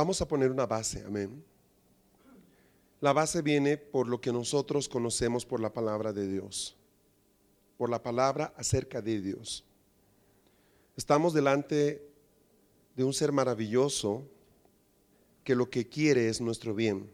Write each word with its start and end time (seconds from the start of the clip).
Vamos 0.00 0.22
a 0.22 0.26
poner 0.26 0.50
una 0.50 0.64
base, 0.64 1.04
amén. 1.04 1.44
La 3.02 3.12
base 3.12 3.42
viene 3.42 3.76
por 3.76 4.08
lo 4.08 4.18
que 4.18 4.32
nosotros 4.32 4.88
conocemos 4.88 5.44
por 5.44 5.60
la 5.60 5.74
palabra 5.74 6.10
de 6.14 6.26
Dios, 6.26 6.74
por 7.76 7.90
la 7.90 8.02
palabra 8.02 8.54
acerca 8.56 9.02
de 9.02 9.20
Dios. 9.20 9.62
Estamos 10.96 11.34
delante 11.34 12.02
de 12.96 13.04
un 13.04 13.12
ser 13.12 13.30
maravilloso 13.30 14.22
que 15.44 15.54
lo 15.54 15.68
que 15.68 15.86
quiere 15.86 16.30
es 16.30 16.40
nuestro 16.40 16.74
bien. 16.74 17.10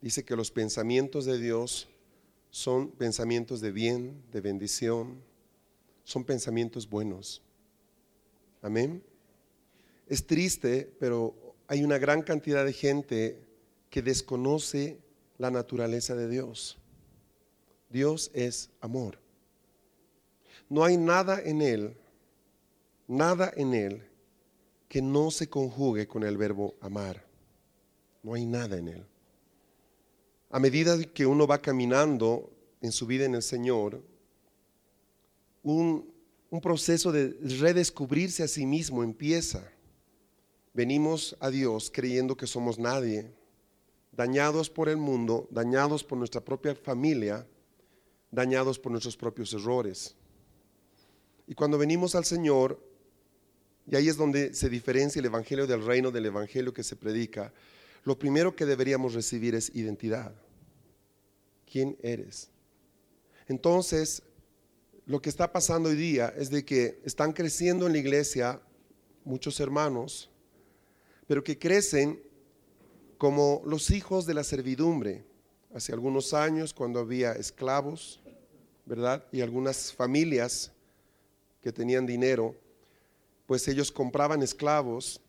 Dice 0.00 0.24
que 0.24 0.36
los 0.36 0.50
pensamientos 0.50 1.26
de 1.26 1.38
Dios 1.38 1.90
son 2.48 2.88
pensamientos 2.88 3.60
de 3.60 3.70
bien, 3.70 4.22
de 4.32 4.40
bendición, 4.40 5.20
son 6.04 6.24
pensamientos 6.24 6.88
buenos. 6.88 7.42
Amén. 8.62 9.02
Es 10.08 10.26
triste, 10.26 10.90
pero 10.98 11.49
hay 11.70 11.84
una 11.84 11.98
gran 11.98 12.22
cantidad 12.22 12.64
de 12.64 12.72
gente 12.72 13.46
que 13.90 14.02
desconoce 14.02 14.98
la 15.38 15.52
naturaleza 15.52 16.16
de 16.16 16.28
Dios. 16.28 16.76
Dios 17.88 18.32
es 18.34 18.70
amor. 18.80 19.20
No 20.68 20.82
hay 20.82 20.96
nada 20.96 21.40
en 21.40 21.62
Él, 21.62 21.96
nada 23.06 23.52
en 23.54 23.74
Él 23.74 24.02
que 24.88 25.00
no 25.00 25.30
se 25.30 25.48
conjugue 25.48 26.08
con 26.08 26.24
el 26.24 26.36
verbo 26.36 26.74
amar. 26.80 27.24
No 28.24 28.34
hay 28.34 28.46
nada 28.46 28.76
en 28.76 28.88
Él. 28.88 29.06
A 30.50 30.58
medida 30.58 31.00
que 31.04 31.24
uno 31.24 31.46
va 31.46 31.62
caminando 31.62 32.50
en 32.80 32.90
su 32.90 33.06
vida 33.06 33.26
en 33.26 33.36
el 33.36 33.42
Señor, 33.44 34.02
un, 35.62 36.12
un 36.50 36.60
proceso 36.60 37.12
de 37.12 37.28
redescubrirse 37.60 38.42
a 38.42 38.48
sí 38.48 38.66
mismo 38.66 39.04
empieza 39.04 39.70
venimos 40.72 41.36
a 41.40 41.50
Dios 41.50 41.90
creyendo 41.92 42.36
que 42.36 42.46
somos 42.46 42.78
nadie, 42.78 43.32
dañados 44.12 44.70
por 44.70 44.88
el 44.88 44.96
mundo, 44.96 45.48
dañados 45.50 46.04
por 46.04 46.18
nuestra 46.18 46.40
propia 46.40 46.74
familia, 46.74 47.46
dañados 48.30 48.78
por 48.78 48.92
nuestros 48.92 49.16
propios 49.16 49.52
errores. 49.52 50.14
Y 51.46 51.54
cuando 51.54 51.78
venimos 51.78 52.14
al 52.14 52.24
Señor, 52.24 52.80
y 53.86 53.96
ahí 53.96 54.08
es 54.08 54.16
donde 54.16 54.54
se 54.54 54.68
diferencia 54.68 55.18
el 55.18 55.26
Evangelio 55.26 55.66
del 55.66 55.84
Reino 55.84 56.10
del 56.10 56.26
Evangelio 56.26 56.72
que 56.72 56.84
se 56.84 56.96
predica, 56.96 57.52
lo 58.04 58.18
primero 58.18 58.54
que 58.54 58.66
deberíamos 58.66 59.14
recibir 59.14 59.54
es 59.54 59.74
identidad. 59.74 60.32
¿Quién 61.70 61.96
eres? 62.02 62.50
Entonces, 63.48 64.22
lo 65.06 65.20
que 65.20 65.28
está 65.28 65.52
pasando 65.52 65.88
hoy 65.88 65.96
día 65.96 66.32
es 66.36 66.50
de 66.50 66.64
que 66.64 67.00
están 67.04 67.32
creciendo 67.32 67.86
en 67.86 67.92
la 67.92 67.98
iglesia 67.98 68.60
muchos 69.24 69.58
hermanos 69.58 70.29
pero 71.30 71.44
que 71.44 71.60
crecen 71.60 72.20
como 73.16 73.62
los 73.64 73.92
hijos 73.92 74.26
de 74.26 74.34
la 74.34 74.42
servidumbre. 74.42 75.24
Hace 75.72 75.92
algunos 75.92 76.34
años, 76.34 76.74
cuando 76.74 76.98
había 76.98 77.34
esclavos, 77.34 78.20
¿verdad? 78.84 79.24
Y 79.30 79.40
algunas 79.40 79.92
familias 79.92 80.72
que 81.62 81.70
tenían 81.70 82.04
dinero, 82.04 82.56
pues 83.46 83.68
ellos 83.68 83.92
compraban 83.92 84.42
esclavos 84.42 85.20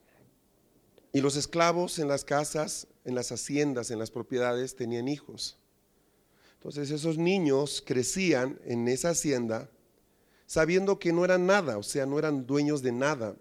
y 1.14 1.22
los 1.22 1.36
esclavos 1.36 2.00
en 2.00 2.08
las 2.08 2.26
casas, 2.26 2.88
en 3.06 3.14
las 3.14 3.32
haciendas, 3.32 3.92
en 3.92 4.00
las 4.00 4.10
propiedades, 4.10 4.76
tenían 4.76 5.08
hijos. 5.08 5.60
Entonces 6.56 6.90
esos 6.90 7.20
niños 7.20 7.84
crecían 7.86 8.60
en 8.66 8.88
esa 8.88 9.10
hacienda 9.10 9.70
sabiendo 10.48 10.98
que 10.98 11.14
no 11.14 11.24
eran 11.24 11.46
nada, 11.46 11.78
o 11.78 11.84
sea, 11.84 12.08
no 12.08 12.18
eran 12.18 12.48
dueños 12.48 12.82
de 12.82 12.92
nada. 12.92 13.36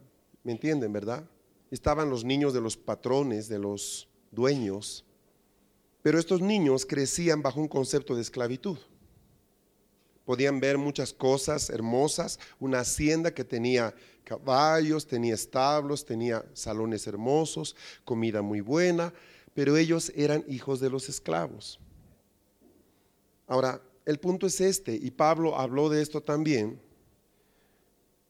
¿Me 0.44 0.53
entienden, 0.53 0.93
verdad? 0.93 1.25
Estaban 1.70 2.10
los 2.10 2.25
niños 2.25 2.53
de 2.53 2.60
los 2.60 2.76
patrones, 2.76 3.48
de 3.48 3.58
los 3.58 4.08
dueños, 4.31 5.04
pero 6.03 6.19
estos 6.19 6.41
niños 6.41 6.86
crecían 6.86 7.42
bajo 7.42 7.60
un 7.60 7.69
concepto 7.69 8.14
de 8.14 8.22
esclavitud. 8.22 8.78
Podían 10.25 10.60
ver 10.60 10.78
muchas 10.78 11.12
cosas 11.12 11.70
hermosas, 11.70 12.38
una 12.58 12.81
hacienda 12.81 13.34
que 13.34 13.44
tenía 13.44 13.94
caballos, 14.25 15.06
tenía 15.06 15.34
establos, 15.34 16.04
tenía 16.04 16.44
salones 16.53 17.06
hermosos, 17.06 17.76
comida 18.04 18.41
muy 18.41 18.60
buena, 18.60 19.12
pero 19.54 19.76
ellos 19.76 20.12
eran 20.14 20.44
hijos 20.47 20.81
de 20.81 20.91
los 20.91 21.08
esclavos. 21.08 21.81
Ahora, 23.47 23.82
el 24.06 24.19
punto 24.19 24.47
es 24.47 24.60
este, 24.60 24.94
y 24.94 25.10
Pablo 25.10 25.58
habló 25.58 25.88
de 25.88 26.00
esto 26.00 26.22
también. 26.22 26.81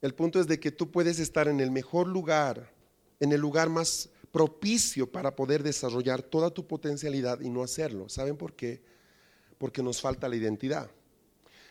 El 0.01 0.15
punto 0.15 0.41
es 0.41 0.47
de 0.47 0.59
que 0.59 0.72
tú 0.72 0.91
puedes 0.91 1.19
estar 1.19 1.47
en 1.47 1.61
el 1.61 1.71
mejor 1.71 2.09
lugar 2.09 2.72
en 3.21 3.33
el 3.33 3.41
lugar 3.41 3.69
más 3.69 4.09
propicio 4.33 5.11
para 5.11 5.37
poder 5.37 5.63
desarrollar 5.63 6.23
toda 6.23 6.51
tu 6.51 6.67
potencialidad 6.67 7.41
y 7.41 7.51
no 7.51 7.63
hacerlo. 7.63 8.09
¿Saben 8.09 8.37
por 8.37 8.55
qué? 8.55 8.83
Porque 9.59 9.83
nos 9.83 10.01
falta 10.01 10.29
la 10.29 10.37
identidad. 10.37 10.91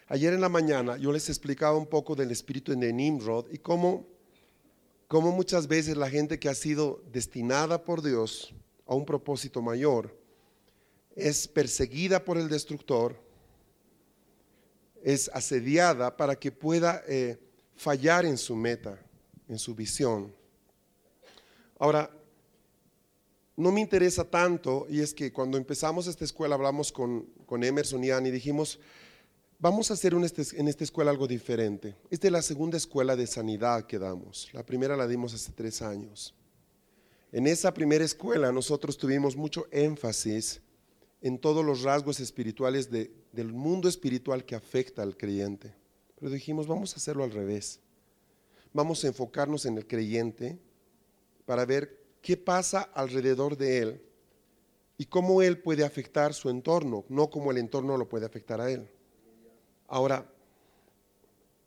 Ayer 0.07 0.33
en 0.33 0.41
la 0.41 0.49
mañana 0.49 0.97
yo 0.97 1.11
les 1.11 1.29
explicaba 1.29 1.77
un 1.77 1.87
poco 1.87 2.15
del 2.15 2.31
espíritu 2.31 2.75
de 2.75 2.93
Nimrod 2.93 3.45
y 3.51 3.57
cómo, 3.57 4.07
cómo 5.07 5.31
muchas 5.31 5.67
veces 5.67 5.97
la 5.97 6.09
gente 6.09 6.39
que 6.39 6.49
ha 6.49 6.55
sido 6.55 7.03
destinada 7.11 7.83
por 7.83 8.01
Dios 8.01 8.53
a 8.85 8.95
un 8.95 9.05
propósito 9.05 9.61
mayor 9.61 10.17
es 11.15 11.47
perseguida 11.47 12.23
por 12.23 12.37
el 12.37 12.49
destructor, 12.49 13.15
es 15.03 15.29
asediada 15.33 16.15
para 16.15 16.35
que 16.35 16.51
pueda 16.51 17.03
eh, 17.07 17.37
fallar 17.75 18.25
en 18.25 18.37
su 18.37 18.55
meta, 18.55 18.99
en 19.47 19.59
su 19.59 19.75
visión. 19.75 20.38
Ahora, 21.79 22.11
no 23.55 23.71
me 23.71 23.81
interesa 23.81 24.23
tanto, 24.23 24.85
y 24.89 24.99
es 24.99 25.13
que 25.13 25.33
cuando 25.33 25.57
empezamos 25.57 26.07
esta 26.07 26.25
escuela 26.25 26.55
hablamos 26.55 26.91
con, 26.91 27.27
Emerson 27.49 28.03
y 28.03 28.11
Annie 28.11 28.31
dijimos, 28.31 28.79
vamos 29.59 29.89
a 29.89 29.95
hacer 29.95 30.13
en 30.13 30.67
esta 30.67 30.83
escuela 30.83 31.11
algo 31.11 31.25
diferente. 31.25 31.95
Esta 32.09 32.27
es 32.27 32.33
la 32.33 32.41
segunda 32.41 32.77
escuela 32.77 33.15
de 33.15 33.27
sanidad 33.27 33.85
que 33.85 33.97
damos. 33.97 34.49
La 34.53 34.65
primera 34.65 34.95
la 34.95 35.07
dimos 35.07 35.33
hace 35.33 35.51
tres 35.53 35.81
años. 35.81 36.35
En 37.31 37.47
esa 37.47 37.73
primera 37.73 38.03
escuela 38.03 38.51
nosotros 38.51 38.97
tuvimos 38.97 39.35
mucho 39.35 39.67
énfasis 39.71 40.61
en 41.21 41.37
todos 41.37 41.65
los 41.65 41.83
rasgos 41.83 42.19
espirituales 42.19 42.89
del 42.89 43.53
mundo 43.53 43.87
espiritual 43.87 44.43
que 44.45 44.55
afecta 44.55 45.01
al 45.01 45.15
creyente. 45.15 45.75
Pero 46.17 46.31
dijimos, 46.31 46.67
vamos 46.67 46.93
a 46.93 46.97
hacerlo 46.97 47.23
al 47.23 47.31
revés. 47.31 47.79
Vamos 48.73 49.03
a 49.03 49.07
enfocarnos 49.07 49.65
en 49.65 49.77
el 49.77 49.87
creyente 49.87 50.59
para 51.49 51.65
ver 51.65 51.97
qué 52.21 52.37
pasa 52.37 52.91
alrededor 52.93 53.57
de 53.57 53.79
él 53.79 54.01
y 54.99 55.05
cómo 55.05 55.41
él 55.41 55.57
puede 55.57 55.83
afectar 55.83 56.35
su 56.35 56.47
entorno, 56.51 57.05
no 57.09 57.31
cómo 57.31 57.49
el 57.49 57.57
entorno 57.57 57.97
lo 57.97 58.07
puede 58.07 58.27
afectar 58.27 58.61
a 58.61 58.69
él. 58.69 58.87
Ahora, 59.87 60.31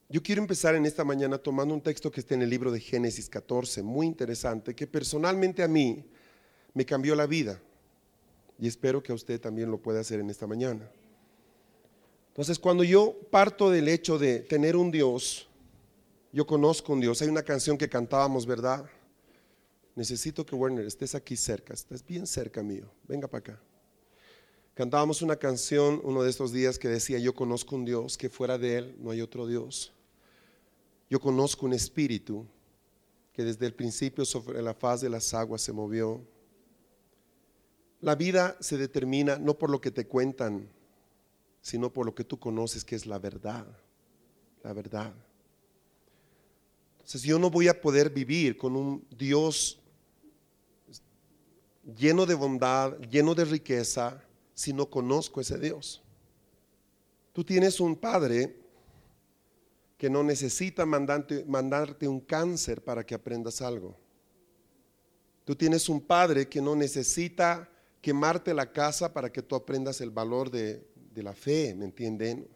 yo 0.08 0.22
quiero 0.22 0.40
empezar 0.40 0.76
en 0.76 0.86
esta 0.86 1.02
mañana 1.02 1.36
tomando 1.36 1.74
un 1.74 1.80
texto 1.80 2.12
que 2.12 2.20
está 2.20 2.36
en 2.36 2.42
el 2.42 2.50
libro 2.50 2.70
de 2.70 2.78
Génesis 2.78 3.28
14, 3.28 3.82
muy 3.82 4.06
interesante, 4.06 4.72
que 4.72 4.86
personalmente 4.86 5.64
a 5.64 5.68
mí 5.68 6.04
me 6.74 6.86
cambió 6.86 7.16
la 7.16 7.26
vida 7.26 7.60
y 8.60 8.68
espero 8.68 9.02
que 9.02 9.10
a 9.10 9.16
usted 9.16 9.40
también 9.40 9.68
lo 9.68 9.78
pueda 9.78 9.98
hacer 9.98 10.20
en 10.20 10.30
esta 10.30 10.46
mañana. 10.46 10.88
Entonces, 12.28 12.56
cuando 12.56 12.84
yo 12.84 13.16
parto 13.32 13.68
del 13.68 13.88
hecho 13.88 14.16
de 14.16 14.38
tener 14.42 14.76
un 14.76 14.92
Dios, 14.92 15.48
yo 16.32 16.46
conozco 16.46 16.92
un 16.92 17.00
Dios, 17.00 17.20
hay 17.20 17.26
una 17.26 17.42
canción 17.42 17.76
que 17.76 17.88
cantábamos, 17.88 18.46
¿verdad? 18.46 18.88
Necesito 19.94 20.44
que 20.46 20.54
Werner 20.54 20.86
estés 20.86 21.14
aquí 21.14 21.36
cerca, 21.36 21.74
estás 21.74 22.04
bien 22.04 22.26
cerca 22.26 22.62
mío, 22.62 22.90
venga 23.06 23.28
para 23.28 23.38
acá. 23.40 23.62
Cantábamos 24.74 25.20
una 25.20 25.36
canción 25.36 26.00
uno 26.02 26.22
de 26.22 26.30
estos 26.30 26.50
días 26.50 26.78
que 26.78 26.88
decía, 26.88 27.18
yo 27.18 27.34
conozco 27.34 27.76
un 27.76 27.84
Dios 27.84 28.16
que 28.16 28.30
fuera 28.30 28.56
de 28.56 28.78
Él 28.78 28.96
no 29.00 29.10
hay 29.10 29.20
otro 29.20 29.46
Dios. 29.46 29.92
Yo 31.10 31.20
conozco 31.20 31.66
un 31.66 31.74
espíritu 31.74 32.46
que 33.34 33.44
desde 33.44 33.66
el 33.66 33.74
principio 33.74 34.24
sobre 34.24 34.62
la 34.62 34.72
faz 34.72 35.02
de 35.02 35.10
las 35.10 35.34
aguas 35.34 35.60
se 35.60 35.74
movió. 35.74 36.22
La 38.00 38.14
vida 38.14 38.56
se 38.60 38.78
determina 38.78 39.36
no 39.36 39.58
por 39.58 39.68
lo 39.68 39.78
que 39.78 39.90
te 39.90 40.06
cuentan, 40.06 40.70
sino 41.60 41.92
por 41.92 42.06
lo 42.06 42.14
que 42.14 42.24
tú 42.24 42.38
conoces 42.38 42.82
que 42.82 42.96
es 42.96 43.04
la 43.04 43.18
verdad, 43.18 43.66
la 44.62 44.72
verdad. 44.72 45.12
Entonces 46.94 47.22
yo 47.24 47.38
no 47.38 47.50
voy 47.50 47.68
a 47.68 47.78
poder 47.78 48.08
vivir 48.08 48.56
con 48.56 48.74
un 48.74 49.06
Dios 49.10 49.81
lleno 51.96 52.26
de 52.26 52.34
bondad, 52.34 52.98
lleno 53.10 53.34
de 53.34 53.44
riqueza, 53.44 54.22
si 54.54 54.72
no 54.72 54.88
conozco 54.88 55.40
ese 55.40 55.58
Dios. 55.58 56.02
Tú 57.32 57.44
tienes 57.44 57.80
un 57.80 57.96
padre 57.96 58.56
que 59.96 60.10
no 60.10 60.22
necesita 60.22 60.84
mandarte, 60.84 62.08
un 62.08 62.20
cáncer 62.20 62.82
para 62.82 63.04
que 63.04 63.14
aprendas 63.14 63.62
algo. 63.62 63.96
Tú 65.44 65.56
tienes 65.56 65.88
un 65.88 66.00
padre 66.00 66.48
que 66.48 66.60
no 66.60 66.76
necesita 66.76 67.68
quemarte 68.00 68.52
la 68.52 68.70
casa 68.70 69.12
para 69.12 69.30
que 69.30 69.42
tú 69.42 69.54
aprendas 69.54 70.00
el 70.00 70.10
valor 70.10 70.50
de 70.50 70.84
la 71.14 71.34
fe, 71.34 71.74
¿me 71.74 71.84
entienden? 71.84 72.48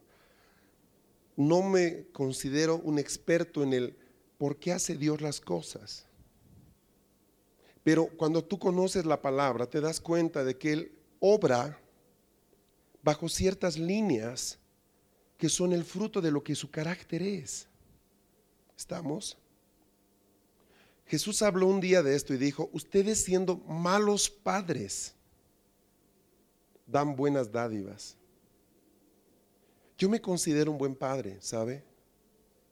No 1.36 1.62
me 1.62 2.06
considero 2.12 2.76
un 2.76 2.98
experto 2.98 3.62
en 3.62 3.72
el 3.72 3.96
por 4.38 4.58
qué 4.58 4.72
hace 4.72 4.96
Dios 4.96 5.20
las 5.20 5.40
cosas. 5.40 6.05
Pero 7.86 8.08
cuando 8.08 8.42
tú 8.42 8.58
conoces 8.58 9.06
la 9.06 9.22
palabra, 9.22 9.70
te 9.70 9.80
das 9.80 10.00
cuenta 10.00 10.42
de 10.42 10.58
que 10.58 10.72
Él 10.72 10.92
obra 11.20 11.80
bajo 13.00 13.28
ciertas 13.28 13.78
líneas 13.78 14.58
que 15.38 15.48
son 15.48 15.72
el 15.72 15.84
fruto 15.84 16.20
de 16.20 16.32
lo 16.32 16.42
que 16.42 16.56
su 16.56 16.68
carácter 16.68 17.22
es. 17.22 17.68
¿Estamos? 18.76 19.38
Jesús 21.06 21.42
habló 21.42 21.68
un 21.68 21.80
día 21.80 22.02
de 22.02 22.16
esto 22.16 22.34
y 22.34 22.38
dijo, 22.38 22.68
ustedes 22.72 23.22
siendo 23.22 23.58
malos 23.58 24.28
padres, 24.28 25.14
dan 26.88 27.14
buenas 27.14 27.52
dádivas. 27.52 28.16
Yo 29.96 30.08
me 30.08 30.20
considero 30.20 30.72
un 30.72 30.78
buen 30.78 30.96
padre, 30.96 31.36
¿sabe? 31.40 31.84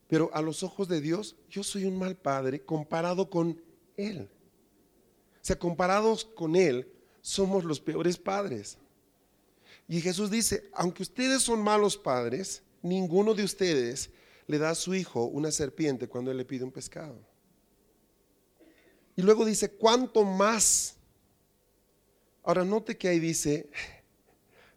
Pero 0.09 0.29
a 0.35 0.43
los 0.43 0.65
ojos 0.65 0.89
de 0.89 1.01
Dios, 1.01 1.37
yo 1.49 1.63
soy 1.63 1.85
un 1.85 1.97
mal 1.97 2.17
padre 2.17 2.65
comparado 2.65 3.31
con 3.31 3.63
Él. 3.97 4.29
Sea, 5.45 5.59
comparados 5.59 6.25
con 6.25 6.57
Él, 6.57 6.91
somos 7.21 7.65
los 7.65 7.79
peores 7.79 8.17
padres. 8.17 8.79
Y 9.87 10.01
Jesús 10.01 10.31
dice, 10.31 10.71
aunque 10.73 11.03
ustedes 11.03 11.43
son 11.43 11.61
malos 11.61 11.99
padres, 11.99 12.63
ninguno 12.81 13.35
de 13.35 13.45
ustedes 13.45 14.09
le 14.47 14.57
da 14.57 14.71
a 14.71 14.75
su 14.75 14.95
hijo 14.95 15.25
una 15.25 15.51
serpiente 15.51 16.09
cuando 16.09 16.31
él 16.31 16.39
le 16.39 16.47
pide 16.47 16.65
un 16.65 16.73
pescado. 16.73 17.21
Y 19.17 19.21
luego 19.21 19.45
dice, 19.45 19.71
¿cuánto 19.71 20.25
más? 20.25 20.97
Ahora 22.43 22.65
note 22.65 22.97
que 22.97 23.09
ahí 23.09 23.19
dice, 23.19 23.69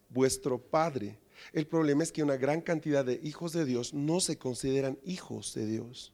vuestro 0.09 0.59
Padre. 0.59 1.17
El 1.53 1.65
problema 1.65 2.03
es 2.03 2.11
que 2.11 2.23
una 2.23 2.35
gran 2.35 2.59
cantidad 2.59 3.05
de 3.05 3.21
hijos 3.23 3.53
de 3.53 3.63
Dios 3.63 3.93
no 3.93 4.19
se 4.19 4.37
consideran 4.37 4.99
hijos 5.05 5.53
de 5.53 5.65
Dios. 5.65 6.11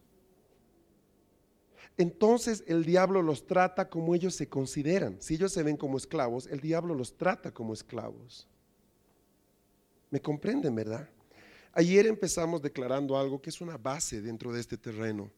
Entonces 1.97 2.63
el 2.67 2.83
diablo 2.85 3.21
los 3.21 3.45
trata 3.45 3.89
como 3.89 4.15
ellos 4.15 4.35
se 4.35 4.49
consideran. 4.49 5.21
Si 5.21 5.35
ellos 5.35 5.51
se 5.51 5.63
ven 5.63 5.77
como 5.77 5.97
esclavos, 5.97 6.47
el 6.47 6.59
diablo 6.59 6.95
los 6.95 7.15
trata 7.15 7.53
como 7.53 7.73
esclavos. 7.73 8.47
¿Me 10.09 10.21
comprenden, 10.21 10.75
verdad? 10.75 11.07
Ayer 11.73 12.05
empezamos 12.05 12.61
declarando 12.61 13.17
algo 13.17 13.41
que 13.41 13.49
es 13.49 13.61
una 13.61 13.77
base 13.77 14.21
dentro 14.21 14.51
de 14.51 14.61
este 14.61 14.77
terreno. 14.77 15.31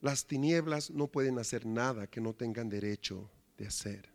Las 0.00 0.24
tinieblas 0.24 0.90
no 0.90 1.06
pueden 1.08 1.38
hacer 1.38 1.66
nada 1.66 2.06
que 2.06 2.20
no 2.20 2.34
tengan 2.34 2.68
derecho 2.68 3.28
de 3.56 3.66
hacer. 3.66 4.08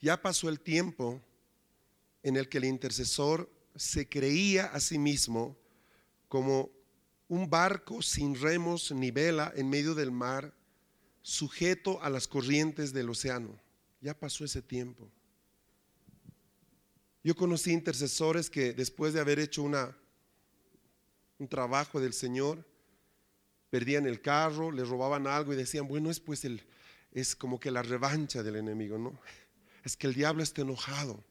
Ya 0.00 0.20
pasó 0.20 0.48
el 0.48 0.60
tiempo 0.60 1.20
en 2.22 2.36
el 2.36 2.48
que 2.48 2.58
el 2.58 2.64
intercesor 2.64 3.50
se 3.76 4.08
creía 4.08 4.66
a 4.66 4.80
sí 4.80 4.98
mismo 4.98 5.56
como 6.28 6.70
un 7.32 7.48
barco 7.48 8.02
sin 8.02 8.38
remos 8.38 8.92
ni 8.92 9.10
vela 9.10 9.54
en 9.56 9.70
medio 9.70 9.94
del 9.94 10.10
mar, 10.10 10.52
sujeto 11.22 11.98
a 12.02 12.10
las 12.10 12.28
corrientes 12.28 12.92
del 12.92 13.08
océano. 13.08 13.58
Ya 14.02 14.12
pasó 14.12 14.44
ese 14.44 14.60
tiempo. 14.60 15.10
Yo 17.24 17.34
conocí 17.34 17.72
intercesores 17.72 18.50
que 18.50 18.74
después 18.74 19.14
de 19.14 19.20
haber 19.20 19.38
hecho 19.38 19.62
una, 19.62 19.96
un 21.38 21.48
trabajo 21.48 22.02
del 22.02 22.12
Señor, 22.12 22.66
perdían 23.70 24.04
el 24.04 24.20
carro, 24.20 24.70
le 24.70 24.84
robaban 24.84 25.26
algo 25.26 25.54
y 25.54 25.56
decían, 25.56 25.88
bueno, 25.88 26.10
es 26.10 26.20
pues 26.20 26.44
el, 26.44 26.62
es 27.12 27.34
como 27.34 27.58
que 27.58 27.70
la 27.70 27.82
revancha 27.82 28.42
del 28.42 28.56
enemigo, 28.56 28.98
¿no? 28.98 29.18
Es 29.84 29.96
que 29.96 30.06
el 30.06 30.12
diablo 30.12 30.42
está 30.42 30.60
enojado. 30.60 31.24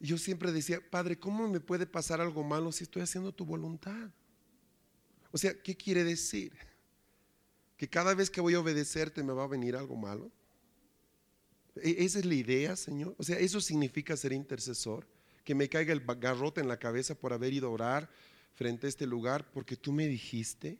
Y 0.00 0.06
yo 0.06 0.16
siempre 0.16 0.50
decía, 0.50 0.80
Padre, 0.90 1.18
¿cómo 1.18 1.46
me 1.46 1.60
puede 1.60 1.84
pasar 1.84 2.22
algo 2.22 2.42
malo 2.42 2.72
si 2.72 2.84
estoy 2.84 3.02
haciendo 3.02 3.34
tu 3.34 3.44
voluntad? 3.44 4.08
O 5.36 5.38
sea, 5.38 5.52
¿qué 5.52 5.76
quiere 5.76 6.02
decir? 6.02 6.50
¿Que 7.76 7.86
cada 7.86 8.14
vez 8.14 8.30
que 8.30 8.40
voy 8.40 8.54
a 8.54 8.60
obedecerte 8.60 9.22
me 9.22 9.34
va 9.34 9.44
a 9.44 9.48
venir 9.48 9.76
algo 9.76 9.94
malo? 9.94 10.32
E, 11.74 12.06
esa 12.06 12.20
es 12.20 12.24
la 12.24 12.36
idea, 12.36 12.74
Señor. 12.74 13.14
O 13.18 13.22
sea, 13.22 13.38
eso 13.38 13.60
significa 13.60 14.16
ser 14.16 14.32
intercesor. 14.32 15.06
Que 15.44 15.54
me 15.54 15.68
caiga 15.68 15.92
el 15.92 16.00
garrote 16.00 16.62
en 16.62 16.68
la 16.68 16.78
cabeza 16.78 17.14
por 17.14 17.34
haber 17.34 17.52
ido 17.52 17.66
a 17.66 17.72
orar 17.72 18.10
frente 18.54 18.86
a 18.86 18.88
este 18.88 19.06
lugar 19.06 19.46
porque 19.52 19.76
tú 19.76 19.92
me 19.92 20.06
dijiste. 20.08 20.78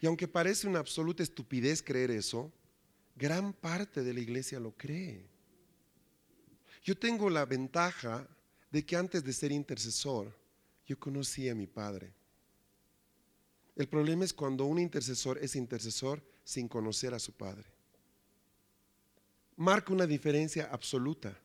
Y 0.00 0.06
aunque 0.08 0.26
parece 0.26 0.66
una 0.66 0.80
absoluta 0.80 1.22
estupidez 1.22 1.84
creer 1.84 2.10
eso, 2.10 2.52
gran 3.14 3.52
parte 3.52 4.02
de 4.02 4.14
la 4.14 4.18
iglesia 4.18 4.58
lo 4.58 4.72
cree. 4.72 5.24
Yo 6.82 6.98
tengo 6.98 7.30
la 7.30 7.44
ventaja 7.44 8.26
de 8.72 8.84
que 8.84 8.96
antes 8.96 9.22
de 9.22 9.32
ser 9.32 9.52
intercesor, 9.52 10.36
yo 10.84 10.98
conocí 10.98 11.48
a 11.48 11.54
mi 11.54 11.68
padre. 11.68 12.15
El 13.76 13.88
problema 13.88 14.24
es 14.24 14.32
cuando 14.32 14.64
un 14.64 14.78
intercesor 14.78 15.38
es 15.38 15.54
intercesor 15.54 16.22
sin 16.44 16.66
conocer 16.66 17.14
a 17.14 17.18
su 17.18 17.32
padre 17.32 17.76
marca 19.56 19.92
una 19.92 20.06
diferencia 20.06 20.68
absoluta. 20.70 21.36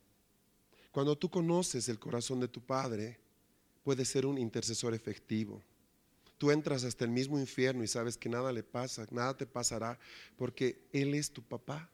Cuando 0.92 1.18
tú 1.18 1.30
conoces 1.30 1.88
el 1.88 2.00
corazón 2.00 2.40
de 2.42 2.50
tu 2.50 2.62
Padre, 2.62 3.18
puedes 3.84 4.10
ser 4.10 4.26
un 4.26 4.38
intercesor 4.38 4.94
efectivo. 4.94 5.64
Tú 6.38 6.52
entras 6.52 6.84
hasta 6.84 7.06
el 7.06 7.12
mismo 7.12 7.40
infierno 7.40 7.84
y 7.84 7.88
sabes 7.88 8.18
que 8.18 8.28
nada 8.28 8.52
le 8.52 8.64
pasa, 8.64 9.08
nada 9.12 9.38
te 9.38 9.46
pasará, 9.46 9.98
porque 10.36 10.84
Él 10.92 11.14
es 11.14 11.32
tu 11.32 11.42
papá. 11.42 11.90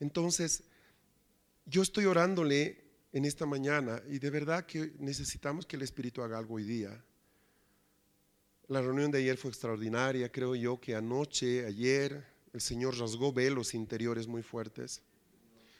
Entonces, 0.00 0.64
yo 1.66 1.82
estoy 1.82 2.06
orándole 2.06 2.82
en 3.12 3.24
esta 3.26 3.46
mañana 3.46 4.02
y 4.08 4.18
de 4.18 4.30
verdad 4.30 4.64
que 4.64 4.92
necesitamos 4.98 5.66
que 5.66 5.76
el 5.76 5.82
Espíritu 5.82 6.22
haga 6.22 6.38
algo 6.38 6.54
hoy 6.54 6.64
día. 6.64 7.04
La 8.70 8.80
reunión 8.80 9.10
de 9.10 9.18
ayer 9.18 9.36
fue 9.36 9.50
extraordinaria, 9.50 10.30
creo 10.30 10.54
yo 10.54 10.80
que 10.80 10.94
anoche, 10.94 11.66
ayer, 11.66 12.24
el 12.52 12.60
Señor 12.60 12.96
rasgó 12.96 13.32
velos 13.32 13.74
interiores 13.74 14.28
muy 14.28 14.44
fuertes. 14.44 15.02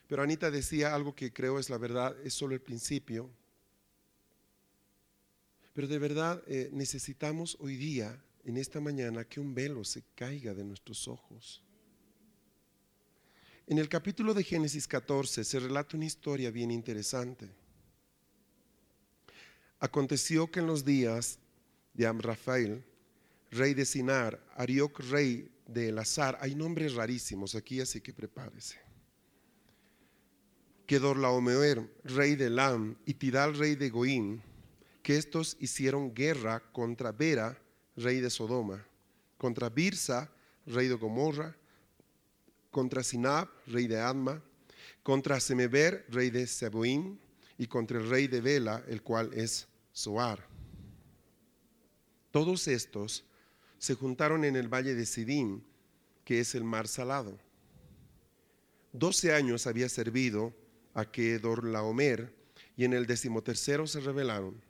Pero 0.08 0.24
Anita 0.24 0.50
decía 0.50 0.92
algo 0.92 1.14
que 1.14 1.32
creo 1.32 1.60
es 1.60 1.70
la 1.70 1.78
verdad, 1.78 2.16
es 2.24 2.34
solo 2.34 2.52
el 2.52 2.60
principio. 2.60 3.30
Pero 5.72 5.86
de 5.86 6.00
verdad 6.00 6.42
eh, 6.48 6.68
necesitamos 6.72 7.56
hoy 7.60 7.76
día, 7.76 8.20
en 8.42 8.56
esta 8.56 8.80
mañana, 8.80 9.24
que 9.24 9.38
un 9.38 9.54
velo 9.54 9.84
se 9.84 10.02
caiga 10.16 10.52
de 10.52 10.64
nuestros 10.64 11.06
ojos. 11.06 11.62
En 13.68 13.78
el 13.78 13.88
capítulo 13.88 14.34
de 14.34 14.42
Génesis 14.42 14.88
14 14.88 15.44
se 15.44 15.60
relata 15.60 15.96
una 15.96 16.06
historia 16.06 16.50
bien 16.50 16.72
interesante. 16.72 17.48
Aconteció 19.78 20.50
que 20.50 20.58
en 20.58 20.66
los 20.66 20.84
días 20.84 21.38
de 22.00 22.06
Amrafael, 22.06 22.82
rey 23.50 23.74
de 23.74 23.84
Sinar, 23.84 24.42
Arioc, 24.56 25.00
rey 25.10 25.50
de 25.66 25.92
azar 26.00 26.38
hay 26.40 26.54
nombres 26.54 26.94
rarísimos 26.94 27.54
aquí, 27.54 27.78
así 27.78 28.00
que 28.00 28.14
prepárese. 28.14 28.78
Kedorlaomer, 30.86 31.86
rey 32.04 32.36
de 32.36 32.48
Lam, 32.48 32.96
y 33.04 33.12
Tidal, 33.12 33.54
rey 33.54 33.74
de 33.74 33.90
Goín, 33.90 34.42
que 35.02 35.18
estos 35.18 35.58
hicieron 35.60 36.14
guerra 36.14 36.60
contra 36.72 37.12
Bera, 37.12 37.58
rey 37.96 38.20
de 38.20 38.30
Sodoma, 38.30 38.82
contra 39.36 39.68
Birsa, 39.68 40.32
rey 40.64 40.88
de 40.88 40.94
Gomorra, 40.94 41.54
contra 42.70 43.02
Sinab, 43.02 43.46
rey 43.66 43.86
de 43.86 44.00
Adma, 44.00 44.42
contra 45.02 45.38
Semeber, 45.38 46.06
rey 46.08 46.30
de 46.30 46.46
Seboín, 46.46 47.20
y 47.58 47.66
contra 47.66 47.98
el 47.98 48.08
rey 48.08 48.26
de 48.26 48.40
Bela, 48.40 48.82
el 48.88 49.02
cual 49.02 49.34
es 49.34 49.68
Soar. 49.92 50.49
Todos 52.30 52.68
estos 52.68 53.24
se 53.78 53.94
juntaron 53.94 54.44
en 54.44 54.56
el 54.56 54.68
valle 54.68 54.94
de 54.94 55.06
Sidín, 55.06 55.64
que 56.24 56.40
es 56.40 56.54
el 56.54 56.64
mar 56.64 56.86
salado. 56.86 57.38
Doce 58.92 59.34
años 59.34 59.66
había 59.66 59.88
servido 59.88 60.54
a 60.94 61.10
Kedorlaomer 61.10 62.34
y 62.76 62.84
en 62.84 62.92
el 62.92 63.06
decimotercero 63.06 63.86
se 63.86 64.00
rebelaron. 64.00 64.62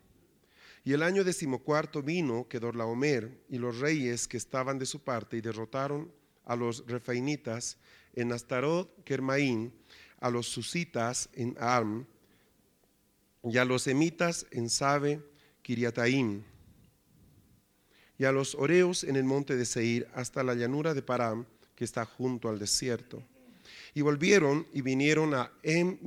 Y 0.83 0.93
el 0.93 1.03
año 1.03 1.23
decimocuarto 1.23 2.01
vino 2.01 2.47
Kedorlaomer 2.47 3.43
y 3.49 3.57
los 3.57 3.79
reyes 3.79 4.27
que 4.27 4.37
estaban 4.37 4.79
de 4.79 4.85
su 4.85 5.03
parte 5.03 5.37
y 5.37 5.41
derrotaron 5.41 6.11
a 6.45 6.55
los 6.55 6.85
refainitas 6.87 7.77
en 8.13 8.31
Astarot, 8.31 9.03
Kermaín, 9.03 9.73
a 10.19 10.29
los 10.29 10.47
susitas 10.47 11.29
en 11.33 11.55
Arm 11.59 12.07
y 13.43 13.57
a 13.57 13.65
los 13.65 13.87
emitas 13.87 14.45
en 14.51 14.69
Sabe, 14.69 15.21
Kiriataim, 15.61 16.43
y 18.21 18.25
a 18.25 18.31
los 18.31 18.53
Oreos 18.53 19.03
en 19.03 19.15
el 19.15 19.23
monte 19.23 19.55
de 19.55 19.65
Seir 19.65 20.07
hasta 20.13 20.43
la 20.43 20.53
llanura 20.53 20.93
de 20.93 21.01
Param, 21.01 21.43
que 21.75 21.83
está 21.83 22.05
junto 22.05 22.49
al 22.49 22.59
desierto. 22.59 23.23
Y 23.95 24.01
volvieron 24.01 24.67
y 24.71 24.81
vinieron 24.81 25.33
a 25.33 25.51
Em 25.63 25.97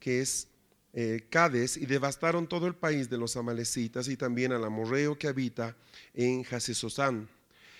que 0.00 0.20
es 0.20 0.48
eh, 0.92 1.24
Cades, 1.30 1.76
y 1.76 1.86
devastaron 1.86 2.48
todo 2.48 2.66
el 2.66 2.74
país 2.74 3.08
de 3.08 3.16
los 3.16 3.36
amalecitas 3.36 4.08
y 4.08 4.16
también 4.16 4.50
al 4.50 4.64
amorreo 4.64 5.16
que 5.16 5.28
habita 5.28 5.76
en 6.14 6.44
Hasesosán. 6.50 7.28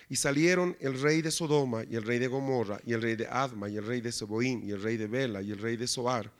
Y 0.07 0.15
salieron 0.15 0.77
el 0.79 1.01
rey 1.01 1.21
de 1.21 1.29
Sodoma 1.29 1.83
y 1.83 1.97
el 1.97 2.03
rey 2.03 2.19
de 2.19 2.27
Gomorra 2.27 2.79
y 2.85 2.93
el 2.93 3.01
rey 3.01 3.17
de 3.17 3.27
Adma 3.27 3.67
y 3.67 3.75
el 3.75 3.85
rey 3.85 3.99
de 3.99 4.13
Seboim 4.13 4.63
y 4.63 4.71
el 4.71 4.81
rey 4.81 4.95
de 4.95 5.07
Bela 5.07 5.41
y 5.41 5.51
el 5.51 5.57
rey 5.59 5.75
de 5.75 5.87
Soar 5.87 6.31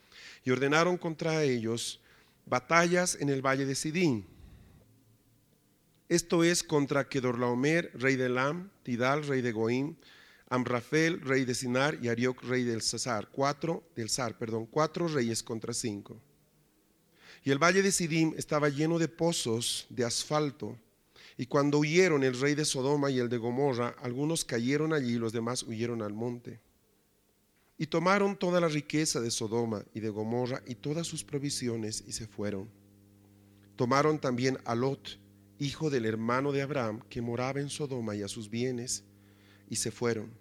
y 0.46 0.52
ordenaron 0.52 0.98
contra 0.98 1.44
ellos 1.44 2.00
batallas 2.46 3.18
en 3.20 3.28
el 3.28 3.46
valle 3.46 3.66
de 3.66 3.76
Sidín. 3.76 4.35
Esto 6.08 6.44
es 6.44 6.64
contra 6.64 7.10
Kedorlaomer, 7.10 7.90
rey 7.96 8.16
de 8.16 8.30
Lam, 8.30 8.70
Tidal, 8.84 9.26
rey 9.26 9.42
de 9.42 9.52
Goim, 9.52 9.96
Amrafel, 10.50 11.20
rey 11.22 11.46
de 11.46 11.56
Sinar 11.56 11.98
y 12.00 12.10
Arioc, 12.10 12.44
rey 12.44 12.64
del 12.64 12.84
Cesar. 12.84 13.30
Cuatro, 13.32 13.84
del 13.96 14.10
Sar, 14.10 14.38
perdón, 14.38 14.68
cuatro 14.68 15.08
reyes 15.08 15.42
contra 15.42 15.74
cinco. 15.74 16.22
Y 17.44 17.50
el 17.50 17.58
valle 17.58 17.82
de 17.82 17.92
Sidim 17.92 18.34
estaba 18.38 18.70
lleno 18.70 19.00
de 19.00 19.08
pozos 19.08 19.88
de 19.90 20.06
asfalto. 20.06 20.78
Y 21.38 21.48
cuando 21.48 21.80
huyeron 21.80 22.24
el 22.24 22.40
rey 22.40 22.54
de 22.54 22.66
Sodoma 22.66 23.10
y 23.10 23.18
el 23.18 23.28
de 23.28 23.38
Gomorra, 23.38 23.96
algunos 24.00 24.46
cayeron 24.46 24.94
allí 24.94 25.14
y 25.14 25.20
los 25.20 25.34
demás 25.34 25.64
huyeron 25.64 26.04
al 26.04 26.14
monte. 26.14 26.60
Y 27.80 27.88
tomaron 27.88 28.38
toda 28.38 28.62
la 28.62 28.68
riqueza 28.68 29.20
de 29.22 29.32
Sodoma 29.32 29.84
y 29.94 30.02
de 30.02 30.10
Gomorra 30.10 30.62
y 30.68 30.76
todas 30.76 31.08
sus 31.08 31.24
provisiones 31.24 32.04
y 32.08 32.12
se 32.12 32.28
fueron. 32.28 32.70
Tomaron 33.76 34.20
también 34.20 34.60
a 34.64 34.76
Lot, 34.76 35.20
hijo 35.60 35.90
del 35.90 36.06
hermano 36.06 36.52
de 36.52 36.62
Abraham, 36.62 37.02
que 37.10 37.22
moraba 37.22 37.60
en 37.60 37.70
Sodoma 37.70 38.16
y 38.16 38.22
a 38.22 38.28
sus 38.28 38.50
bienes, 38.50 39.04
y 39.70 39.78
se 39.78 39.92
fueron. 39.92 40.32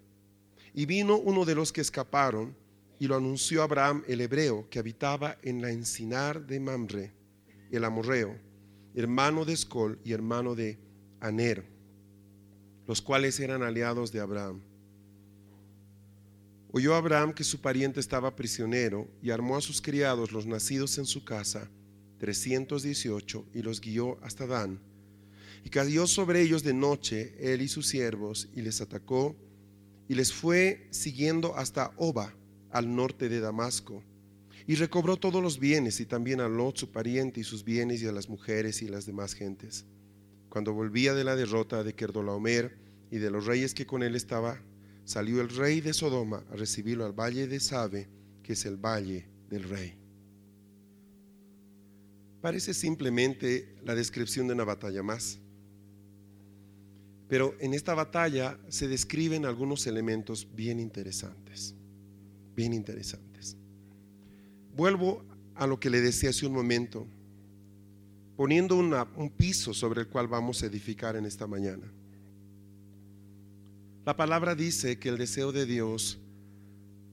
Y 0.73 0.87
vino 0.87 1.17
uno 1.17 1.45
de 1.45 1.55
los 1.55 1.73
que 1.73 1.81
escaparon 1.81 2.57
y 2.99 3.07
lo 3.07 3.17
anunció 3.17 3.63
Abraham 3.63 4.03
el 4.09 4.21
hebreo, 4.21 4.69
que 4.71 4.79
habitaba 4.79 5.39
en 5.43 5.61
la 5.61 5.71
encinar 5.71 6.47
de 6.47 6.61
Mamre, 6.61 7.13
el 7.71 7.85
amorreo, 7.85 8.37
hermano 8.95 9.45
de 9.45 9.53
Escol 9.53 9.99
y 10.05 10.13
hermano 10.13 10.55
de 10.55 10.79
Aner, 11.21 11.65
los 12.87 13.03
cuales 13.03 13.41
eran 13.41 13.63
aliados 13.63 14.13
de 14.13 14.21
Abraham. 14.21 14.63
Oyó 16.71 16.97
Abraham 16.97 17.33
que 17.33 17.45
su 17.45 17.61
pariente 17.61 18.01
estaba 18.01 18.35
prisionero 18.35 19.09
y 19.23 19.31
armó 19.31 19.57
a 19.57 19.61
sus 19.61 19.81
criados, 19.81 20.33
los 20.33 20.45
nacidos 20.45 20.99
en 20.99 21.07
su 21.07 21.25
casa, 21.25 21.71
318, 22.19 23.47
y 23.55 23.63
los 23.63 23.81
guió 23.81 24.19
hasta 24.23 24.47
Dan. 24.47 24.81
Y 25.65 25.71
cayó 25.71 26.07
sobre 26.07 26.43
ellos 26.43 26.63
de 26.63 26.75
noche 26.75 27.35
él 27.41 27.63
y 27.63 27.69
sus 27.69 27.87
siervos, 27.87 28.49
y 28.55 28.63
les 28.63 28.81
atacó, 28.81 29.35
y 30.09 30.15
les 30.15 30.33
fue 30.33 30.87
siguiendo 30.91 31.57
hasta 31.57 31.93
Oba, 31.97 32.35
al 32.71 32.95
norte 32.95 33.29
de 33.29 33.41
Damasco. 33.41 34.03
Y 34.67 34.75
recobró 34.77 35.17
todos 35.17 35.43
los 35.43 35.59
bienes, 35.59 36.01
y 36.01 36.07
también 36.07 36.41
a 36.41 36.49
Lot 36.49 36.77
su 36.77 36.93
pariente 36.93 37.41
y 37.41 37.45
sus 37.45 37.65
bienes, 37.65 38.03
y 38.03 38.07
a 38.07 38.13
las 38.13 38.29
mujeres 38.29 38.83
y 38.83 38.89
las 38.89 39.07
demás 39.07 39.35
gentes. 39.35 39.87
Cuando 40.51 40.73
volvía 40.75 41.15
de 41.15 41.25
la 41.25 41.35
derrota 41.35 41.83
de 41.83 41.95
Kerdolaomer 41.95 42.77
y 43.11 43.19
de 43.19 43.31
los 43.31 43.47
reyes 43.47 43.75
que 43.75 43.87
con 43.87 44.03
él 44.03 44.15
estaba, 44.15 44.63
salió 45.05 45.41
el 45.41 45.49
rey 45.49 45.81
de 45.81 45.93
Sodoma 45.93 46.45
a 46.51 46.57
recibirlo 46.57 47.05
al 47.05 47.13
valle 47.13 47.47
de 47.47 47.59
Sabe, 47.61 48.09
que 48.43 48.53
es 48.53 48.65
el 48.67 48.77
valle 48.77 49.29
del 49.49 49.65
rey. 49.65 49.99
Parece 52.41 52.75
simplemente 52.75 53.75
la 53.83 53.95
descripción 53.95 54.47
de 54.47 54.53
una 54.55 54.65
batalla 54.65 55.03
más. 55.03 55.39
Pero 57.35 57.57
en 57.59 57.75
esta 57.75 57.95
batalla 57.95 58.57
se 58.69 58.87
describen 58.87 59.45
algunos 59.45 59.89
elementos 59.89 60.47
bien 60.55 60.79
interesantes, 60.79 61.75
bien 62.55 62.73
interesantes. 62.73 63.57
Vuelvo 64.77 65.25
a 65.57 65.67
lo 65.67 65.81
que 65.81 65.91
le 65.91 66.01
decía 66.01 66.31
hace 66.31 66.47
un 66.47 66.53
momento, 66.53 67.09
poniendo 68.37 68.77
un 68.77 69.31
piso 69.31 69.75
sobre 69.75 70.03
el 70.03 70.07
cual 70.07 70.29
vamos 70.29 70.63
a 70.63 70.67
edificar 70.67 71.17
en 71.17 71.25
esta 71.25 71.49
mañana. 71.49 71.93
La 74.07 74.17
palabra 74.17 74.55
dice 74.55 75.01
que 75.01 75.09
el 75.09 75.19
deseo 75.19 75.51
de 75.51 75.67
Dios 75.67 76.21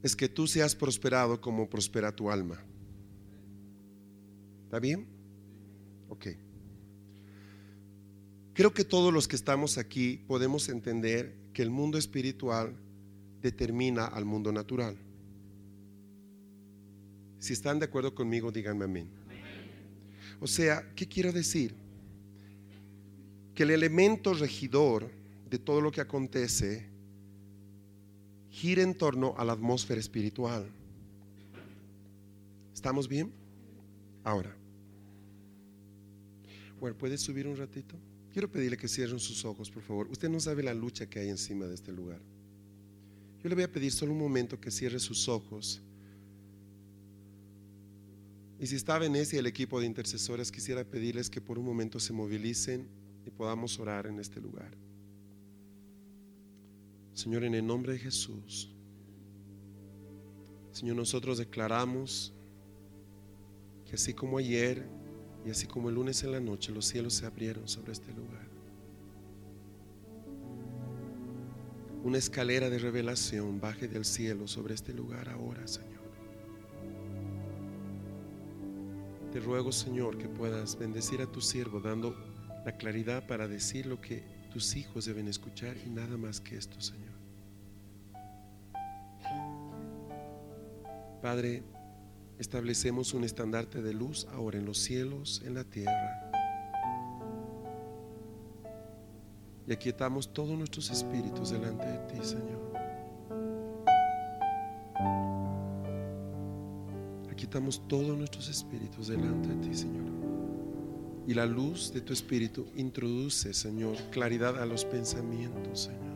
es 0.03 0.15
que 0.15 0.29
tú 0.29 0.45
seas 0.45 0.75
prosperado 0.75 1.41
como 1.41 1.67
prospera 1.67 2.15
tu 2.15 2.29
alma. 2.29 2.63
¿Está 4.65 4.79
bien? 4.79 5.07
Ok. 6.09 6.27
Creo 8.53 8.73
que 8.73 8.83
todos 8.83 9.13
los 9.13 9.27
que 9.27 9.35
estamos 9.35 9.77
aquí 9.77 10.17
podemos 10.27 10.67
entender 10.69 11.35
que 11.53 11.61
el 11.61 11.69
mundo 11.69 11.97
espiritual 11.97 12.75
determina 13.41 14.05
al 14.05 14.25
mundo 14.25 14.51
natural. 14.51 14.97
Si 17.39 17.53
están 17.53 17.79
de 17.79 17.85
acuerdo 17.85 18.13
conmigo, 18.13 18.51
díganme 18.51 18.85
amén. 18.85 19.09
O 20.39 20.47
sea, 20.47 20.91
¿qué 20.95 21.07
quiero 21.07 21.31
decir? 21.31 21.73
Que 23.55 23.63
el 23.63 23.71
elemento 23.71 24.33
regidor 24.33 25.09
de 25.49 25.57
todo 25.57 25.81
lo 25.81 25.91
que 25.91 26.01
acontece 26.01 26.85
gira 28.49 28.83
en 28.83 28.95
torno 28.95 29.33
a 29.37 29.45
la 29.45 29.53
atmósfera 29.53 29.99
espiritual. 29.99 30.69
¿Estamos 32.73 33.07
bien? 33.07 33.31
Ahora. 34.23 34.55
Bueno, 36.79 36.97
¿puedes 36.97 37.21
subir 37.21 37.47
un 37.47 37.55
ratito? 37.55 37.95
Quiero 38.31 38.49
pedirle 38.49 38.77
que 38.77 38.87
cierren 38.87 39.19
sus 39.19 39.43
ojos, 39.43 39.69
por 39.69 39.83
favor. 39.83 40.07
Usted 40.09 40.29
no 40.29 40.39
sabe 40.39 40.63
la 40.63 40.73
lucha 40.73 41.09
que 41.09 41.19
hay 41.19 41.29
encima 41.29 41.65
de 41.65 41.75
este 41.75 41.91
lugar. 41.91 42.19
Yo 43.43 43.49
le 43.49 43.55
voy 43.55 43.63
a 43.63 43.71
pedir 43.71 43.91
solo 43.91 44.13
un 44.13 44.19
momento 44.19 44.59
que 44.59 44.71
cierre 44.71 44.99
sus 44.99 45.27
ojos. 45.27 45.81
Y 48.59 48.67
si 48.67 48.75
está 48.75 48.99
Venecia 48.99 49.37
y 49.37 49.39
el 49.39 49.47
equipo 49.47 49.79
de 49.79 49.87
intercesores, 49.87 50.51
quisiera 50.51 50.83
pedirles 50.83 51.29
que 51.29 51.41
por 51.41 51.57
un 51.57 51.65
momento 51.65 51.99
se 51.99 52.13
movilicen 52.13 52.87
y 53.25 53.31
podamos 53.31 53.79
orar 53.79 54.05
en 54.07 54.19
este 54.19 54.39
lugar. 54.39 54.71
Señor, 57.13 57.43
en 57.43 57.55
el 57.55 57.65
nombre 57.65 57.93
de 57.93 57.99
Jesús, 57.99 58.69
Señor, 60.71 60.95
nosotros 60.95 61.37
declaramos 61.37 62.33
que 63.85 63.95
así 63.95 64.13
como 64.13 64.37
ayer 64.37 64.87
y 65.45 65.49
así 65.49 65.67
como 65.67 65.89
el 65.89 65.95
lunes 65.95 66.23
en 66.23 66.31
la 66.31 66.39
noche 66.39 66.71
los 66.71 66.85
cielos 66.85 67.13
se 67.13 67.25
abrieron 67.25 67.67
sobre 67.67 67.91
este 67.91 68.13
lugar. 68.13 68.47
Una 72.03 72.17
escalera 72.17 72.69
de 72.69 72.79
revelación 72.79 73.59
baje 73.59 73.87
del 73.87 74.05
cielo 74.05 74.47
sobre 74.47 74.73
este 74.73 74.93
lugar 74.93 75.29
ahora, 75.29 75.67
Señor. 75.67 76.01
Te 79.31 79.39
ruego, 79.39 79.71
Señor, 79.71 80.17
que 80.17 80.27
puedas 80.27 80.77
bendecir 80.77 81.21
a 81.21 81.31
tu 81.31 81.41
siervo 81.41 81.79
dando 81.79 82.15
la 82.65 82.75
claridad 82.75 83.25
para 83.27 83.47
decir 83.47 83.85
lo 83.85 84.01
que 84.01 84.23
tus 84.51 84.75
hijos 84.75 85.05
deben 85.05 85.27
escuchar 85.27 85.77
y 85.85 85.89
nada 85.89 86.17
más 86.17 86.41
que 86.41 86.57
esto, 86.57 86.81
Señor. 86.81 87.11
Padre, 91.21 91.63
establecemos 92.41 93.13
un 93.13 93.23
estandarte 93.23 93.83
de 93.83 93.93
luz 93.93 94.25
ahora 94.33 94.57
en 94.57 94.65
los 94.65 94.79
cielos, 94.79 95.43
en 95.45 95.53
la 95.53 95.63
tierra. 95.63 96.31
Y 99.67 99.71
aquietamos 99.71 100.33
todos 100.33 100.57
nuestros 100.57 100.89
espíritus 100.89 101.51
delante 101.51 101.85
de 101.85 101.97
ti, 101.99 102.17
Señor. 102.23 102.73
Aquietamos 107.31 107.87
todos 107.87 108.17
nuestros 108.17 108.49
espíritus 108.49 109.09
delante 109.09 109.49
de 109.49 109.67
ti, 109.67 109.75
Señor. 109.75 110.09
Y 111.27 111.35
la 111.35 111.45
luz 111.45 111.93
de 111.93 112.01
tu 112.01 112.11
espíritu 112.11 112.65
introduce, 112.75 113.53
Señor, 113.53 113.95
claridad 114.09 114.59
a 114.59 114.65
los 114.65 114.83
pensamientos, 114.83 115.81
Señor. 115.81 116.10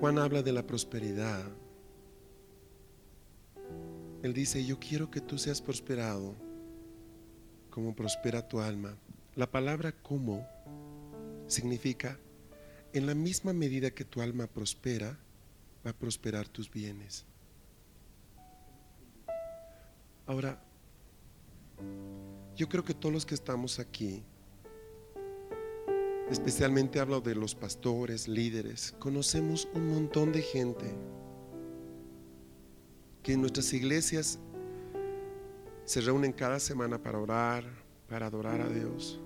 Juan 0.00 0.18
habla 0.18 0.42
de 0.42 0.52
la 0.52 0.64
prosperidad, 0.64 1.44
él 4.22 4.32
dice, 4.32 4.64
yo 4.64 4.78
quiero 4.78 5.10
que 5.10 5.20
tú 5.20 5.38
seas 5.38 5.60
prosperado 5.60 6.36
como 7.70 7.96
prospera 7.96 8.46
tu 8.46 8.60
alma. 8.60 8.96
La 9.34 9.50
palabra 9.50 9.90
como 9.90 10.46
significa, 11.48 12.16
en 12.92 13.06
la 13.06 13.14
misma 13.16 13.52
medida 13.52 13.90
que 13.90 14.04
tu 14.04 14.22
alma 14.22 14.46
prospera, 14.46 15.18
va 15.84 15.90
a 15.90 15.98
prosperar 15.98 16.46
tus 16.46 16.70
bienes. 16.70 17.26
Ahora, 20.26 20.62
yo 22.54 22.68
creo 22.68 22.84
que 22.84 22.94
todos 22.94 23.12
los 23.12 23.26
que 23.26 23.34
estamos 23.34 23.80
aquí, 23.80 24.22
especialmente 26.30 27.00
hablo 27.00 27.20
de 27.20 27.34
los 27.34 27.54
pastores, 27.54 28.28
líderes, 28.28 28.94
conocemos 28.98 29.68
un 29.74 29.88
montón 29.88 30.32
de 30.32 30.42
gente 30.42 30.94
que 33.22 33.32
en 33.32 33.40
nuestras 33.40 33.72
iglesias 33.72 34.38
se 35.84 36.00
reúnen 36.00 36.32
cada 36.32 36.60
semana 36.60 37.02
para 37.02 37.18
orar, 37.18 37.64
para 38.08 38.26
adorar 38.26 38.60
a 38.60 38.68
Dios, 38.68 39.20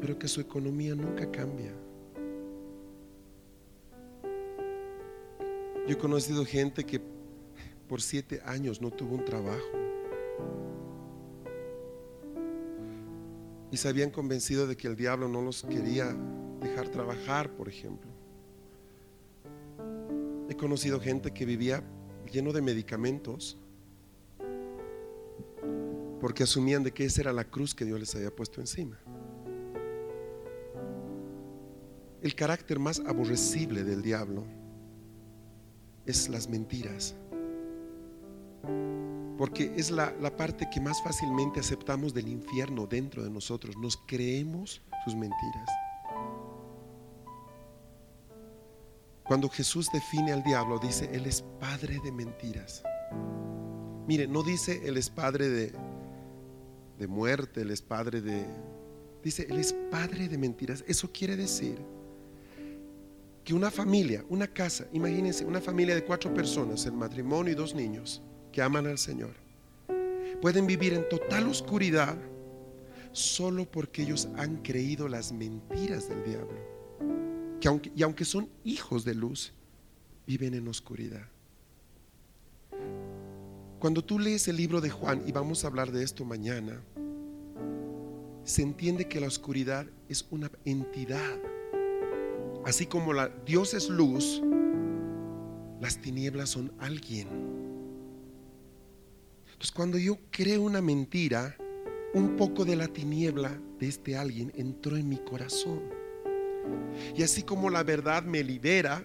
pero 0.00 0.18
que 0.18 0.28
su 0.28 0.40
economía 0.40 0.94
nunca 0.94 1.30
cambia. 1.30 1.72
Yo 5.86 5.92
he 5.92 5.98
conocido 5.98 6.44
gente 6.44 6.84
que 6.84 7.00
por 7.88 8.00
siete 8.00 8.40
años 8.44 8.80
no 8.80 8.90
tuvo 8.90 9.14
un 9.14 9.24
trabajo 9.24 9.60
y 13.74 13.76
se 13.76 13.88
habían 13.88 14.10
convencido 14.10 14.68
de 14.68 14.76
que 14.76 14.86
el 14.86 14.94
diablo 14.94 15.26
no 15.26 15.42
los 15.42 15.64
quería 15.64 16.16
dejar 16.60 16.90
trabajar, 16.90 17.50
por 17.56 17.68
ejemplo. 17.68 18.08
He 20.48 20.54
conocido 20.54 21.00
gente 21.00 21.32
que 21.32 21.44
vivía 21.44 21.82
lleno 22.30 22.52
de 22.52 22.62
medicamentos 22.62 23.58
porque 26.20 26.44
asumían 26.44 26.84
de 26.84 26.92
que 26.92 27.04
esa 27.04 27.22
era 27.22 27.32
la 27.32 27.42
cruz 27.42 27.74
que 27.74 27.84
Dios 27.84 27.98
les 27.98 28.14
había 28.14 28.30
puesto 28.30 28.60
encima. 28.60 28.96
El 32.22 32.36
carácter 32.36 32.78
más 32.78 33.00
aborrecible 33.00 33.82
del 33.82 34.02
diablo 34.02 34.44
es 36.06 36.28
las 36.28 36.48
mentiras. 36.48 37.16
Porque 39.36 39.72
es 39.76 39.90
la, 39.90 40.14
la, 40.20 40.36
parte 40.36 40.68
que 40.70 40.80
más 40.80 41.02
fácilmente 41.02 41.60
aceptamos 41.60 42.14
del 42.14 42.28
infierno 42.28 42.86
dentro 42.86 43.24
de 43.24 43.30
nosotros. 43.30 43.76
Nos 43.76 43.96
creemos 44.06 44.80
sus 45.04 45.16
mentiras. 45.16 45.68
Cuando 49.24 49.48
Jesús 49.48 49.88
define 49.92 50.32
al 50.32 50.42
diablo, 50.42 50.78
dice, 50.78 51.08
Él 51.12 51.26
es 51.26 51.42
padre 51.58 51.98
de 52.04 52.12
mentiras. 52.12 52.82
Mire, 54.06 54.28
no 54.28 54.42
dice 54.42 54.82
Él 54.84 54.98
es 54.98 55.08
padre 55.08 55.48
de, 55.48 55.72
de 56.98 57.06
muerte, 57.06 57.62
Él 57.62 57.70
es 57.70 57.80
padre 57.80 58.20
de... 58.20 58.44
Dice, 59.22 59.46
Él 59.48 59.58
es 59.58 59.72
padre 59.90 60.28
de 60.28 60.36
mentiras. 60.36 60.84
Eso 60.86 61.10
quiere 61.10 61.36
decir 61.36 61.80
que 63.42 63.54
una 63.54 63.70
familia, 63.70 64.24
una 64.28 64.46
casa, 64.46 64.86
imagínense, 64.92 65.44
una 65.44 65.60
familia 65.60 65.94
de 65.94 66.04
cuatro 66.04 66.32
personas, 66.32 66.84
el 66.84 66.92
matrimonio 66.92 67.52
y 67.52 67.56
dos 67.56 67.74
niños 67.74 68.22
que 68.54 68.62
aman 68.62 68.86
al 68.86 68.98
Señor, 68.98 69.34
pueden 70.40 70.66
vivir 70.66 70.94
en 70.94 71.08
total 71.08 71.48
oscuridad 71.48 72.16
solo 73.10 73.64
porque 73.70 74.02
ellos 74.02 74.28
han 74.36 74.62
creído 74.62 75.08
las 75.08 75.32
mentiras 75.32 76.08
del 76.08 76.22
diablo 76.24 76.74
aunque, 77.66 77.92
y 77.94 78.02
aunque 78.02 78.24
son 78.24 78.48
hijos 78.64 79.04
de 79.04 79.14
luz, 79.14 79.52
viven 80.26 80.54
en 80.54 80.68
oscuridad. 80.68 81.26
Cuando 83.78 84.02
tú 84.02 84.18
lees 84.18 84.48
el 84.48 84.56
libro 84.56 84.80
de 84.80 84.90
Juan, 84.90 85.22
y 85.26 85.32
vamos 85.32 85.64
a 85.64 85.68
hablar 85.68 85.92
de 85.92 86.02
esto 86.02 86.24
mañana, 86.24 86.80
se 88.44 88.62
entiende 88.62 89.08
que 89.08 89.20
la 89.20 89.26
oscuridad 89.26 89.86
es 90.08 90.26
una 90.30 90.50
entidad. 90.64 91.38
Así 92.64 92.86
como 92.86 93.12
la, 93.12 93.28
Dios 93.46 93.74
es 93.74 93.88
luz, 93.88 94.42
las 95.80 95.98
tinieblas 95.98 96.50
son 96.50 96.72
alguien. 96.78 97.53
Entonces 99.64 99.76
cuando 99.76 99.96
yo 99.96 100.18
creo 100.30 100.60
una 100.60 100.82
mentira, 100.82 101.56
un 102.12 102.36
poco 102.36 102.66
de 102.66 102.76
la 102.76 102.86
tiniebla 102.86 103.58
de 103.78 103.88
este 103.88 104.14
alguien 104.14 104.52
entró 104.56 104.98
en 104.98 105.08
mi 105.08 105.16
corazón. 105.16 105.80
Y 107.16 107.22
así 107.22 107.44
como 107.44 107.70
la 107.70 107.82
verdad 107.82 108.24
me 108.24 108.44
libera, 108.44 109.02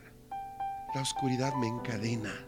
la 0.94 1.01
oscuridad 1.01 1.54
me 1.56 1.68
encadena. 1.68 2.46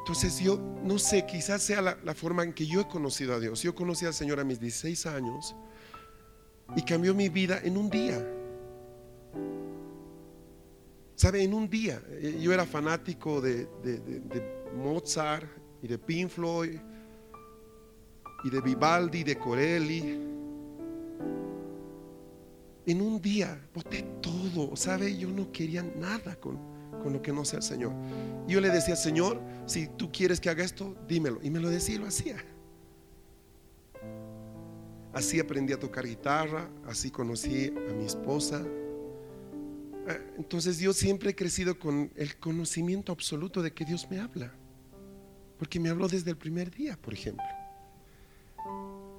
Entonces 0.00 0.38
yo 0.38 0.60
no 0.84 0.98
sé, 0.98 1.24
quizás 1.24 1.62
sea 1.62 1.80
la, 1.80 2.14
forma 2.14 2.44
en 2.44 2.52
que 2.52 2.66
yo 2.66 2.82
he 2.82 2.88
conocido 2.88 3.34
a 3.34 3.40
Dios. 3.40 3.62
Yo 3.62 3.74
conocí 3.74 4.04
al 4.04 4.12
Señor 4.12 4.38
a 4.38 4.44
mis 4.44 4.60
16 4.60 5.06
años 5.06 5.56
y 6.76 6.82
cambió 6.82 7.14
mi 7.14 7.30
vida 7.30 7.58
en 7.64 7.78
un 7.78 7.88
día. 7.88 8.22
¿Sabe? 11.20 11.42
En 11.42 11.52
un 11.52 11.68
día. 11.68 12.00
Eh, 12.08 12.38
yo 12.40 12.50
era 12.50 12.64
fanático 12.64 13.42
de, 13.42 13.66
de 13.82 14.64
Mozart 14.74 15.46
y 15.82 15.88
de 15.88 15.98
Pink 15.98 16.30
Floyd 16.30 16.78
y 18.44 18.50
de 18.50 18.60
Vivaldi, 18.62 19.22
de 19.22 19.36
Corelli 19.36 20.30
en 22.86 23.02
un 23.02 23.20
día 23.20 23.60
boté 23.74 24.02
todo, 24.22 24.74
¿sabe? 24.74 25.14
Yo 25.14 25.28
no 25.28 25.52
quería 25.52 25.82
nada 25.82 26.36
con, 26.36 26.58
con 27.02 27.12
lo 27.12 27.20
que 27.20 27.32
no 27.32 27.44
sea 27.44 27.58
el 27.58 27.62
Señor. 27.62 27.92
Yo 28.48 28.60
le 28.60 28.70
decía, 28.70 28.96
Señor, 28.96 29.40
si 29.66 29.88
tú 29.88 30.10
quieres 30.10 30.40
que 30.40 30.48
haga 30.48 30.64
esto, 30.64 30.96
dímelo. 31.06 31.38
Y 31.42 31.50
me 31.50 31.60
lo 31.60 31.68
decía 31.68 31.96
y 31.96 31.98
lo 31.98 32.06
hacía. 32.06 32.36
Así 35.12 35.38
aprendí 35.38 35.72
a 35.72 35.78
tocar 35.78 36.06
guitarra, 36.06 36.70
así 36.86 37.10
conocí 37.10 37.72
a 37.90 37.92
mi 37.92 38.06
esposa. 38.06 38.64
Entonces 40.36 40.78
yo 40.78 40.92
siempre 40.92 41.30
he 41.30 41.34
crecido 41.34 41.78
con 41.78 42.12
el 42.16 42.36
conocimiento 42.36 43.12
absoluto 43.12 43.62
de 43.62 43.72
que 43.72 43.84
Dios 43.84 44.06
me 44.10 44.20
habla. 44.20 44.52
Porque 45.58 45.78
me 45.78 45.90
habló 45.90 46.08
desde 46.08 46.30
el 46.30 46.36
primer 46.36 46.70
día, 46.70 46.96
por 47.00 47.12
ejemplo. 47.12 47.44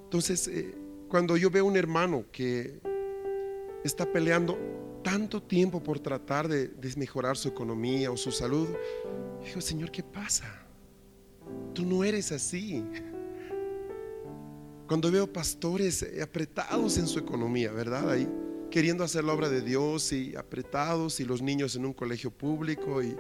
Entonces, 0.06 0.48
eh, 0.48 0.76
cuando 1.08 1.38
yo 1.38 1.50
veo 1.50 1.66
un 1.66 1.78
hermano 1.78 2.26
que 2.32 2.80
está 3.84 4.12
peleando 4.12 4.58
tanto 5.04 5.42
tiempo 5.42 5.82
por 5.82 6.00
tratar 6.00 6.48
de, 6.48 6.72
mejorar 6.96 7.38
su 7.38 7.48
economía 7.48 8.12
o 8.12 8.18
su 8.18 8.32
salud. 8.32 8.68
Digo, 9.44 9.62
Señor, 9.62 9.92
¿qué 9.92 10.04
pasa? 10.04 10.46
Tú 11.74 11.86
no 11.86 12.04
eres 12.04 12.32
así. 12.32 12.84
Cuando 14.88 15.12
veo 15.12 15.32
pastores 15.32 16.06
apretados 16.22 16.98
en 16.98 17.08
su 17.08 17.20
economía, 17.20 17.72
¿verdad? 17.72 18.10
Ahí 18.12 18.28
queriendo 18.72 19.04
hacer 19.04 19.24
la 19.24 19.34
obra 19.34 19.50
de 19.50 19.62
Dios 19.62 20.12
y 20.14 20.36
apretados 20.36 21.20
y 21.20 21.26
los 21.26 21.42
niños 21.42 21.76
en 21.76 21.86
un 21.86 21.94
colegio 21.94 22.32
público 22.32 23.04
y 23.04 23.16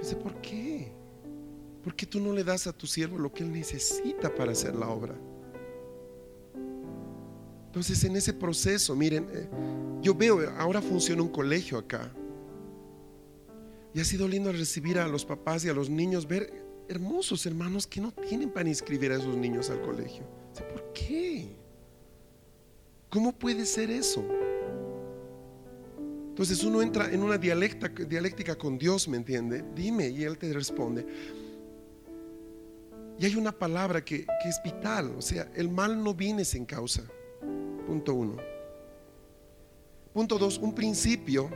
dice, 0.00 0.16
¿por 0.16 0.40
qué? 0.40 0.90
¿Por 1.82 1.94
qué 1.94 2.06
tú 2.06 2.20
no 2.20 2.32
le 2.32 2.44
das 2.44 2.66
a 2.66 2.72
tu 2.72 2.86
siervo 2.86 3.18
lo 3.18 3.32
que 3.32 3.42
él 3.42 3.52
necesita 3.52 4.34
para 4.34 4.52
hacer 4.52 4.74
la 4.74 4.88
obra? 4.88 5.14
Entonces 7.66 8.02
en 8.04 8.16
ese 8.16 8.32
proceso, 8.32 8.96
miren, 8.96 9.28
eh, 9.32 9.48
yo 10.00 10.14
veo, 10.14 10.48
ahora 10.56 10.80
funciona 10.80 11.22
un 11.22 11.28
colegio 11.28 11.76
acá. 11.76 12.10
Y 13.92 14.00
ha 14.00 14.04
sido 14.04 14.28
lindo 14.28 14.52
recibir 14.52 14.98
a 14.98 15.08
los 15.08 15.24
papás 15.24 15.64
y 15.64 15.68
a 15.68 15.74
los 15.74 15.90
niños, 15.90 16.26
ver 16.26 16.64
hermosos 16.88 17.44
hermanos 17.46 17.86
que 17.86 18.00
no 18.00 18.12
tienen 18.12 18.50
para 18.50 18.68
inscribir 18.68 19.12
a 19.12 19.16
esos 19.16 19.36
niños 19.36 19.70
al 19.70 19.82
colegio. 19.82 20.22
¿Por 20.72 20.92
qué? 20.92 21.56
¿Cómo 23.10 23.36
puede 23.36 23.66
ser 23.66 23.90
eso? 23.90 24.24
Entonces 26.38 26.62
uno 26.62 26.80
entra 26.80 27.12
en 27.12 27.24
una 27.24 27.36
dialéctica, 27.36 28.54
con 28.54 28.78
Dios, 28.78 29.08
¿me 29.08 29.16
entiende? 29.16 29.64
Dime 29.74 30.08
y 30.08 30.22
Él 30.22 30.38
te 30.38 30.52
responde. 30.52 31.04
Y 33.18 33.26
hay 33.26 33.34
una 33.34 33.50
palabra 33.50 34.04
que, 34.04 34.24
que 34.24 34.48
es 34.48 34.62
vital, 34.62 35.16
o 35.18 35.20
sea, 35.20 35.50
el 35.56 35.68
mal 35.68 36.00
no 36.00 36.14
viene 36.14 36.44
sin 36.44 36.64
causa. 36.64 37.02
Punto 37.84 38.14
uno. 38.14 38.36
Punto 40.12 40.38
dos, 40.38 40.58
un 40.58 40.76
principio 40.76 41.50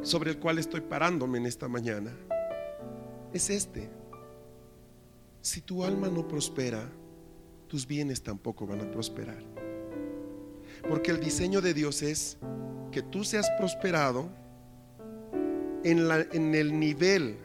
sobre 0.00 0.30
el 0.30 0.38
cual 0.38 0.56
estoy 0.56 0.80
parándome 0.80 1.36
en 1.36 1.44
esta 1.44 1.68
mañana 1.68 2.16
es 3.34 3.50
este. 3.50 3.90
Si 5.42 5.60
tu 5.60 5.84
alma 5.84 6.08
no 6.08 6.26
prospera, 6.26 6.90
tus 7.68 7.86
bienes 7.86 8.22
tampoco 8.22 8.66
van 8.66 8.80
a 8.80 8.90
prosperar. 8.90 9.53
Porque 10.88 11.10
el 11.10 11.20
diseño 11.20 11.60
de 11.60 11.74
Dios 11.74 12.02
es 12.02 12.36
que 12.92 13.02
tú 13.02 13.24
seas 13.24 13.50
prosperado 13.58 14.28
en, 15.82 16.08
la, 16.08 16.20
en 16.32 16.54
el 16.54 16.78
nivel, 16.78 17.36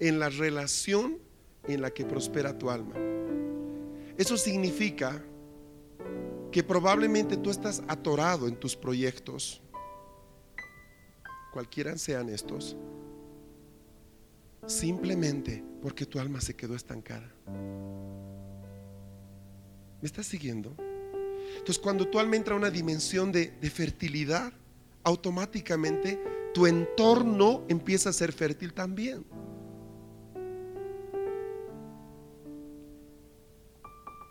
en 0.00 0.18
la 0.18 0.28
relación 0.28 1.18
en 1.68 1.80
la 1.80 1.90
que 1.90 2.04
prospera 2.04 2.56
tu 2.58 2.70
alma. 2.70 2.94
Eso 4.16 4.36
significa 4.36 5.22
que 6.50 6.62
probablemente 6.62 7.36
tú 7.36 7.50
estás 7.50 7.82
atorado 7.88 8.46
en 8.46 8.56
tus 8.56 8.76
proyectos, 8.76 9.62
cualquiera 11.52 11.96
sean 11.96 12.28
estos, 12.28 12.76
simplemente 14.66 15.64
porque 15.80 16.04
tu 16.04 16.18
alma 16.18 16.40
se 16.40 16.54
quedó 16.54 16.76
estancada. 16.76 17.32
¿Me 20.00 20.06
estás 20.06 20.26
siguiendo? 20.26 20.76
Entonces 21.52 21.78
cuando 21.78 22.08
tu 22.08 22.18
alma 22.18 22.36
entra 22.36 22.54
a 22.54 22.58
una 22.58 22.70
dimensión 22.70 23.32
de, 23.32 23.52
fertilidad, 23.70 24.52
automáticamente 25.04 26.22
tu 26.54 26.66
entorno 26.66 27.64
empieza 27.68 28.10
a 28.10 28.12
ser 28.12 28.32
fértil 28.32 28.72
también. 28.72 29.24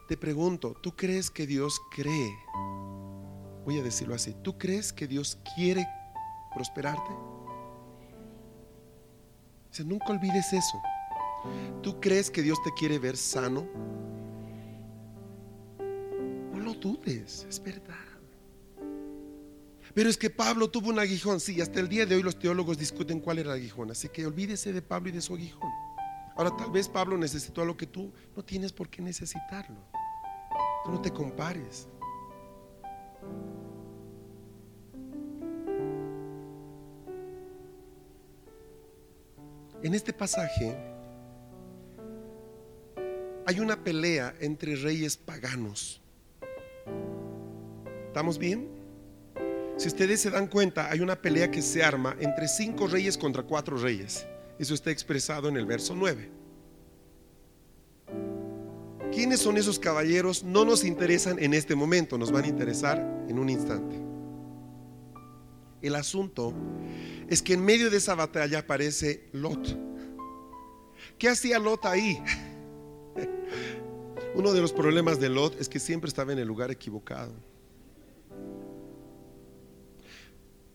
Te 0.08 0.18
pregunto, 0.18 0.76
¿tú 0.82 0.96
crees 0.96 1.32
que 1.32 1.48
Dios 1.48 1.80
cree? 1.96 2.36
Voy 3.66 3.80
a 3.80 3.84
decirlo 3.84 4.16
así, 4.16 4.36
¿tú 4.42 4.58
crees 4.58 4.92
que 4.92 5.08
Dios 5.08 5.38
quiere 5.56 5.88
prosperarte? 6.54 7.12
Dice, 9.70 9.86
nunca 9.86 10.08
olvides 10.10 10.52
eso. 10.52 10.82
¿Tú 11.82 12.00
crees 12.00 12.30
que 12.30 12.42
Dios 12.42 12.62
te 12.62 12.72
quiere 12.74 13.00
ver 13.00 13.16
sano? 13.18 13.66
Lo 16.62 16.76
dudes, 16.76 17.46
es 17.50 17.62
verdad. 17.62 17.96
Pero 19.94 20.10
es 20.10 20.18
que 20.18 20.30
Pablo 20.30 20.70
tuvo 20.70 20.90
un 20.90 21.00
aguijón, 21.00 21.40
sí, 21.40 21.60
hasta 21.60 21.80
el 21.80 21.90
día 21.90 22.06
de 22.06 22.16
hoy 22.16 22.24
los 22.24 22.38
teólogos 22.40 22.78
discuten 22.78 23.20
cuál 23.20 23.40
era 23.40 23.50
el 23.54 23.60
aguijón, 23.60 23.92
así 23.92 24.08
que 24.10 24.26
olvídese 24.26 24.72
de 24.72 24.82
Pablo 24.82 25.10
y 25.10 25.12
de 25.12 25.22
su 25.22 25.34
aguijón. 25.34 25.72
Ahora 26.38 26.56
tal 26.56 26.72
vez 26.72 26.88
Pablo 26.88 27.18
necesitó 27.18 27.62
algo 27.62 27.76
que 27.76 27.88
tú 27.88 28.14
no 28.36 28.44
tienes 28.44 28.72
por 28.72 28.90
qué 28.90 29.02
necesitarlo. 29.02 29.84
Tú 30.86 30.92
no 30.92 31.02
te 31.02 31.12
compares. 31.12 31.90
En 39.84 39.94
este 39.94 40.14
pasaje 40.14 40.78
hay 43.46 43.60
una 43.60 43.84
pelea 43.84 44.36
entre 44.40 44.76
reyes 44.76 45.18
paganos. 45.18 46.01
¿Estamos 48.08 48.38
bien? 48.38 48.68
Si 49.78 49.88
ustedes 49.88 50.22
se 50.22 50.30
dan 50.30 50.48
cuenta, 50.48 50.92
hay 50.92 51.00
una 51.00 51.16
pelea 51.16 51.50
que 51.50 51.62
se 51.62 51.84
arma 51.84 52.16
entre 52.20 52.48
cinco 52.48 52.88
reyes 52.88 53.18
contra 53.18 53.44
cuatro 53.44 53.78
reyes. 53.78 54.28
Eso 54.60 54.74
está 54.74 54.92
expresado 54.92 55.50
en 55.50 55.58
el 55.58 55.66
verso 55.66 55.96
9. 55.96 56.30
¿Quiénes 59.12 59.40
son 59.40 59.58
esos 59.58 59.80
caballeros? 59.80 60.44
No 60.44 60.66
nos 60.66 60.84
interesan 60.84 61.40
en 61.40 61.54
este 61.54 61.74
momento, 61.74 62.18
nos 62.18 62.32
van 62.32 62.46
a 62.46 62.48
interesar 62.48 63.26
en 63.28 63.40
un 63.40 63.50
instante. 63.50 63.96
El 65.82 65.96
asunto 65.96 66.54
es 67.28 67.42
que 67.42 67.54
en 67.54 67.66
medio 67.66 67.90
de 67.90 67.98
esa 67.98 68.14
batalla 68.14 68.60
aparece 68.60 69.30
Lot. 69.34 69.78
¿Qué 71.18 71.28
hacía 71.28 71.58
Lot 71.58 71.86
ahí? 71.86 72.22
Uno 74.34 74.54
de 74.54 74.62
los 74.62 74.72
problemas 74.72 75.20
de 75.20 75.30
Lot 75.30 75.60
es 75.60 75.68
que 75.68 75.80
siempre 75.80 76.08
estaba 76.08 76.32
en 76.32 76.40
el 76.40 76.48
lugar 76.48 76.72
equivocado. 76.72 77.34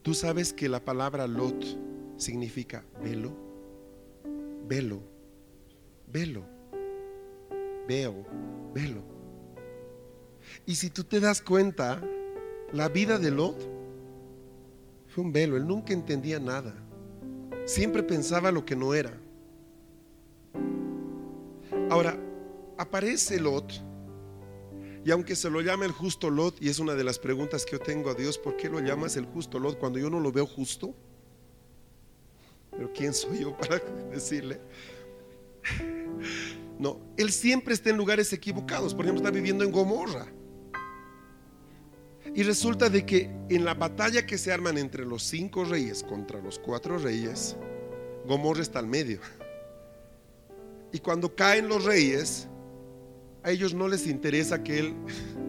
Tú 0.02 0.14
sabes 0.14 0.52
que 0.52 0.68
la 0.68 0.84
palabra 0.84 1.26
Lot 1.26 1.64
significa 2.18 2.84
velo, 3.02 3.32
velo, 4.68 5.00
velo, 6.12 6.44
veo, 7.88 8.26
velo. 8.74 9.02
Y 10.66 10.74
si 10.74 10.90
tú 10.90 11.02
te 11.02 11.18
das 11.18 11.40
cuenta, 11.40 12.00
la 12.72 12.88
vida 12.88 13.18
de 13.18 13.30
Lot 13.30 13.56
fue 15.08 15.24
un 15.24 15.32
velo, 15.32 15.56
él 15.56 15.66
nunca 15.66 15.94
entendía 15.94 16.38
nada, 16.38 16.74
siempre 17.64 18.02
pensaba 18.02 18.52
lo 18.52 18.64
que 18.64 18.76
no 18.76 18.94
era. 18.94 19.18
Ahora, 21.88 22.18
aparece 22.78 23.40
Lot, 23.40 23.72
y 25.04 25.10
aunque 25.10 25.36
se 25.36 25.48
lo 25.50 25.60
llame 25.60 25.86
el 25.86 25.92
justo 25.92 26.30
Lot, 26.30 26.60
y 26.60 26.68
es 26.68 26.78
una 26.78 26.94
de 26.94 27.04
las 27.04 27.18
preguntas 27.18 27.64
que 27.64 27.72
yo 27.72 27.78
tengo 27.78 28.10
a 28.10 28.14
Dios, 28.14 28.38
¿por 28.38 28.56
qué 28.56 28.68
lo 28.68 28.80
llamas 28.80 29.16
el 29.16 29.24
justo 29.26 29.58
Lot 29.58 29.78
cuando 29.78 29.98
yo 29.98 30.10
no 30.10 30.18
lo 30.18 30.32
veo 30.32 30.46
justo? 30.46 30.94
Pero 32.72 32.92
¿quién 32.92 33.14
soy 33.14 33.40
yo 33.40 33.56
para 33.56 33.78
decirle? 34.10 34.60
No, 36.78 37.00
él 37.16 37.32
siempre 37.32 37.72
está 37.72 37.90
en 37.90 37.96
lugares 37.96 38.32
equivocados. 38.32 38.94
Por 38.94 39.04
ejemplo, 39.04 39.24
está 39.24 39.30
viviendo 39.34 39.64
en 39.64 39.72
Gomorra. 39.72 40.26
Y 42.34 42.42
resulta 42.42 42.90
de 42.90 43.06
que 43.06 43.30
en 43.48 43.64
la 43.64 43.74
batalla 43.74 44.26
que 44.26 44.36
se 44.36 44.52
arman 44.52 44.76
entre 44.76 45.06
los 45.06 45.22
cinco 45.22 45.64
reyes 45.64 46.02
contra 46.02 46.40
los 46.42 46.58
cuatro 46.58 46.98
reyes, 46.98 47.56
Gomorra 48.26 48.60
está 48.60 48.78
al 48.78 48.88
medio. 48.88 49.20
Y 50.92 50.98
cuando 50.98 51.34
caen 51.34 51.68
los 51.68 51.84
reyes, 51.84 52.48
a 53.46 53.50
ellos 53.52 53.72
no 53.74 53.86
les 53.86 54.08
interesa 54.08 54.64
que 54.64 54.80
él 54.80 54.94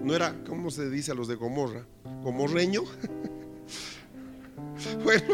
no 0.04 0.16
era, 0.16 0.36
¿cómo 0.46 0.70
se 0.70 0.88
dice 0.88 1.12
a 1.12 1.16
los 1.16 1.28
de 1.28 1.34
Gomorra? 1.34 1.84
¿Gomorreño? 2.22 2.84
bueno, 5.04 5.34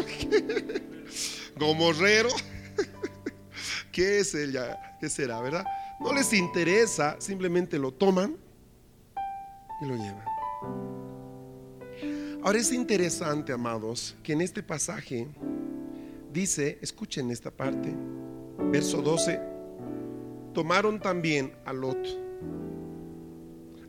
gomorrero. 1.60 2.30
¿Qué 3.92 4.20
es 4.20 4.34
ella? 4.34 4.96
¿Qué 4.98 5.10
será, 5.10 5.42
verdad? 5.42 5.66
No 6.00 6.14
les 6.14 6.32
interesa, 6.32 7.16
simplemente 7.18 7.78
lo 7.78 7.92
toman 7.92 8.34
y 9.82 9.86
lo 9.86 9.96
llevan. 9.96 10.24
Ahora 12.42 12.58
es 12.58 12.72
interesante, 12.72 13.52
amados, 13.52 14.16
que 14.22 14.32
en 14.32 14.40
este 14.40 14.62
pasaje 14.62 15.28
dice, 16.32 16.78
escuchen 16.80 17.30
esta 17.30 17.50
parte, 17.50 17.94
verso 18.70 19.02
12, 19.02 19.38
tomaron 20.54 20.98
también 20.98 21.52
a 21.66 21.74
Lot. 21.74 22.23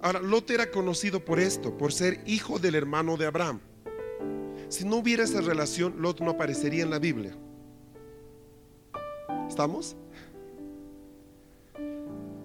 Ahora, 0.02 0.20
Lot 0.20 0.52
era 0.52 0.70
conocido 0.70 1.24
por 1.26 1.40
esto, 1.40 1.78
por 1.78 1.92
ser 1.92 2.22
hijo 2.28 2.60
del 2.60 2.76
hermano 2.76 3.18
de 3.18 3.26
Abraham. 3.26 3.60
Si 4.70 4.86
no 4.86 4.98
hubiera 4.98 5.24
esa 5.24 5.42
relación, 5.42 5.96
Lot 6.00 6.20
no 6.22 6.32
aparecería 6.32 6.84
en 6.84 6.90
la 6.90 7.00
Biblia. 7.00 7.36
¿Estamos? 9.48 9.96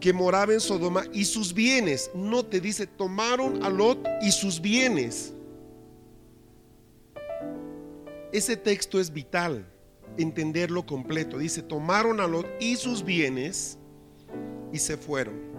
Que 0.00 0.12
moraba 0.12 0.52
en 0.52 0.60
Sodoma 0.60 1.04
y 1.12 1.24
sus 1.24 1.52
bienes. 1.52 2.10
No 2.14 2.44
te 2.44 2.60
dice, 2.60 2.86
tomaron 2.86 3.62
a 3.62 3.68
Lot 3.68 3.98
y 4.22 4.30
sus 4.32 4.60
bienes. 4.60 5.34
Ese 8.32 8.56
texto 8.56 9.00
es 9.00 9.12
vital, 9.12 9.66
entenderlo 10.16 10.86
completo. 10.86 11.36
Dice, 11.36 11.62
tomaron 11.62 12.20
a 12.20 12.26
Lot 12.26 12.46
y 12.60 12.76
sus 12.76 13.04
bienes 13.04 13.76
y 14.72 14.78
se 14.78 14.96
fueron. 14.96 15.49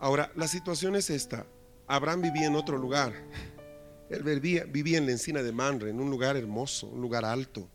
Ahora, 0.00 0.32
la 0.34 0.48
situación 0.48 0.96
es 0.96 1.10
esta. 1.10 1.46
Abraham 1.86 2.22
vivía 2.22 2.46
en 2.46 2.56
otro 2.56 2.78
lugar. 2.78 3.12
Él 4.08 4.22
vivía, 4.22 4.64
vivía, 4.64 4.96
en 4.96 5.04
la 5.04 5.12
encina 5.12 5.42
de 5.42 5.52
Manre, 5.52 5.90
en 5.90 6.00
un 6.00 6.10
lugar 6.10 6.36
hermoso, 6.36 6.88
un 6.88 7.02
lugar 7.02 7.24
alto. 7.24 7.68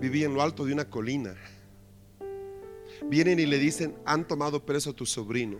Vivía 0.00 0.26
en 0.26 0.34
lo 0.34 0.42
alto 0.42 0.64
de 0.64 0.72
una 0.72 0.88
colina. 0.88 1.36
Vienen 3.06 3.38
y 3.38 3.44
le 3.44 3.58
dicen, 3.58 3.96
han 4.06 4.26
tomado 4.26 4.64
preso 4.64 4.90
a 4.90 4.92
tu 4.94 5.04
sobrino. 5.04 5.58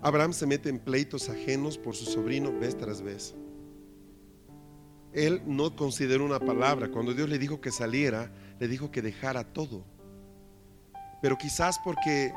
Abraham 0.00 0.32
se 0.32 0.46
mete 0.46 0.70
en 0.70 0.78
pleitos 0.78 1.28
ajenos 1.28 1.76
por 1.76 1.94
su 1.94 2.06
sobrino 2.06 2.58
vez 2.58 2.76
tras 2.78 3.02
vez. 3.02 3.34
Él 5.12 5.42
no 5.46 5.76
consideró 5.76 6.24
una 6.24 6.40
palabra. 6.40 6.90
Cuando 6.90 7.12
Dios 7.12 7.28
le 7.28 7.38
dijo 7.38 7.60
que 7.60 7.70
saliera, 7.70 8.32
le 8.58 8.68
dijo 8.68 8.90
que 8.90 9.02
dejara 9.02 9.44
todo. 9.44 9.84
Pero 11.20 11.36
quizás 11.36 11.78
porque 11.78 12.32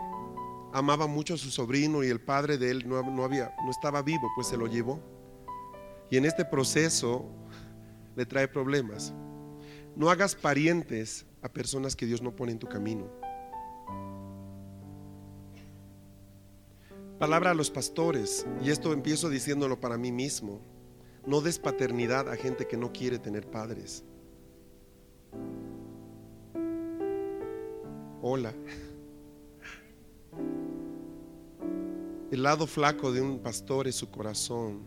amaba 0.74 1.08
mucho 1.08 1.36
a 1.36 1.38
su 1.38 1.52
sobrino 1.52 2.04
y 2.04 2.08
el 2.08 2.22
padre 2.22 2.58
de 2.58 2.72
él 2.72 2.88
no, 2.88 3.24
había, 3.24 3.56
no 3.64 3.72
estaba 3.72 4.02
vivo, 4.02 4.30
pues 4.36 4.48
se 4.48 4.58
lo 4.58 4.68
llevó. 4.68 5.00
Y 6.10 6.18
en 6.18 6.26
este 6.26 6.46
proceso 6.46 7.26
le 8.16 8.26
trae 8.26 8.48
problemas. 8.48 9.14
No 9.96 10.10
hagas 10.10 10.36
parientes 10.36 11.26
a 11.42 11.50
personas 11.50 11.96
que 11.96 12.06
Dios 12.06 12.22
no 12.22 12.36
pone 12.36 12.54
en 12.54 12.60
tu 12.60 12.68
camino. 12.68 13.10
Palabra 17.20 17.52
a 17.52 17.54
los 17.54 17.70
pastores, 17.70 18.48
y 18.64 18.72
esto 18.72 18.94
empiezo 18.94 19.30
diciéndolo 19.30 19.80
para 19.80 19.98
mí 19.98 20.12
mismo. 20.12 20.60
No 21.26 21.42
des 21.42 21.60
paternidad 21.60 22.28
a 22.30 22.36
gente 22.36 22.68
que 22.68 22.78
no 22.78 22.92
quiere 22.92 23.20
tener 23.20 23.46
padres. 23.46 24.04
Hola. 28.24 28.54
El 32.32 32.44
lado 32.44 32.68
flaco 32.68 33.12
de 33.12 33.20
un 33.20 33.40
pastor 33.40 33.88
es 33.88 33.96
su 33.96 34.12
corazón 34.12 34.86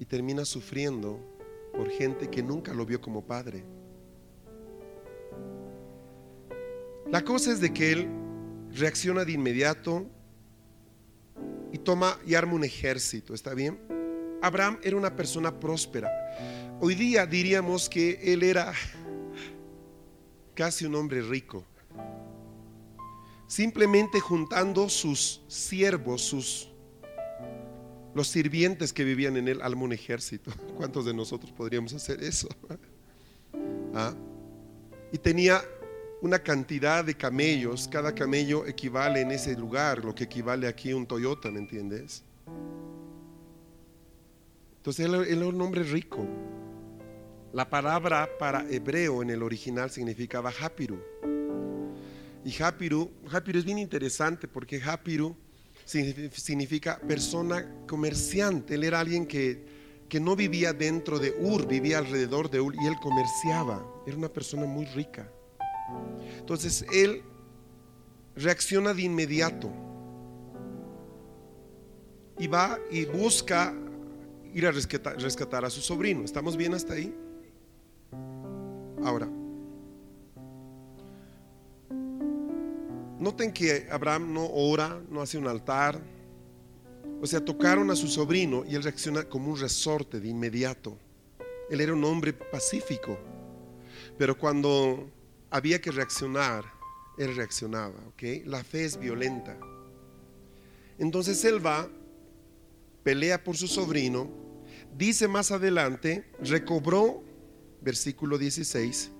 y 0.00 0.04
termina 0.04 0.44
sufriendo 0.44 1.20
por 1.72 1.88
gente 1.90 2.28
que 2.28 2.42
nunca 2.42 2.74
lo 2.74 2.84
vio 2.84 3.00
como 3.00 3.24
padre. 3.24 3.64
La 7.08 7.24
cosa 7.24 7.52
es 7.52 7.60
de 7.60 7.72
que 7.72 7.92
él 7.92 8.08
reacciona 8.72 9.24
de 9.24 9.30
inmediato 9.30 10.06
y 11.70 11.78
toma 11.78 12.18
y 12.26 12.34
arma 12.34 12.54
un 12.54 12.64
ejército, 12.64 13.32
¿está 13.32 13.54
bien? 13.54 13.78
Abraham 14.42 14.80
era 14.82 14.96
una 14.96 15.14
persona 15.14 15.60
próspera. 15.60 16.10
Hoy 16.80 16.96
día 16.96 17.26
diríamos 17.26 17.88
que 17.88 18.18
él 18.32 18.42
era 18.42 18.72
casi 20.54 20.84
un 20.84 20.96
hombre 20.96 21.22
rico. 21.22 21.64
Simplemente 23.50 24.20
juntando 24.20 24.88
sus 24.88 25.42
siervos, 25.48 26.22
sus 26.22 26.70
los 28.14 28.28
sirvientes 28.28 28.92
que 28.92 29.02
vivían 29.02 29.36
en 29.36 29.48
él, 29.48 29.60
arma 29.60 29.82
un 29.82 29.92
ejército. 29.92 30.52
¿Cuántos 30.76 31.04
de 31.04 31.12
nosotros 31.12 31.50
podríamos 31.50 31.92
hacer 31.92 32.22
eso? 32.22 32.46
¿Ah? 33.92 34.14
Y 35.10 35.18
tenía 35.18 35.62
una 36.22 36.38
cantidad 36.38 37.04
de 37.04 37.16
camellos, 37.16 37.88
cada 37.88 38.14
camello 38.14 38.66
equivale 38.66 39.20
en 39.20 39.32
ese 39.32 39.56
lugar, 39.56 40.04
lo 40.04 40.14
que 40.14 40.24
equivale 40.24 40.68
aquí 40.68 40.92
a 40.92 40.96
un 40.96 41.04
Toyota, 41.08 41.50
¿me 41.50 41.58
entiendes? 41.58 42.22
Entonces 44.76 45.06
él, 45.06 45.14
él 45.26 45.38
era 45.38 45.46
un 45.48 45.60
hombre 45.60 45.82
rico. 45.82 46.24
La 47.52 47.68
palabra 47.68 48.28
para 48.38 48.64
hebreo 48.70 49.22
en 49.22 49.30
el 49.30 49.42
original 49.42 49.90
significaba 49.90 50.52
Hapiru. 50.56 51.00
Y 52.44 52.62
Hapiru, 52.62 53.10
es 53.52 53.64
bien 53.64 53.78
interesante 53.78 54.48
porque 54.48 54.82
Hapiru 54.82 55.36
significa 55.84 56.98
persona 56.98 57.84
comerciante. 57.86 58.74
Él 58.74 58.84
era 58.84 59.00
alguien 59.00 59.26
que, 59.26 59.64
que 60.08 60.20
no 60.20 60.36
vivía 60.36 60.72
dentro 60.72 61.18
de 61.18 61.34
Ur, 61.38 61.66
vivía 61.66 61.98
alrededor 61.98 62.50
de 62.50 62.60
Ur 62.60 62.74
y 62.80 62.86
él 62.86 62.94
comerciaba. 63.02 63.84
Era 64.06 64.16
una 64.16 64.32
persona 64.32 64.64
muy 64.64 64.86
rica. 64.86 65.30
Entonces 66.38 66.84
él 66.92 67.22
reacciona 68.36 68.94
de 68.94 69.02
inmediato 69.02 69.70
y 72.38 72.46
va 72.46 72.78
y 72.90 73.04
busca 73.04 73.74
ir 74.54 74.66
a 74.66 74.72
rescatar 74.72 75.64
a 75.64 75.70
su 75.70 75.80
sobrino. 75.80 76.24
¿Estamos 76.24 76.56
bien 76.56 76.72
hasta 76.74 76.94
ahí? 76.94 77.14
Ahora, 79.04 79.28
noten 83.20 83.52
que 83.52 83.86
Abraham 83.90 84.32
no 84.32 84.46
ora, 84.50 85.00
no 85.10 85.20
hace 85.20 85.38
un 85.38 85.46
altar. 85.46 86.00
O 87.20 87.26
sea, 87.26 87.44
tocaron 87.44 87.90
a 87.90 87.96
su 87.96 88.08
sobrino 88.08 88.64
y 88.66 88.74
él 88.74 88.82
reacciona 88.82 89.24
como 89.24 89.52
un 89.52 89.60
resorte 89.60 90.18
de 90.18 90.28
inmediato. 90.28 90.98
Él 91.70 91.82
era 91.82 91.92
un 91.92 92.02
hombre 92.02 92.32
pacífico, 92.32 93.18
pero 94.18 94.36
cuando 94.36 95.08
había 95.50 95.80
que 95.80 95.90
reaccionar, 95.90 96.64
él 97.18 97.36
reaccionaba. 97.36 98.00
La 98.46 98.64
fe 98.64 98.86
es 98.86 98.98
violenta. 98.98 99.56
Entonces 100.98 101.44
él 101.44 101.64
va, 101.64 101.88
pelea 103.02 103.44
por 103.44 103.56
su 103.56 103.68
sobrino, 103.68 104.28
dice 104.96 105.28
más 105.28 105.50
adelante, 105.50 106.24
recobró 106.42 107.22
versículo 107.82 108.38
16, 108.38 109.10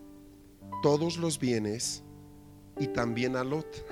todos 0.82 1.16
los 1.18 1.38
bienes 1.38 2.02
y 2.80 2.88
también 2.88 3.36
a 3.36 3.44
Lot. 3.44 3.86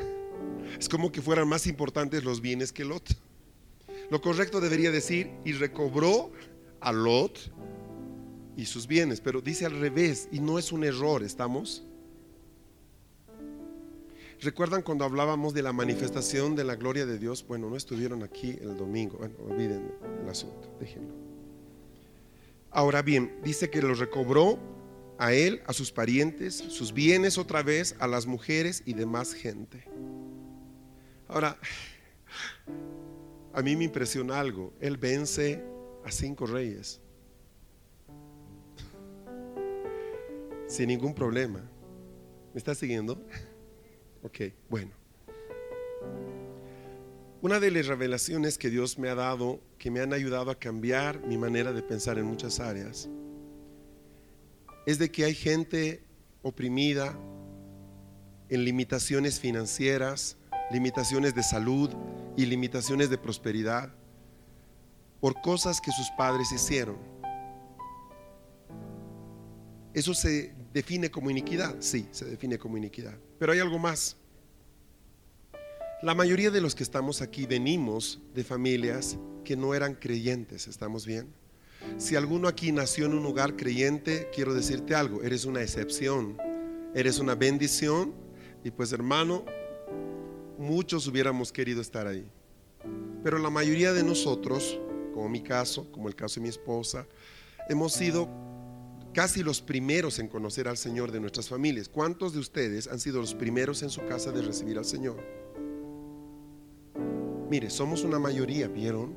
Es 0.79 0.89
como 0.89 1.13
que 1.13 1.23
fueran 1.23 1.49
más 1.49 1.67
importantes 1.67 2.25
los 2.25 2.41
bienes 2.41 2.73
que 2.73 2.85
Lot. 2.85 3.09
Lo 4.11 4.21
correcto 4.21 4.61
debería 4.61 4.91
decir, 4.91 5.31
y 5.45 5.53
recobró 5.53 6.33
a 6.81 6.93
Lot 6.93 7.39
y 8.57 8.65
sus 8.65 8.87
bienes, 8.87 9.21
pero 9.21 9.41
dice 9.41 9.67
al 9.67 9.79
revés, 9.79 10.29
y 10.33 10.41
no 10.41 10.59
es 10.59 10.73
un 10.73 10.83
error, 10.83 11.23
¿estamos? 11.23 11.85
¿Recuerdan 14.41 14.83
cuando 14.83 15.05
hablábamos 15.05 15.53
de 15.53 15.63
la 15.63 15.73
manifestación 15.73 16.57
de 16.57 16.65
la 16.65 16.77
gloria 16.77 17.07
de 17.07 17.19
Dios? 17.19 17.45
Bueno, 17.47 17.69
no 17.69 17.77
estuvieron 17.77 18.23
aquí 18.23 18.57
el 18.61 18.77
domingo, 18.77 19.19
bueno, 19.19 19.35
olviden 19.49 19.93
el 20.23 20.29
asunto, 20.29 20.73
déjenlo. 20.81 21.13
Ahora 22.71 23.03
bien, 23.03 23.39
dice 23.43 23.69
que 23.71 23.83
lo 23.83 23.95
recobró 23.95 24.59
a 25.19 25.33
él, 25.33 25.63
a 25.67 25.73
sus 25.73 25.91
parientes, 25.91 26.55
sus 26.55 26.93
bienes 26.93 27.39
otra 27.39 27.63
vez, 27.63 27.97
a 27.99 28.07
las 28.07 28.27
mujeres 28.27 28.83
y 28.87 28.95
demás 28.95 29.35
gente. 29.35 29.85
Ahora, 31.27 31.59
a 33.53 33.63
mí 33.63 33.75
me 33.77 33.85
impresiona 33.85 34.39
algo. 34.39 34.73
Él 34.81 34.97
vence 34.97 35.63
a 36.05 36.11
cinco 36.11 36.47
reyes. 36.47 37.01
Sin 40.69 40.89
ningún 40.89 41.15
problema. 41.15 41.61
¿Me 42.55 42.59
está 42.59 42.75
siguiendo? 42.75 43.21
Ok, 44.23 44.53
bueno. 44.69 44.91
Una 47.41 47.61
de 47.61 47.71
las 47.71 47.87
revelaciones 47.87 48.59
que 48.59 48.69
Dios 48.69 48.99
me 48.99 49.09
ha 49.09 49.15
dado, 49.15 49.61
que 49.79 49.93
me 49.93 50.01
han 50.01 50.13
ayudado 50.13 50.51
a 50.51 50.59
cambiar 50.59 51.21
mi 51.25 51.39
manera 51.39 51.73
de 51.73 51.83
pensar 51.83 52.19
en 52.19 52.27
muchas 52.27 52.59
áreas, 52.59 53.09
es 54.89 54.99
de 54.99 55.11
que 55.11 55.27
hay 55.27 55.35
gente 55.35 56.03
oprimida 56.41 57.15
en 58.49 58.65
limitaciones 58.65 59.39
financieras, 59.39 60.39
limitaciones 60.71 61.35
de 61.35 61.43
salud 61.43 61.91
y 62.39 62.47
limitaciones 62.47 63.11
de 63.11 63.19
prosperidad 63.19 63.93
por 65.21 65.43
cosas 65.43 65.83
que 65.83 65.93
sus 65.93 66.09
padres 66.17 66.51
hicieron. 66.53 66.97
Eso 69.93 70.15
se 70.15 70.55
define 70.73 71.11
como 71.11 71.29
iniquidad, 71.29 71.77
sí, 71.81 72.09
se 72.11 72.25
define 72.25 72.57
como 72.57 72.79
iniquidad. 72.79 73.19
Pero 73.39 73.53
hay 73.53 73.59
algo 73.59 73.79
más. 73.79 74.17
La 76.01 76.15
mayoría 76.15 76.51
de 76.51 76.63
los 76.63 76.75
que 76.75 76.83
estamos 76.83 77.21
aquí 77.21 77.45
venimos 77.45 78.23
de 78.35 78.43
familias 78.43 79.19
que 79.45 79.55
no 79.55 79.75
eran 79.75 79.97
creyentes, 79.97 80.67
¿estamos 80.67 81.05
bien? 81.05 81.31
Si 81.97 82.17
alguno 82.17 82.49
aquí 82.49 82.73
nació 82.73 83.07
en 83.07 83.15
un 83.15 83.27
hogar 83.27 83.57
creyente, 83.57 84.29
quiero 84.35 84.55
decirte 84.55 84.95
algo, 84.95 85.23
eres 85.23 85.45
una 85.45 85.63
excepción, 85.63 86.37
eres 86.95 87.19
una 87.19 87.35
bendición 87.35 88.15
y 88.65 88.71
pues 88.71 88.93
hermano, 88.93 89.45
muchos 90.59 91.07
hubiéramos 91.07 91.53
querido 91.53 91.81
estar 91.81 92.07
ahí. 92.07 92.27
Pero 93.23 93.39
la 93.39 93.51
mayoría 93.51 93.93
de 93.93 94.05
nosotros, 94.05 94.79
como 95.13 95.29
mi 95.29 95.43
caso, 95.43 95.91
como 95.91 96.09
el 96.09 96.15
caso 96.15 96.37
de 96.37 96.43
mi 96.43 96.49
esposa, 96.49 97.07
hemos 97.69 97.93
sido 97.93 98.29
casi 99.13 99.43
los 99.43 99.61
primeros 99.61 100.19
en 100.19 100.29
conocer 100.29 100.69
al 100.69 100.77
Señor 100.77 101.11
de 101.11 101.21
nuestras 101.21 101.49
familias. 101.49 101.89
¿Cuántos 101.89 102.33
de 102.33 102.39
ustedes 102.39 102.87
han 102.87 103.01
sido 103.01 103.21
los 103.21 103.35
primeros 103.35 103.83
en 103.83 103.91
su 103.91 104.05
casa 104.07 104.31
de 104.31 104.43
recibir 104.43 104.79
al 104.79 104.85
Señor? 104.85 105.17
Mire, 107.51 107.71
somos 107.71 108.05
una 108.05 108.19
mayoría, 108.19 108.69
¿vieron? 108.69 109.17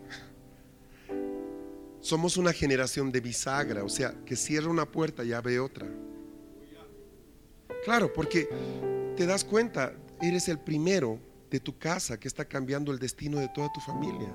Somos 2.02 2.36
una 2.36 2.52
generación 2.52 3.12
de 3.12 3.22
bisagra, 3.22 3.84
o 3.84 3.90
sea, 3.90 4.16
que 4.26 4.36
cierra 4.36 4.70
una 4.70 4.86
puerta 4.86 5.24
y 5.24 5.34
abre 5.34 5.60
otra. 5.60 5.88
Claro, 7.86 8.12
porque 8.12 8.50
te 9.16 9.26
das 9.26 9.44
cuenta, 9.44 9.94
eres 10.20 10.48
el 10.50 10.60
primero 10.60 11.20
de 11.52 11.60
tu 11.60 11.78
casa 11.78 12.20
que 12.20 12.28
está 12.28 12.46
cambiando 12.46 12.92
el 12.92 13.00
destino 13.00 13.40
de 13.40 13.50
toda 13.50 13.72
tu 13.72 13.80
familia. 13.82 14.34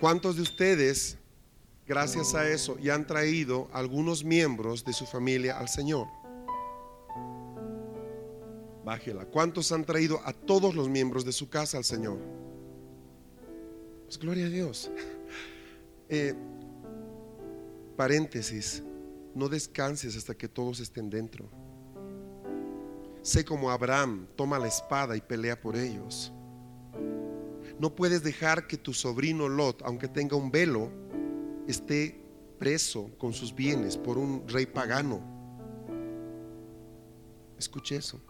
¿Cuántos 0.00 0.36
de 0.36 0.42
ustedes, 0.42 1.18
gracias 1.86 2.34
a 2.34 2.48
eso, 2.48 2.78
ya 2.78 2.94
han 2.94 3.06
traído 3.06 3.68
algunos 3.72 4.24
miembros 4.24 4.84
de 4.84 4.92
su 4.92 5.04
familia 5.06 5.58
al 5.58 5.68
Señor? 5.68 6.06
Bájela. 8.84 9.24
¿Cuántos 9.26 9.72
han 9.72 9.84
traído 9.84 10.20
a 10.24 10.32
todos 10.32 10.74
los 10.74 10.88
miembros 10.88 11.24
de 11.24 11.32
su 11.32 11.48
casa 11.48 11.78
al 11.78 11.84
Señor? 11.84 12.18
Pues 14.04 14.18
gloria 14.18 14.46
a 14.46 14.50
Dios. 14.50 14.90
Eh, 16.16 16.32
paréntesis, 17.96 18.84
no 19.34 19.48
descanses 19.48 20.16
hasta 20.16 20.32
que 20.36 20.48
todos 20.48 20.78
estén 20.78 21.10
dentro. 21.10 21.50
Sé 23.20 23.44
como 23.44 23.68
Abraham 23.68 24.28
toma 24.36 24.60
la 24.60 24.68
espada 24.68 25.16
y 25.16 25.20
pelea 25.20 25.60
por 25.60 25.74
ellos. 25.74 26.32
No 27.80 27.96
puedes 27.96 28.22
dejar 28.22 28.68
que 28.68 28.76
tu 28.76 28.92
sobrino 28.94 29.48
Lot, 29.48 29.82
aunque 29.82 30.06
tenga 30.06 30.36
un 30.36 30.52
velo, 30.52 30.92
esté 31.66 32.22
preso 32.60 33.10
con 33.18 33.32
sus 33.32 33.52
bienes 33.52 33.96
por 33.96 34.16
un 34.16 34.46
rey 34.46 34.66
pagano. 34.66 35.20
Escuche 37.58 37.96
eso. 37.96 38.20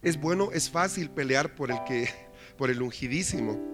Es 0.00 0.18
bueno, 0.18 0.50
es 0.52 0.70
fácil 0.70 1.10
pelear 1.10 1.54
por 1.54 1.70
el 1.70 1.84
que 1.84 2.08
por 2.56 2.70
el 2.70 2.80
ungidísimo, 2.80 3.67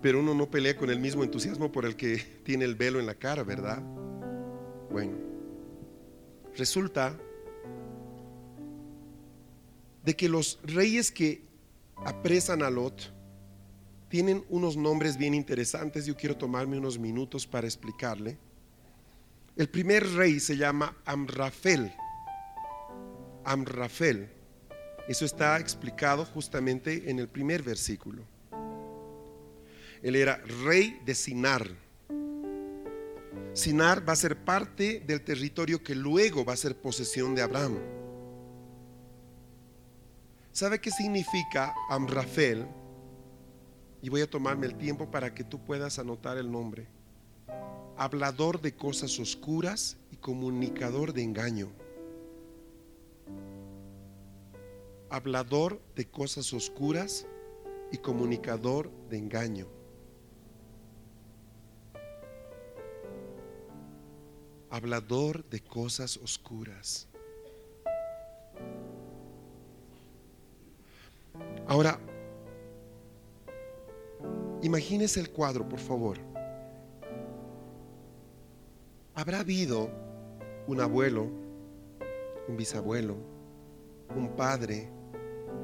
pero 0.00 0.20
uno 0.20 0.34
no 0.34 0.50
pelea 0.50 0.76
con 0.76 0.90
el 0.90 0.98
mismo 0.98 1.22
entusiasmo 1.22 1.70
por 1.70 1.84
el 1.84 1.96
que 1.96 2.18
tiene 2.44 2.64
el 2.64 2.74
velo 2.74 3.00
en 3.00 3.06
la 3.06 3.14
cara, 3.14 3.42
¿verdad? 3.42 3.82
Bueno, 4.90 5.16
resulta 6.56 7.16
de 10.04 10.16
que 10.16 10.28
los 10.28 10.58
reyes 10.64 11.10
que 11.10 11.42
apresan 12.04 12.62
a 12.62 12.70
Lot 12.70 13.12
tienen 14.08 14.44
unos 14.48 14.76
nombres 14.76 15.16
bien 15.16 15.34
interesantes. 15.34 16.06
Yo 16.06 16.16
quiero 16.16 16.36
tomarme 16.36 16.78
unos 16.78 16.98
minutos 16.98 17.46
para 17.46 17.66
explicarle. 17.66 18.38
El 19.56 19.68
primer 19.68 20.04
rey 20.14 20.40
se 20.40 20.56
llama 20.56 20.96
Amrafel. 21.04 21.92
Amrafel. 23.44 24.28
Eso 25.06 25.24
está 25.24 25.58
explicado 25.58 26.24
justamente 26.24 27.10
en 27.10 27.18
el 27.18 27.28
primer 27.28 27.62
versículo. 27.62 28.24
Él 30.02 30.16
era 30.16 30.36
rey 30.64 31.00
de 31.04 31.14
Sinar. 31.14 31.66
Sinar 33.52 34.08
va 34.08 34.12
a 34.12 34.16
ser 34.16 34.44
parte 34.44 35.00
del 35.00 35.22
territorio 35.22 35.82
que 35.82 35.94
luego 35.94 36.44
va 36.44 36.54
a 36.54 36.56
ser 36.56 36.76
posesión 36.76 37.34
de 37.34 37.42
Abraham. 37.42 37.78
¿Sabe 40.52 40.80
qué 40.80 40.90
significa 40.90 41.74
Amrafel? 41.88 42.66
Y 44.02 44.08
voy 44.08 44.22
a 44.22 44.30
tomarme 44.30 44.66
el 44.66 44.76
tiempo 44.76 45.10
para 45.10 45.34
que 45.34 45.44
tú 45.44 45.62
puedas 45.64 45.98
anotar 45.98 46.38
el 46.38 46.50
nombre. 46.50 46.86
Hablador 47.96 48.60
de 48.60 48.74
cosas 48.74 49.18
oscuras 49.18 49.98
y 50.10 50.16
comunicador 50.16 51.12
de 51.12 51.22
engaño. 51.22 51.70
hablador 55.10 55.82
de 55.96 56.08
cosas 56.08 56.52
oscuras 56.52 57.26
y 57.92 57.98
comunicador 57.98 58.90
de 59.08 59.18
engaño. 59.18 59.79
Hablador 64.70 65.44
de 65.50 65.60
cosas 65.60 66.16
oscuras. 66.16 67.08
Ahora, 71.66 71.98
imagínese 74.62 75.20
el 75.20 75.30
cuadro, 75.30 75.68
por 75.68 75.78
favor. 75.78 76.18
¿Habrá 79.14 79.40
habido 79.40 79.90
un 80.66 80.80
abuelo, 80.80 81.28
un 82.48 82.56
bisabuelo, 82.56 83.16
un 84.16 84.34
padre 84.36 84.88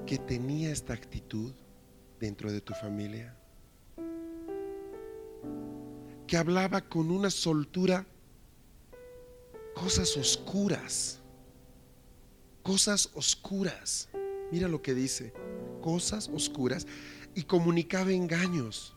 que 0.05 0.19
tenía 0.19 0.71
esta 0.71 0.93
actitud 0.93 1.53
dentro 2.21 2.53
de 2.53 2.61
tu 2.61 2.75
familia? 2.75 3.37
Que 6.27 6.37
hablaba 6.37 6.83
con 6.83 7.11
una 7.11 7.31
soltura 7.31 8.05
cosas 9.77 10.17
oscuras, 10.17 11.19
cosas 12.63 13.11
oscuras. 13.13 14.09
Mira 14.51 14.69
lo 14.69 14.81
que 14.81 14.95
dice, 14.95 15.35
cosas 15.83 16.31
oscuras 16.33 16.87
y 17.35 17.43
comunicaba 17.43 18.11
engaños. 18.11 18.97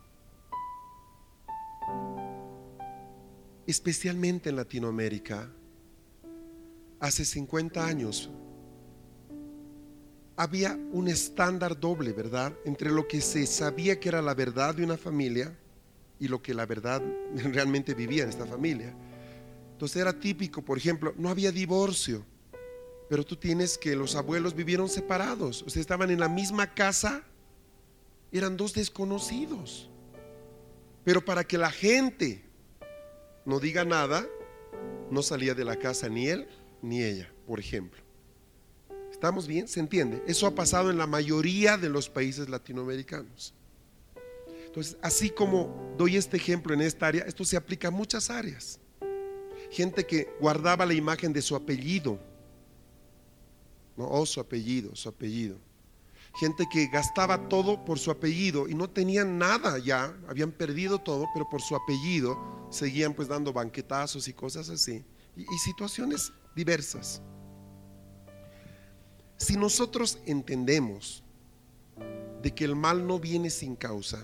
Especialmente 3.67 4.49
en 4.49 4.55
Latinoamérica, 4.55 5.51
hace 7.01 7.25
50 7.25 7.85
años, 7.85 8.29
había 10.37 10.79
un 10.93 11.09
estándar 11.09 11.77
doble, 11.77 12.13
¿verdad? 12.13 12.53
Entre 12.63 12.89
lo 12.89 13.05
que 13.05 13.19
se 13.19 13.45
sabía 13.45 13.99
que 13.99 14.07
era 14.07 14.21
la 14.21 14.33
verdad 14.33 14.73
de 14.75 14.85
una 14.85 14.97
familia 14.97 15.53
y 16.19 16.29
lo 16.29 16.41
que 16.41 16.53
la 16.53 16.65
verdad 16.65 17.01
realmente 17.35 17.93
vivía 17.93 18.23
en 18.23 18.29
esta 18.29 18.45
familia. 18.45 18.95
Entonces 19.79 20.01
era 20.01 20.11
típico, 20.11 20.61
por 20.61 20.77
ejemplo, 20.77 21.13
no 21.15 21.29
había 21.29 21.53
divorcio, 21.53 22.25
pero 23.07 23.23
tú 23.23 23.37
tienes 23.37 23.77
que 23.77 23.95
los 23.95 24.13
abuelos 24.13 24.53
vivieron 24.53 24.89
separados, 24.89 25.63
o 25.65 25.69
sea, 25.69 25.79
estaban 25.79 26.11
en 26.11 26.19
la 26.19 26.27
misma 26.27 26.73
casa, 26.73 27.23
eran 28.29 28.57
dos 28.57 28.73
desconocidos. 28.73 29.89
Pero 31.05 31.23
para 31.23 31.45
que 31.45 31.57
la 31.57 31.71
gente 31.71 32.43
no 33.45 33.61
diga 33.61 33.85
nada, 33.85 34.27
no 35.09 35.21
salía 35.21 35.55
de 35.55 35.63
la 35.63 35.77
casa 35.77 36.09
ni 36.09 36.27
él 36.27 36.49
ni 36.81 37.01
ella, 37.01 37.31
por 37.47 37.61
ejemplo. 37.61 38.01
¿Estamos 39.09 39.47
bien? 39.47 39.69
¿Se 39.69 39.79
entiende? 39.79 40.21
Eso 40.27 40.45
ha 40.45 40.55
pasado 40.55 40.91
en 40.91 40.97
la 40.97 41.07
mayoría 41.07 41.77
de 41.77 41.87
los 41.87 42.09
países 42.09 42.49
latinoamericanos. 42.49 43.53
Entonces, 44.65 44.97
así 45.01 45.29
como 45.29 45.95
doy 45.97 46.17
este 46.17 46.35
ejemplo 46.35 46.73
en 46.73 46.81
esta 46.81 47.07
área, 47.07 47.23
esto 47.23 47.45
se 47.45 47.55
aplica 47.55 47.87
a 47.87 47.91
muchas 47.91 48.29
áreas 48.29 48.81
gente 49.71 50.05
que 50.05 50.35
guardaba 50.39 50.85
la 50.85 50.93
imagen 50.93 51.33
de 51.33 51.41
su 51.41 51.55
apellido. 51.55 52.19
No, 53.95 54.07
oh, 54.09 54.25
su 54.25 54.39
apellido, 54.39 54.95
su 54.95 55.09
apellido. 55.09 55.57
Gente 56.39 56.65
que 56.71 56.87
gastaba 56.87 57.49
todo 57.49 57.83
por 57.83 57.99
su 57.99 58.11
apellido 58.11 58.69
y 58.69 58.75
no 58.75 58.89
tenían 58.89 59.37
nada 59.37 59.77
ya, 59.79 60.15
habían 60.27 60.51
perdido 60.51 60.99
todo, 60.99 61.25
pero 61.33 61.49
por 61.49 61.61
su 61.61 61.75
apellido 61.75 62.67
seguían 62.69 63.13
pues 63.13 63.27
dando 63.27 63.51
banquetazos 63.51 64.27
y 64.27 64.33
cosas 64.33 64.69
así. 64.69 65.03
y, 65.35 65.41
y 65.41 65.57
situaciones 65.63 66.31
diversas. 66.55 67.21
Si 69.37 69.57
nosotros 69.57 70.19
entendemos 70.25 71.23
de 72.41 72.53
que 72.53 72.65
el 72.65 72.75
mal 72.75 73.05
no 73.05 73.19
viene 73.19 73.49
sin 73.49 73.75
causa, 73.75 74.23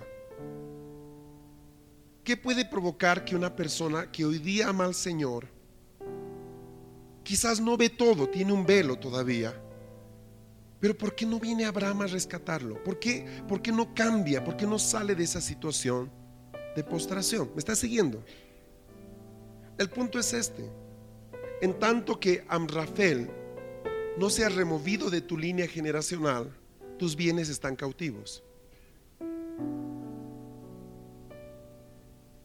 ¿Qué 2.26 2.36
puede 2.36 2.66
provocar 2.66 3.24
que 3.24 3.36
una 3.36 3.56
persona 3.56 4.12
que 4.12 4.26
hoy 4.26 4.40
día 4.40 4.70
ama 4.70 4.86
al 4.86 4.96
Señor, 4.96 5.48
quizás 7.24 7.62
no 7.62 7.78
ve 7.78 7.92
todo, 7.92 8.28
tiene 8.28 8.52
un 8.52 8.66
velo 8.66 8.98
todavía, 8.98 9.54
pero 10.80 10.98
¿por 10.98 11.14
qué 11.14 11.28
no 11.28 11.40
viene 11.40 11.66
Abraham 11.66 12.02
a 12.02 12.08
rescatarlo? 12.08 12.84
¿Por 12.84 12.98
qué, 12.98 13.44
¿Por 13.48 13.62
qué 13.62 13.72
no 13.72 13.94
cambia? 13.94 14.44
¿Por 14.44 14.58
qué 14.58 14.66
no 14.66 14.80
sale 14.80 15.14
de 15.14 15.24
esa 15.24 15.40
situación 15.40 16.12
de 16.76 16.84
postración? 16.84 17.52
¿Me 17.54 17.60
está 17.60 17.76
siguiendo? 17.76 18.26
El 19.78 19.92
punto 19.92 20.18
es 20.18 20.34
este. 20.34 20.68
En 21.62 21.78
tanto 21.78 22.20
que 22.20 22.44
Amrafel 22.48 23.30
no 24.18 24.32
se 24.32 24.46
ha 24.46 24.50
removido 24.50 25.12
de 25.12 25.22
tu 25.22 25.38
línea 25.38 25.68
generacional, 25.68 26.52
tus 26.98 27.16
bienes 27.16 27.50
están 27.50 27.76
cautivos. 27.76 28.45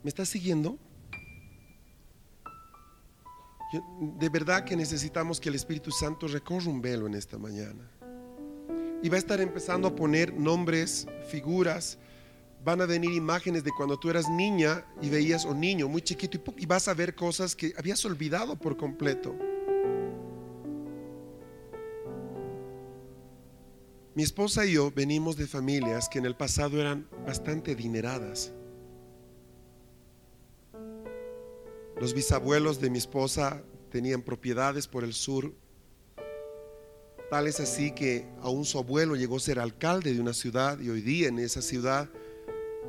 ¿Me 0.02 0.08
estás 0.08 0.28
siguiendo? 0.28 0.78
de 4.18 4.28
verdad 4.28 4.64
que 4.64 4.74
necesitamos 4.74 5.40
que 5.40 5.48
el 5.48 5.54
Espíritu 5.54 5.92
Santo 5.92 6.26
recorra 6.26 6.68
un 6.68 6.80
velo 6.80 7.06
en 7.06 7.14
esta 7.14 7.38
mañana. 7.38 7.88
Y 9.02 9.08
va 9.08 9.16
a 9.16 9.18
estar 9.18 9.40
empezando 9.40 9.88
a 9.88 9.94
poner 9.94 10.34
nombres, 10.34 11.06
figuras. 11.28 11.98
Van 12.64 12.80
a 12.80 12.86
venir 12.86 13.12
imágenes 13.12 13.64
de 13.64 13.70
cuando 13.70 13.98
tú 13.98 14.10
eras 14.10 14.28
niña 14.28 14.84
y 15.00 15.08
veías 15.08 15.46
o 15.46 15.54
niño 15.54 15.88
muy 15.88 16.02
chiquito 16.02 16.36
y, 16.56 16.64
y 16.64 16.66
vas 16.66 16.88
a 16.88 16.94
ver 16.94 17.14
cosas 17.14 17.54
que 17.54 17.72
habías 17.78 18.04
olvidado 18.04 18.58
por 18.58 18.76
completo. 18.76 19.36
Mi 24.14 24.24
esposa 24.24 24.66
y 24.66 24.72
yo 24.72 24.90
venimos 24.90 25.36
de 25.36 25.46
familias 25.46 26.08
que 26.08 26.18
en 26.18 26.26
el 26.26 26.36
pasado 26.36 26.80
eran 26.80 27.08
bastante 27.24 27.72
adineradas. 27.72 28.52
Los 32.00 32.14
bisabuelos 32.14 32.80
de 32.80 32.88
mi 32.88 32.96
esposa 32.96 33.62
tenían 33.90 34.22
propiedades 34.22 34.86
por 34.86 35.04
el 35.04 35.12
sur, 35.12 35.52
tal 37.28 37.46
es 37.46 37.60
así 37.60 37.92
que 37.92 38.26
aún 38.40 38.64
su 38.64 38.78
abuelo 38.78 39.16
llegó 39.16 39.36
a 39.36 39.40
ser 39.40 39.58
alcalde 39.58 40.14
de 40.14 40.20
una 40.20 40.32
ciudad 40.32 40.80
y 40.80 40.88
hoy 40.88 41.02
día 41.02 41.28
en 41.28 41.38
esa 41.38 41.60
ciudad 41.60 42.08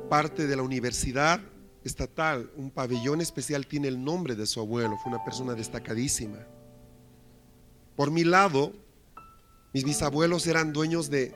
parte 0.08 0.46
de 0.46 0.56
la 0.56 0.62
universidad 0.62 1.42
estatal, 1.84 2.50
un 2.56 2.70
pabellón 2.70 3.20
especial 3.20 3.66
tiene 3.66 3.88
el 3.88 4.02
nombre 4.02 4.34
de 4.34 4.46
su 4.46 4.60
abuelo, 4.60 4.96
fue 5.02 5.12
una 5.12 5.22
persona 5.22 5.52
destacadísima. 5.52 6.46
Por 7.94 8.10
mi 8.10 8.24
lado, 8.24 8.72
mis 9.74 9.84
bisabuelos 9.84 10.46
eran 10.46 10.72
dueños 10.72 11.10
de 11.10 11.34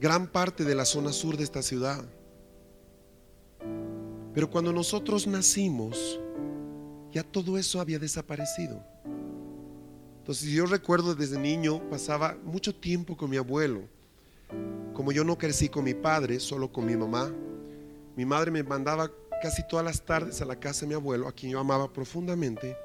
gran 0.00 0.28
parte 0.28 0.64
de 0.64 0.74
la 0.74 0.86
zona 0.86 1.12
sur 1.12 1.36
de 1.36 1.44
esta 1.44 1.60
ciudad. 1.60 2.02
Pero 4.32 4.48
cuando 4.48 4.72
nosotros 4.72 5.26
nacimos, 5.26 6.18
ya 7.12 7.22
todo 7.22 7.58
eso 7.58 7.80
había 7.80 7.98
desaparecido. 7.98 8.82
Entonces 10.18 10.48
yo 10.50 10.66
recuerdo 10.66 11.14
desde 11.14 11.38
niño 11.38 11.82
pasaba 11.90 12.36
mucho 12.44 12.74
tiempo 12.74 13.16
con 13.16 13.28
mi 13.28 13.36
abuelo. 13.36 13.82
Como 14.94 15.12
yo 15.12 15.24
no 15.24 15.36
crecí 15.36 15.68
con 15.68 15.84
mi 15.84 15.94
padre, 15.94 16.40
solo 16.40 16.72
con 16.72 16.86
mi 16.86 16.96
mamá, 16.96 17.32
mi 18.16 18.24
madre 18.24 18.50
me 18.50 18.62
mandaba 18.62 19.10
casi 19.42 19.66
todas 19.66 19.84
las 19.84 20.02
tardes 20.02 20.40
a 20.40 20.44
la 20.44 20.60
casa 20.60 20.82
de 20.82 20.88
mi 20.88 20.94
abuelo, 20.94 21.26
a 21.26 21.32
quien 21.32 21.52
yo 21.52 21.58
amaba 21.58 21.92
profundamente. 21.92 22.76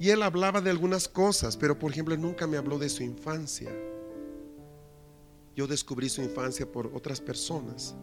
Y 0.00 0.10
él 0.10 0.22
hablaba 0.22 0.60
de 0.60 0.70
algunas 0.70 1.08
cosas, 1.08 1.56
pero 1.56 1.78
por 1.78 1.92
ejemplo 1.92 2.16
nunca 2.16 2.46
me 2.46 2.56
habló 2.56 2.78
de 2.78 2.88
su 2.88 3.02
infancia. 3.02 3.70
Yo 5.54 5.66
descubrí 5.66 6.08
su 6.08 6.22
infancia 6.22 6.70
por 6.70 6.88
otras 6.94 7.20
personas. 7.20 7.94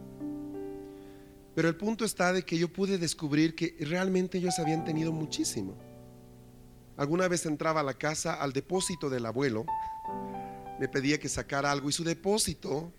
Pero 1.55 1.69
el 1.69 1.75
punto 1.75 2.03
está 2.03 2.33
de 2.33 2.43
que 2.43 2.57
yo 2.57 2.71
pude 2.71 2.97
descubrir 2.97 3.55
que 3.55 3.75
realmente 3.79 4.37
ellos 4.37 4.59
habían 4.59 4.83
tenido 4.83 5.11
muchísimo. 5.11 5.77
Alguna 6.97 7.27
vez 7.27 7.45
entraba 7.45 7.79
a 7.79 7.83
la 7.83 7.93
casa 7.93 8.35
al 8.35 8.53
depósito 8.53 9.09
del 9.09 9.25
abuelo, 9.25 9.65
me 10.79 10.89
pedía 10.89 11.17
que 11.17 11.29
sacara 11.29 11.71
algo 11.71 11.89
y 11.89 11.93
su 11.93 12.03
depósito 12.03 12.91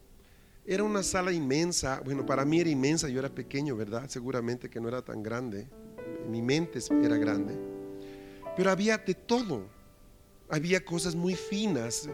era 0.64 0.82
una 0.82 1.02
sala 1.02 1.32
inmensa. 1.32 2.00
Bueno, 2.04 2.24
para 2.26 2.44
mí 2.44 2.60
era 2.60 2.70
inmensa, 2.70 3.08
yo 3.08 3.20
era 3.20 3.28
pequeño, 3.28 3.76
¿verdad? 3.76 4.08
Seguramente 4.08 4.68
que 4.68 4.80
no 4.80 4.88
era 4.88 5.02
tan 5.02 5.22
grande. 5.22 5.68
mi 6.28 6.42
mente 6.42 6.80
era 7.02 7.16
grande. 7.16 7.54
Pero 8.56 8.70
había 8.70 8.98
de 8.98 9.14
todo. 9.14 9.68
Había 10.48 10.84
cosas 10.84 11.14
muy 11.14 11.34
finas. 11.34 12.08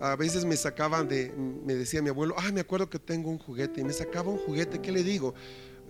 A 0.00 0.16
veces 0.16 0.44
me 0.44 0.56
sacaban 0.56 1.08
de, 1.08 1.32
me 1.36 1.74
decía 1.74 2.00
mi 2.00 2.10
abuelo, 2.10 2.34
ah, 2.38 2.50
me 2.52 2.60
acuerdo 2.60 2.88
que 2.88 2.98
tengo 2.98 3.30
un 3.30 3.38
juguete. 3.38 3.80
Y 3.80 3.84
me 3.84 3.92
sacaba 3.92 4.30
un 4.30 4.38
juguete, 4.38 4.80
¿qué 4.80 4.92
le 4.92 5.02
digo? 5.02 5.34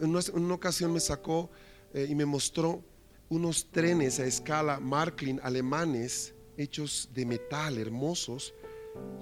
En 0.01 0.17
una, 0.45 0.55
ocasión 0.55 0.93
me 0.93 1.01
sacó 1.01 1.51
eh, 1.93 2.07
y 2.09 2.15
me 2.15 2.25
mostró 2.25 2.85
unos 3.29 3.71
trenes 3.71 4.19
a 4.19 4.27
escala 4.27 4.81
Marklin 4.81 5.41
alemanes 5.43 6.35
hechos 6.57 7.09
de 7.15 7.25
metal, 7.25 7.79
hermosos. 7.79 8.55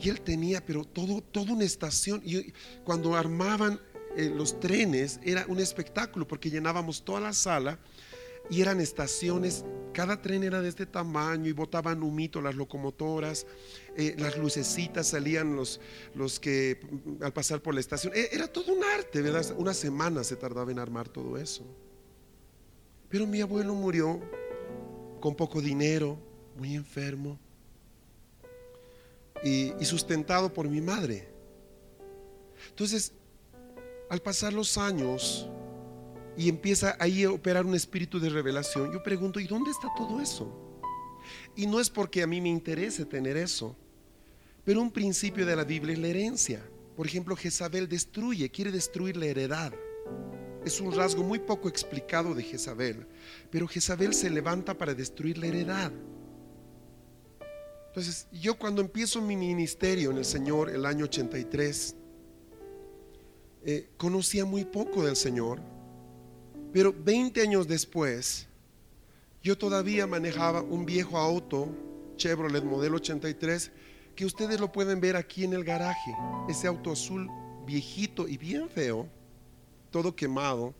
Y 0.00 0.08
él 0.08 0.20
tenía, 0.20 0.64
pero 0.64 0.84
todo, 0.84 1.20
toda 1.20 1.52
una 1.52 1.64
estación. 1.64 2.22
Y 2.24 2.52
cuando 2.84 3.14
armaban 3.14 3.80
eh, 4.16 4.30
los 4.34 4.58
trenes 4.58 5.20
era 5.22 5.44
un 5.48 5.60
espectáculo 5.60 6.26
porque 6.26 6.50
llenábamos 6.50 7.04
toda 7.04 7.20
la 7.20 7.32
sala 7.32 7.78
y 8.50 8.62
eran 8.62 8.80
estaciones, 8.80 9.64
cada 9.92 10.20
tren 10.22 10.44
era 10.44 10.60
de 10.60 10.68
este 10.68 10.86
tamaño 10.86 11.48
y 11.48 11.52
botaban 11.52 12.02
humito 12.02 12.40
las 12.40 12.54
locomotoras, 12.54 13.46
eh, 13.96 14.14
las 14.18 14.36
lucecitas 14.38 15.08
salían 15.08 15.56
los, 15.56 15.80
los 16.14 16.38
que 16.38 16.80
mm, 16.80 17.22
al 17.22 17.32
pasar 17.32 17.60
por 17.60 17.74
la 17.74 17.80
estación, 17.80 18.12
e, 18.14 18.28
era 18.32 18.46
todo 18.46 18.72
un 18.72 18.84
arte, 18.84 19.20
¿verdad? 19.22 19.44
Una 19.56 19.74
semana 19.74 20.24
se 20.24 20.36
tardaba 20.36 20.70
en 20.70 20.78
armar 20.78 21.08
todo 21.08 21.36
eso. 21.36 21.64
Pero 23.08 23.26
mi 23.26 23.40
abuelo 23.40 23.74
murió 23.74 24.20
con 25.20 25.34
poco 25.34 25.60
dinero, 25.60 26.18
muy 26.56 26.74
enfermo 26.74 27.38
y, 29.42 29.72
y 29.80 29.84
sustentado 29.84 30.52
por 30.52 30.68
mi 30.68 30.80
madre. 30.80 31.28
Entonces, 32.68 33.12
al 34.10 34.20
pasar 34.20 34.52
los 34.52 34.78
años 34.78 35.48
y 36.38 36.48
empieza 36.48 36.96
ahí 37.00 37.24
a 37.24 37.32
operar 37.32 37.66
un 37.66 37.74
espíritu 37.74 38.20
de 38.20 38.30
revelación, 38.30 38.92
yo 38.92 39.02
pregunto, 39.02 39.40
¿y 39.40 39.48
dónde 39.48 39.72
está 39.72 39.88
todo 39.96 40.20
eso? 40.20 40.48
Y 41.56 41.66
no 41.66 41.80
es 41.80 41.90
porque 41.90 42.22
a 42.22 42.28
mí 42.28 42.40
me 42.40 42.48
interese 42.48 43.04
tener 43.04 43.36
eso, 43.36 43.74
pero 44.64 44.80
un 44.80 44.92
principio 44.92 45.44
de 45.44 45.56
la 45.56 45.64
Biblia 45.64 45.94
es 45.94 45.98
la 45.98 46.06
herencia. 46.06 46.64
Por 46.94 47.08
ejemplo, 47.08 47.34
Jezabel 47.34 47.88
destruye, 47.88 48.48
quiere 48.50 48.70
destruir 48.70 49.16
la 49.16 49.26
heredad. 49.26 49.72
Es 50.64 50.80
un 50.80 50.92
rasgo 50.92 51.24
muy 51.24 51.40
poco 51.40 51.68
explicado 51.68 52.36
de 52.36 52.44
Jezabel, 52.44 53.04
pero 53.50 53.66
Jezabel 53.66 54.14
se 54.14 54.30
levanta 54.30 54.78
para 54.78 54.94
destruir 54.94 55.38
la 55.38 55.48
heredad. 55.48 55.90
Entonces, 57.88 58.28
yo 58.30 58.56
cuando 58.56 58.80
empiezo 58.80 59.20
mi 59.20 59.34
ministerio 59.34 60.12
en 60.12 60.18
el 60.18 60.24
Señor 60.24 60.70
el 60.70 60.86
año 60.86 61.06
83, 61.06 61.96
eh, 63.64 63.88
conocía 63.96 64.44
muy 64.44 64.64
poco 64.64 65.04
del 65.04 65.16
Señor, 65.16 65.60
pero 66.72 66.92
20 66.92 67.40
años 67.40 67.66
después, 67.66 68.46
yo 69.42 69.56
todavía 69.56 70.06
manejaba 70.06 70.62
un 70.62 70.84
viejo 70.84 71.16
auto 71.16 71.68
Chevrolet 72.16 72.64
modelo 72.64 72.96
83 72.96 73.70
que 74.14 74.26
ustedes 74.26 74.60
lo 74.60 74.72
pueden 74.72 75.00
ver 75.00 75.16
aquí 75.16 75.44
en 75.44 75.52
el 75.52 75.64
garaje. 75.64 76.14
Ese 76.48 76.66
auto 76.66 76.90
azul 76.90 77.28
viejito 77.64 78.26
y 78.26 78.36
bien 78.36 78.68
feo, 78.68 79.06
todo 79.90 80.14
quemado, 80.14 80.74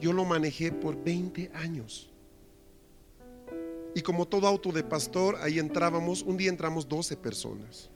yo 0.00 0.12
lo 0.12 0.24
manejé 0.24 0.70
por 0.70 1.02
20 1.02 1.50
años. 1.54 2.10
Y 3.94 4.02
como 4.02 4.26
todo 4.26 4.46
auto 4.46 4.72
de 4.72 4.84
pastor, 4.84 5.36
ahí 5.40 5.58
entrábamos, 5.58 6.22
un 6.22 6.36
día 6.36 6.50
entramos 6.50 6.86
12 6.88 7.16
personas. 7.16 7.90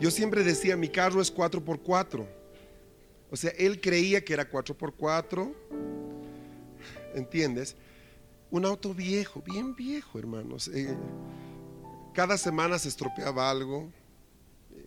Yo 0.00 0.10
siempre 0.10 0.42
decía, 0.42 0.76
mi 0.76 0.88
carro 0.88 1.20
es 1.20 1.34
4x4. 1.34 2.26
O 3.34 3.36
sea, 3.36 3.50
él 3.58 3.80
creía 3.80 4.24
que 4.24 4.32
era 4.32 4.48
4x4. 4.48 5.52
¿Entiendes? 7.16 7.74
Un 8.48 8.64
auto 8.64 8.94
viejo, 8.94 9.42
bien 9.42 9.74
viejo, 9.74 10.20
hermanos. 10.20 10.68
Eh, 10.68 10.96
cada 12.12 12.38
semana 12.38 12.78
se 12.78 12.90
estropeaba 12.90 13.50
algo. 13.50 13.90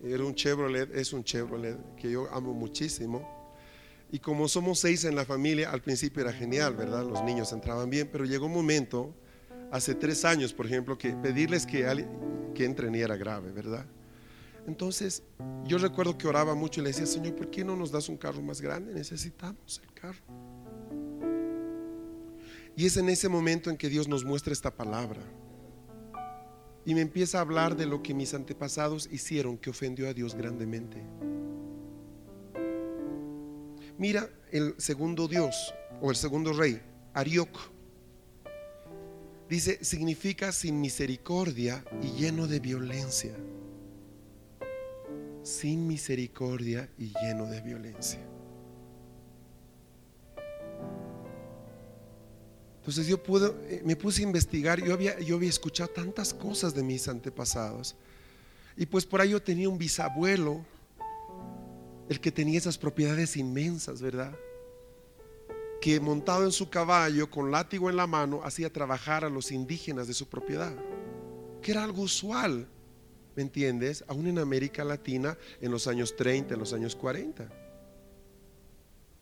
Era 0.02 0.24
un 0.24 0.34
Chevrolet, 0.34 0.96
es 0.96 1.12
un 1.12 1.24
Chevrolet 1.24 1.76
que 1.96 2.10
yo 2.10 2.26
amo 2.32 2.54
muchísimo. 2.54 3.28
Y 4.10 4.18
como 4.18 4.48
somos 4.48 4.78
seis 4.78 5.04
en 5.04 5.14
la 5.14 5.26
familia, 5.26 5.70
al 5.70 5.82
principio 5.82 6.22
era 6.22 6.32
genial, 6.32 6.74
¿verdad? 6.74 7.04
Los 7.04 7.22
niños 7.24 7.52
entraban 7.52 7.90
bien, 7.90 8.08
pero 8.10 8.24
llegó 8.24 8.46
un 8.46 8.54
momento, 8.54 9.14
hace 9.70 9.94
tres 9.94 10.24
años, 10.24 10.54
por 10.54 10.64
ejemplo, 10.64 10.96
que 10.96 11.12
pedirles 11.12 11.66
que, 11.66 11.84
que 12.54 12.64
entren 12.64 12.94
y 12.94 13.00
era 13.00 13.18
grave, 13.18 13.52
¿verdad? 13.52 13.84
Entonces, 14.66 15.22
yo 15.64 15.78
recuerdo 15.78 16.18
que 16.18 16.28
oraba 16.28 16.54
mucho 16.54 16.80
y 16.80 16.84
le 16.84 16.90
decía, 16.90 17.06
Señor, 17.06 17.34
¿por 17.34 17.50
qué 17.50 17.64
no 17.64 17.76
nos 17.76 17.90
das 17.90 18.08
un 18.08 18.16
carro 18.16 18.42
más 18.42 18.60
grande? 18.60 18.92
Necesitamos 18.92 19.80
el 19.82 19.92
carro. 19.94 20.22
Y 22.76 22.86
es 22.86 22.96
en 22.96 23.08
ese 23.08 23.28
momento 23.28 23.70
en 23.70 23.76
que 23.76 23.88
Dios 23.88 24.06
nos 24.06 24.24
muestra 24.24 24.52
esta 24.52 24.74
palabra. 24.74 25.20
Y 26.84 26.94
me 26.94 27.00
empieza 27.00 27.38
a 27.38 27.40
hablar 27.40 27.76
de 27.76 27.86
lo 27.86 28.02
que 28.02 28.14
mis 28.14 28.34
antepasados 28.34 29.08
hicieron 29.10 29.58
que 29.58 29.70
ofendió 29.70 30.08
a 30.08 30.14
Dios 30.14 30.34
grandemente. 30.34 31.02
Mira 33.98 34.30
el 34.52 34.74
segundo 34.78 35.26
Dios 35.26 35.74
o 36.00 36.10
el 36.10 36.16
segundo 36.16 36.52
rey, 36.52 36.80
Arioc. 37.14 37.58
Dice, 39.48 39.84
significa 39.84 40.52
sin 40.52 40.80
misericordia 40.80 41.84
y 42.00 42.12
lleno 42.12 42.46
de 42.46 42.60
violencia. 42.60 43.34
Sin 45.48 45.86
misericordia 45.86 46.90
y 46.98 47.10
lleno 47.22 47.46
de 47.46 47.62
violencia. 47.62 48.20
Entonces 52.80 53.06
yo 53.06 53.22
puedo, 53.22 53.56
eh, 53.62 53.80
me 53.82 53.96
puse 53.96 54.20
a 54.20 54.24
investigar, 54.24 54.78
yo 54.84 54.92
había, 54.92 55.18
yo 55.20 55.36
había 55.36 55.48
escuchado 55.48 55.88
tantas 55.88 56.34
cosas 56.34 56.74
de 56.74 56.82
mis 56.82 57.08
antepasados. 57.08 57.96
Y 58.76 58.84
pues 58.84 59.06
por 59.06 59.22
ahí 59.22 59.30
yo 59.30 59.40
tenía 59.42 59.70
un 59.70 59.78
bisabuelo 59.78 60.66
el 62.10 62.20
que 62.20 62.30
tenía 62.30 62.58
esas 62.58 62.76
propiedades 62.76 63.34
inmensas, 63.34 64.02
¿verdad? 64.02 64.36
Que 65.80 65.98
montado 65.98 66.44
en 66.44 66.52
su 66.52 66.68
caballo, 66.68 67.30
con 67.30 67.50
látigo 67.50 67.88
en 67.88 67.96
la 67.96 68.06
mano, 68.06 68.42
hacía 68.44 68.70
trabajar 68.70 69.24
a 69.24 69.30
los 69.30 69.50
indígenas 69.50 70.08
de 70.08 70.12
su 70.12 70.28
propiedad, 70.28 70.76
que 71.62 71.70
era 71.70 71.84
algo 71.84 72.02
usual, 72.02 72.68
¿me 73.38 73.42
entiendes? 73.42 74.04
Aún 74.08 74.26
en 74.26 74.40
América 74.40 74.82
Latina 74.82 75.38
en 75.60 75.70
los 75.70 75.86
años 75.86 76.16
30, 76.16 76.54
en 76.54 76.58
los 76.58 76.72
años 76.72 76.96
40. 76.96 77.48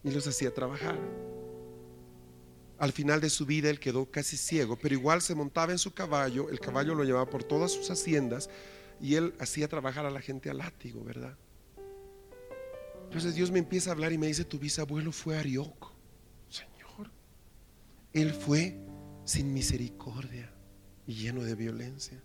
Y 0.03 0.11
los 0.11 0.27
hacía 0.27 0.55
trabajar. 0.55 0.99
Al 2.79 2.93
final 2.93 3.21
de 3.21 3.29
su 3.29 3.45
vida 3.45 3.69
él 3.69 3.79
quedó 3.79 4.11
casi 4.11 4.39
ciego, 4.39 4.79
pero 4.79 4.95
igual 4.95 5.21
se 5.21 5.35
montaba 5.35 5.73
en 5.73 5.79
su 5.79 5.93
caballo, 5.93 6.49
el 6.49 6.61
caballo 6.61 6.95
lo 6.95 7.05
llevaba 7.05 7.29
por 7.29 7.45
todas 7.45 7.73
sus 7.73 7.91
haciendas 7.91 8.49
y 9.03 9.17
él 9.17 9.35
hacía 9.39 9.69
trabajar 9.69 10.07
a 10.07 10.11
la 10.11 10.23
gente 10.23 10.49
a 10.49 10.55
látigo, 10.55 11.05
¿verdad? 11.05 11.37
Entonces 13.05 13.35
Dios 13.35 13.51
me 13.51 13.59
empieza 13.59 13.91
a 13.91 13.93
hablar 13.93 14.15
y 14.15 14.19
me 14.19 14.29
dice, 14.29 14.47
tu 14.47 14.59
bisabuelo 14.59 15.13
fue 15.13 15.37
Arioco. 15.37 15.93
Señor, 16.49 17.11
él 18.15 18.33
fue 18.33 18.79
sin 19.27 19.53
misericordia 19.53 20.51
y 21.07 21.17
lleno 21.17 21.43
de 21.43 21.55
violencia. 21.55 22.23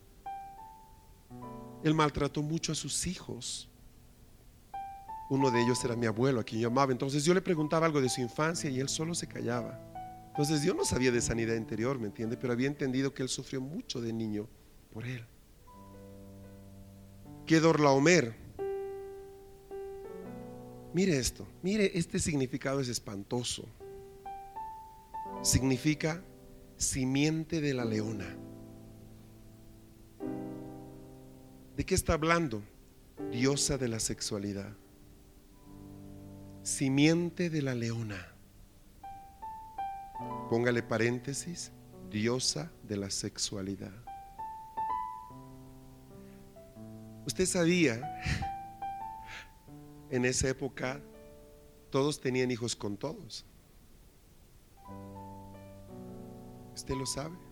Él 1.83 1.93
maltrató 1.93 2.41
mucho 2.41 2.71
a 2.71 2.75
sus 2.75 3.07
hijos. 3.07 3.69
Uno 5.29 5.49
de 5.49 5.61
ellos 5.63 5.83
era 5.83 5.95
mi 5.95 6.05
abuelo, 6.05 6.39
a 6.41 6.43
quien 6.43 6.61
yo 6.61 6.67
amaba. 6.67 6.91
Entonces 6.91 7.23
yo 7.23 7.33
le 7.33 7.41
preguntaba 7.41 7.85
algo 7.85 8.01
de 8.01 8.09
su 8.09 8.21
infancia 8.21 8.69
y 8.69 8.79
él 8.79 8.89
solo 8.89 9.15
se 9.15 9.27
callaba. 9.27 9.79
Entonces 10.27 10.63
yo 10.63 10.73
no 10.73 10.85
sabía 10.85 11.11
de 11.11 11.21
sanidad 11.21 11.55
interior, 11.55 11.99
¿me 11.99 12.07
entiende? 12.07 12.37
Pero 12.37 12.53
había 12.53 12.67
entendido 12.67 13.13
que 13.13 13.23
él 13.23 13.29
sufrió 13.29 13.61
mucho 13.61 14.01
de 14.01 14.13
niño 14.13 14.47
por 14.93 15.05
él. 15.05 15.25
Kedorlaomer 17.45 18.41
Mire 20.93 21.17
esto, 21.17 21.47
mire, 21.61 21.91
este 21.97 22.19
significado 22.19 22.81
es 22.81 22.89
espantoso. 22.89 23.65
Significa 25.41 26.21
simiente 26.75 27.61
de 27.61 27.73
la 27.73 27.85
leona. 27.85 28.35
¿De 31.75 31.85
qué 31.85 31.95
está 31.95 32.13
hablando? 32.13 32.61
Diosa 33.31 33.77
de 33.77 33.87
la 33.87 33.99
sexualidad. 33.99 34.73
Simiente 36.63 37.49
de 37.49 37.61
la 37.61 37.73
leona. 37.73 38.27
Póngale 40.49 40.83
paréntesis, 40.83 41.71
diosa 42.09 42.71
de 42.83 42.97
la 42.97 43.09
sexualidad. 43.09 43.93
Usted 47.25 47.45
sabía 47.45 48.01
en 50.09 50.25
esa 50.25 50.49
época 50.49 50.99
todos 51.89 52.19
tenían 52.19 52.51
hijos 52.51 52.75
con 52.75 52.97
todos. 52.97 53.45
Usted 56.73 56.95
lo 56.95 57.05
sabe. 57.05 57.50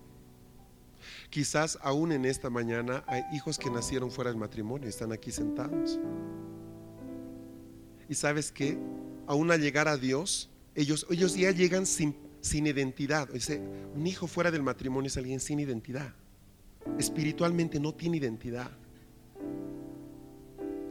Quizás 1.29 1.77
aún 1.81 2.11
en 2.11 2.25
esta 2.25 2.49
mañana 2.49 3.03
hay 3.07 3.23
hijos 3.33 3.59
que 3.59 3.69
nacieron 3.69 4.09
fuera 4.09 4.31
del 4.31 4.39
matrimonio, 4.39 4.89
están 4.89 5.11
aquí 5.11 5.31
sentados. 5.31 5.99
Y 8.07 8.15
sabes 8.15 8.51
que 8.51 8.77
aún 9.27 9.51
al 9.51 9.61
llegar 9.61 9.87
a 9.87 9.97
Dios, 9.97 10.49
ellos, 10.73 11.05
ellos 11.11 11.35
ya 11.35 11.51
llegan 11.51 11.85
sin, 11.85 12.15
sin 12.41 12.65
identidad. 12.65 13.29
un 13.95 14.07
hijo 14.07 14.25
fuera 14.25 14.49
del 14.49 14.63
matrimonio 14.63 15.07
es 15.07 15.17
alguien 15.17 15.39
sin 15.39 15.59
identidad. 15.59 16.13
Espiritualmente 16.97 17.79
no 17.79 17.93
tiene 17.93 18.17
identidad. 18.17 18.71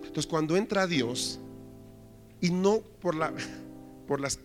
Entonces 0.05 0.27
cuando 0.27 0.57
entra 0.57 0.87
Dios, 0.87 1.41
y 2.41 2.51
no 2.51 2.81
por, 3.01 3.15
la, 3.15 3.33
por 4.07 4.21
las 4.21 4.39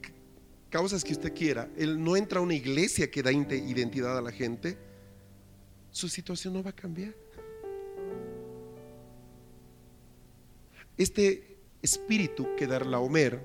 causas 0.69 1.03
que 1.03 1.13
usted 1.13 1.33
quiera, 1.33 1.69
él 1.77 2.03
no 2.03 2.17
entra 2.17 2.39
a 2.39 2.41
una 2.41 2.55
iglesia 2.55 3.11
que 3.11 3.21
da 3.21 3.31
identidad 3.31 4.17
a 4.17 4.21
la 4.21 4.31
gente, 4.31 4.77
su 5.93 6.09
situación 6.09 6.53
no 6.55 6.63
va 6.63 6.71
a 6.71 6.75
cambiar. 6.75 7.13
Este 10.97 11.57
espíritu 11.81 12.47
que 12.57 12.67
dar 12.67 12.85
la 12.85 12.99
Homer 12.99 13.41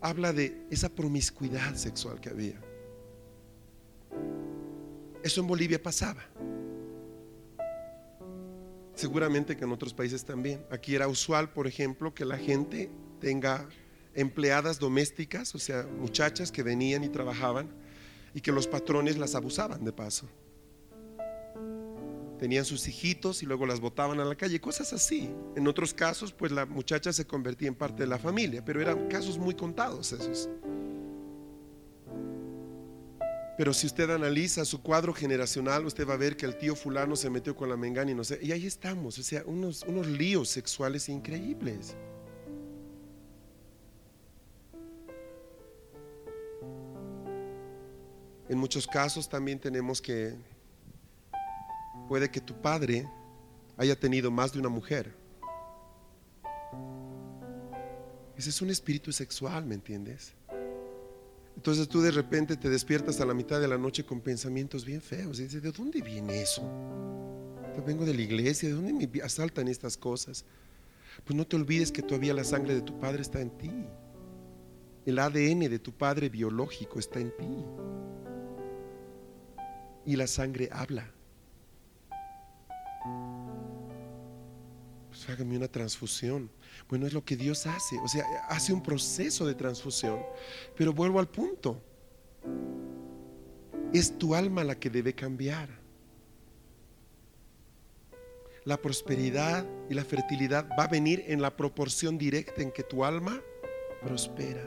habla 0.00 0.32
de 0.32 0.66
esa 0.70 0.88
promiscuidad 0.88 1.74
sexual 1.76 2.20
que 2.20 2.30
había. 2.30 2.60
Eso 5.22 5.40
en 5.42 5.46
Bolivia 5.46 5.80
pasaba. 5.80 6.24
Seguramente 8.94 9.56
que 9.56 9.64
en 9.64 9.72
otros 9.72 9.94
países 9.94 10.24
también. 10.24 10.64
Aquí 10.70 10.94
era 10.94 11.08
usual, 11.08 11.52
por 11.52 11.66
ejemplo, 11.66 12.14
que 12.14 12.24
la 12.24 12.38
gente 12.38 12.90
tenga 13.20 13.68
empleadas 14.14 14.78
domésticas, 14.78 15.54
o 15.54 15.58
sea, 15.58 15.86
muchachas 15.98 16.50
que 16.50 16.62
venían 16.62 17.04
y 17.04 17.08
trabajaban, 17.08 17.70
y 18.34 18.40
que 18.40 18.50
los 18.50 18.66
patrones 18.66 19.18
las 19.18 19.34
abusaban 19.34 19.84
de 19.84 19.92
paso. 19.92 20.28
Tenían 22.42 22.64
sus 22.64 22.88
hijitos 22.88 23.44
y 23.44 23.46
luego 23.46 23.66
las 23.66 23.78
botaban 23.78 24.18
a 24.18 24.24
la 24.24 24.34
calle, 24.34 24.60
cosas 24.60 24.92
así. 24.92 25.30
En 25.54 25.68
otros 25.68 25.94
casos, 25.94 26.32
pues 26.32 26.50
la 26.50 26.66
muchacha 26.66 27.12
se 27.12 27.24
convertía 27.24 27.68
en 27.68 27.76
parte 27.76 28.02
de 28.02 28.08
la 28.08 28.18
familia, 28.18 28.64
pero 28.64 28.80
eran 28.80 29.06
casos 29.06 29.38
muy 29.38 29.54
contados 29.54 30.10
esos. 30.10 30.48
Pero 33.56 33.72
si 33.72 33.86
usted 33.86 34.10
analiza 34.10 34.64
su 34.64 34.82
cuadro 34.82 35.14
generacional, 35.14 35.86
usted 35.86 36.04
va 36.04 36.14
a 36.14 36.16
ver 36.16 36.36
que 36.36 36.44
el 36.44 36.58
tío 36.58 36.74
fulano 36.74 37.14
se 37.14 37.30
metió 37.30 37.54
con 37.54 37.68
la 37.68 37.76
mengana 37.76 38.10
y 38.10 38.14
no 38.16 38.24
sé. 38.24 38.40
Y 38.42 38.50
ahí 38.50 38.66
estamos, 38.66 39.20
o 39.20 39.22
sea, 39.22 39.44
unos, 39.46 39.84
unos 39.84 40.08
líos 40.08 40.48
sexuales 40.48 41.08
increíbles. 41.08 41.94
En 48.48 48.58
muchos 48.58 48.88
casos 48.88 49.28
también 49.28 49.60
tenemos 49.60 50.02
que, 50.02 50.34
puede 52.12 52.30
que 52.30 52.42
tu 52.42 52.60
padre 52.60 53.08
haya 53.78 53.98
tenido 53.98 54.30
más 54.30 54.52
de 54.52 54.58
una 54.58 54.68
mujer. 54.68 55.14
Ese 58.36 58.50
es 58.50 58.60
un 58.60 58.68
espíritu 58.68 59.12
sexual, 59.12 59.64
¿me 59.64 59.76
entiendes? 59.76 60.34
Entonces 61.56 61.88
tú 61.88 62.02
de 62.02 62.10
repente 62.10 62.58
te 62.58 62.68
despiertas 62.68 63.18
a 63.22 63.24
la 63.24 63.32
mitad 63.32 63.62
de 63.62 63.66
la 63.66 63.78
noche 63.78 64.04
con 64.04 64.20
pensamientos 64.20 64.84
bien 64.84 65.00
feos. 65.00 65.40
Y 65.40 65.44
dices, 65.44 65.62
¿de 65.62 65.72
dónde 65.72 66.02
viene 66.02 66.42
eso? 66.42 66.60
Yo 67.74 67.82
vengo 67.82 68.04
de 68.04 68.12
la 68.12 68.20
iglesia, 68.20 68.68
¿de 68.68 68.74
dónde 68.74 68.92
me 68.92 69.22
asaltan 69.22 69.66
estas 69.66 69.96
cosas? 69.96 70.44
Pues 71.24 71.34
no 71.34 71.46
te 71.46 71.56
olvides 71.56 71.90
que 71.90 72.02
todavía 72.02 72.34
la 72.34 72.44
sangre 72.44 72.74
de 72.74 72.82
tu 72.82 73.00
padre 73.00 73.22
está 73.22 73.40
en 73.40 73.56
ti. 73.56 73.72
El 75.06 75.18
ADN 75.18 75.60
de 75.60 75.78
tu 75.78 75.92
padre 75.92 76.28
biológico 76.28 76.98
está 76.98 77.20
en 77.20 77.34
ti. 77.38 77.64
Y 80.04 80.16
la 80.16 80.26
sangre 80.26 80.68
habla. 80.70 81.10
Hágame 85.28 85.56
una 85.56 85.68
transfusión. 85.68 86.50
Bueno, 86.88 87.06
es 87.06 87.12
lo 87.12 87.24
que 87.24 87.36
Dios 87.36 87.66
hace. 87.66 87.98
O 87.98 88.08
sea, 88.08 88.24
hace 88.48 88.72
un 88.72 88.82
proceso 88.82 89.46
de 89.46 89.54
transfusión. 89.54 90.20
Pero 90.76 90.92
vuelvo 90.92 91.18
al 91.18 91.28
punto. 91.28 91.80
Es 93.92 94.18
tu 94.18 94.34
alma 94.34 94.64
la 94.64 94.74
que 94.78 94.90
debe 94.90 95.14
cambiar. 95.14 95.68
La 98.64 98.80
prosperidad 98.80 99.66
y 99.90 99.94
la 99.94 100.04
fertilidad 100.04 100.68
va 100.78 100.84
a 100.84 100.88
venir 100.88 101.24
en 101.26 101.42
la 101.42 101.56
proporción 101.56 102.16
directa 102.16 102.62
en 102.62 102.70
que 102.70 102.84
tu 102.84 103.04
alma 103.04 103.40
prospera. 104.02 104.62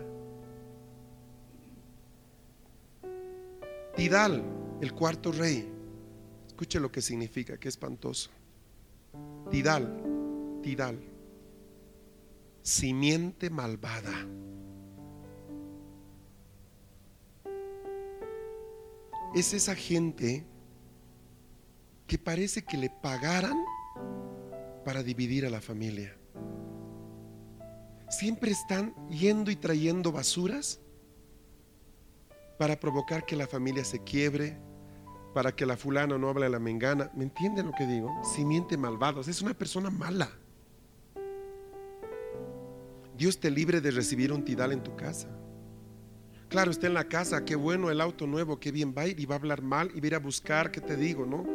Tidal, 3.95 4.43
el 4.81 4.93
cuarto 4.93 5.31
rey. 5.31 5.71
Escuche 6.47 6.79
lo 6.79 6.91
que 6.91 7.01
significa, 7.01 7.57
que 7.57 7.69
espantoso. 7.69 8.29
Tidal, 9.49 10.04
Simiente 12.63 13.51
malvada. 13.51 14.27
Es 19.35 19.53
esa 19.53 19.75
gente 19.75 20.43
que 22.07 22.17
parece 22.17 22.63
que 22.63 22.77
le 22.77 22.89
pagaran 22.89 23.63
para 24.83 25.03
dividir 25.03 25.45
a 25.45 25.51
la 25.51 25.61
familia. 25.61 26.17
Siempre 28.09 28.51
están 28.51 28.95
yendo 29.09 29.51
y 29.51 29.55
trayendo 29.55 30.11
basuras 30.11 30.79
para 32.57 32.79
provocar 32.79 33.25
que 33.25 33.35
la 33.35 33.45
familia 33.45 33.83
se 33.85 34.03
quiebre, 34.03 34.57
para 35.35 35.55
que 35.55 35.65
la 35.65 35.77
fulana 35.77 36.17
no 36.17 36.29
hable 36.29 36.47
a 36.47 36.49
la 36.49 36.59
mengana. 36.59 37.11
¿Me 37.13 37.25
entienden 37.25 37.67
lo 37.67 37.73
que 37.73 37.85
digo? 37.85 38.09
Simiente 38.23 38.77
malvada. 38.77 39.21
Es 39.21 39.41
una 39.43 39.53
persona 39.53 39.91
mala. 39.91 40.31
Dios 43.17 43.39
te 43.39 43.49
libre 43.49 43.81
de 43.81 43.91
recibir 43.91 44.31
un 44.31 44.43
tidal 44.43 44.71
en 44.71 44.83
tu 44.83 44.95
casa. 44.95 45.27
Claro, 46.49 46.71
está 46.71 46.87
en 46.87 46.93
la 46.93 47.07
casa, 47.07 47.43
qué 47.43 47.55
bueno 47.55 47.89
el 47.89 47.99
auto 48.01 48.27
nuevo, 48.27 48.59
qué 48.59 48.71
bien 48.71 48.93
va 48.95 49.03
a 49.03 49.07
ir 49.07 49.19
y 49.19 49.25
va 49.25 49.35
a 49.35 49.37
hablar 49.37 49.61
mal 49.61 49.91
y 49.95 49.99
va 49.99 50.05
a 50.05 50.07
ir 50.07 50.15
a 50.15 50.19
buscar, 50.19 50.71
¿qué 50.71 50.79
te 50.79 50.95
digo, 50.95 51.25
no? 51.25 51.45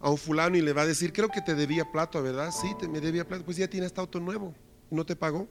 A 0.00 0.10
un 0.10 0.18
fulano 0.18 0.56
y 0.56 0.60
le 0.60 0.72
va 0.72 0.82
a 0.82 0.86
decir, 0.86 1.12
creo 1.12 1.28
que 1.28 1.40
te 1.40 1.54
debía 1.54 1.90
plato, 1.90 2.22
¿verdad? 2.22 2.52
Sí, 2.52 2.68
te, 2.78 2.86
me 2.86 3.00
debía 3.00 3.26
plato, 3.26 3.44
pues 3.44 3.56
ya 3.56 3.68
tiene 3.68 3.86
este 3.86 4.00
auto 4.00 4.20
nuevo, 4.20 4.54
¿no 4.90 5.06
te 5.06 5.16
pagó? 5.16 5.48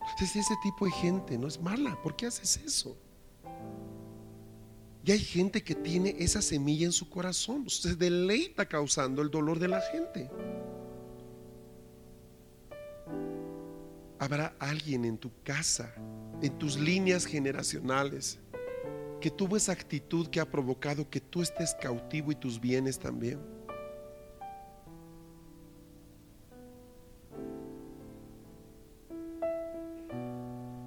Entonces 0.00 0.36
ese 0.36 0.54
tipo 0.62 0.86
de 0.86 0.92
gente 0.92 1.38
no 1.38 1.46
es 1.46 1.60
mala, 1.60 2.00
¿por 2.02 2.16
qué 2.16 2.26
haces 2.26 2.60
eso? 2.64 2.96
Y 5.04 5.12
hay 5.12 5.18
gente 5.18 5.62
que 5.62 5.74
tiene 5.74 6.16
esa 6.18 6.40
semilla 6.40 6.86
en 6.86 6.92
su 6.92 7.10
corazón, 7.10 7.68
se 7.68 7.94
deleita 7.94 8.66
causando 8.66 9.20
el 9.20 9.30
dolor 9.30 9.58
de 9.58 9.68
la 9.68 9.82
gente. 9.92 10.30
Habrá 14.24 14.54
alguien 14.58 15.04
en 15.04 15.18
tu 15.18 15.30
casa, 15.42 15.94
en 16.40 16.58
tus 16.58 16.78
líneas 16.78 17.26
generacionales, 17.26 18.38
que 19.20 19.30
tuvo 19.30 19.56
esa 19.56 19.72
actitud 19.72 20.28
que 20.28 20.40
ha 20.40 20.50
provocado 20.50 21.08
que 21.08 21.20
tú 21.20 21.42
estés 21.42 21.74
cautivo 21.80 22.32
y 22.32 22.34
tus 22.34 22.60
bienes 22.60 22.98
también. 22.98 23.38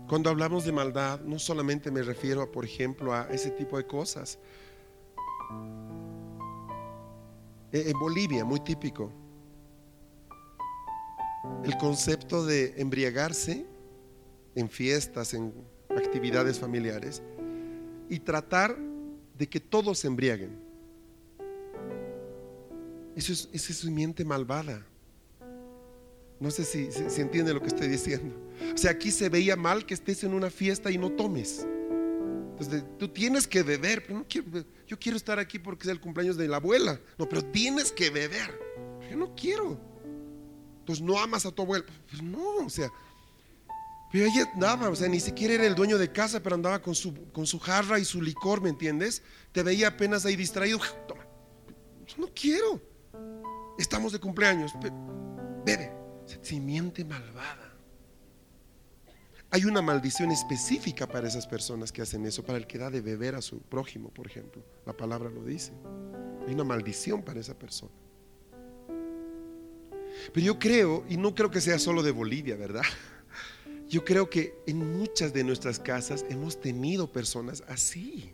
Cuando 0.08 0.30
hablamos 0.30 0.64
de 0.64 0.72
maldad, 0.72 1.20
no 1.22 1.38
solamente 1.38 1.92
me 1.92 2.02
refiero, 2.02 2.50
por 2.52 2.64
ejemplo, 2.64 3.14
a 3.14 3.28
ese 3.30 3.52
tipo 3.52 3.78
de 3.78 3.86
cosas. 3.86 4.40
En 7.72 8.00
Bolivia, 8.00 8.46
muy 8.46 8.62
típico, 8.62 9.12
el 11.64 11.78
concepto 11.78 12.46
de 12.46 12.74
embriagarse 12.78 13.66
en 14.56 14.70
fiestas, 14.70 15.34
en 15.34 15.54
actividades 15.90 16.60
familiares 16.60 17.22
y 18.10 18.20
tratar 18.20 18.78
de 19.38 19.48
que 19.48 19.60
todos 19.60 20.00
se 20.00 20.08
embriaguen. 20.08 20.58
Eso 23.16 23.34
es, 23.34 23.50
esa 23.52 23.72
es 23.72 23.80
su 23.80 23.92
mente 23.92 24.24
malvada. 24.24 24.86
No 26.40 26.52
sé 26.52 26.64
si, 26.64 26.92
si, 26.92 27.22
entiende 27.22 27.54
lo 27.54 27.62
que 27.62 27.68
estoy 27.68 27.88
diciendo. 27.88 28.36
O 28.74 28.78
sea, 28.78 28.92
aquí 28.92 29.12
se 29.12 29.28
veía 29.28 29.56
mal 29.56 29.86
que 29.86 29.96
estés 29.96 30.24
en 30.24 30.34
una 30.34 30.52
fiesta 30.52 30.92
y 30.92 30.98
no 30.98 31.12
tomes. 31.12 31.66
Entonces, 32.52 32.84
tú 32.98 33.08
tienes 33.08 33.48
que 33.48 33.64
beber. 33.64 34.04
Yo 34.88 35.00
quiero 35.00 35.18
estar 35.18 35.40
aquí 35.40 35.60
porque 35.60 35.84
es 35.84 35.90
el 35.90 36.00
cumpleaños 36.00 36.38
de 36.38 36.48
la 36.48 36.58
abuela. 36.58 37.00
No, 37.18 37.28
pero 37.28 37.44
tienes 37.44 37.92
que 37.92 38.10
beber. 38.10 38.60
Yo 39.10 39.18
no 39.18 39.34
quiero. 39.36 39.80
Pues 40.88 41.02
no 41.02 41.20
amas 41.20 41.46
a 41.46 41.52
tu 41.52 41.62
abuelo. 41.62 41.86
Pues 42.10 42.24
no, 42.24 42.66
o 42.66 42.70
sea. 42.70 42.90
Pero 44.10 44.26
ella 44.26 44.50
andaba, 44.54 44.90
o 44.90 44.96
sea, 44.96 45.10
ni 45.10 45.20
siquiera 45.20 45.54
era 45.56 45.66
el 45.66 45.76
dueño 45.76 45.98
de 45.98 46.12
casa, 46.12 46.42
pero 46.42 46.56
andaba 46.56 46.82
con 46.82 46.96
su, 46.96 47.30
con 47.34 47.46
su 47.46 47.60
jarra 47.60 48.00
y 48.00 48.06
su 48.06 48.22
licor, 48.22 48.62
¿me 48.62 48.70
entiendes? 48.70 49.22
Te 49.52 49.64
veía 49.64 49.90
apenas 49.90 50.26
ahí 50.26 50.38
distraído. 50.38 50.80
Toma, 51.06 51.28
no 52.18 52.28
quiero. 52.34 52.82
Estamos 53.78 54.14
de 54.14 54.20
cumpleaños. 54.20 54.72
Bebe. 55.66 55.92
Simiente 56.42 57.04
malvada. 57.04 57.74
Hay 59.50 59.66
una 59.66 59.82
maldición 59.82 60.32
específica 60.32 61.08
para 61.08 61.28
esas 61.28 61.48
personas 61.48 61.92
que 61.92 62.02
hacen 62.02 62.26
eso, 62.26 62.44
para 62.44 62.58
el 62.58 62.68
que 62.68 62.78
da 62.78 62.90
de 62.90 63.02
beber 63.02 63.36
a 63.36 63.42
su 63.42 63.60
prójimo, 63.60 64.10
por 64.10 64.28
ejemplo. 64.28 64.64
La 64.86 64.96
palabra 64.96 65.30
lo 65.30 65.44
dice. 65.44 65.74
Hay 66.48 66.54
una 66.54 66.64
maldición 66.64 67.24
para 67.24 67.42
esa 67.42 67.58
persona. 67.58 67.92
Pero 70.34 70.46
yo 70.46 70.60
creo, 70.60 71.06
y 71.10 71.18
no 71.18 71.34
creo 71.34 71.50
que 71.52 71.62
sea 71.62 71.80
solo 71.80 72.04
de 72.04 72.12
Bolivia, 72.12 72.56
¿verdad? 72.56 72.84
Yo 73.90 74.04
creo 74.04 74.30
que 74.30 74.54
en 74.68 74.98
muchas 74.98 75.34
de 75.34 75.44
nuestras 75.44 75.80
casas 75.80 76.26
hemos 76.30 76.60
tenido 76.60 77.12
personas 77.12 77.64
así. 77.68 78.34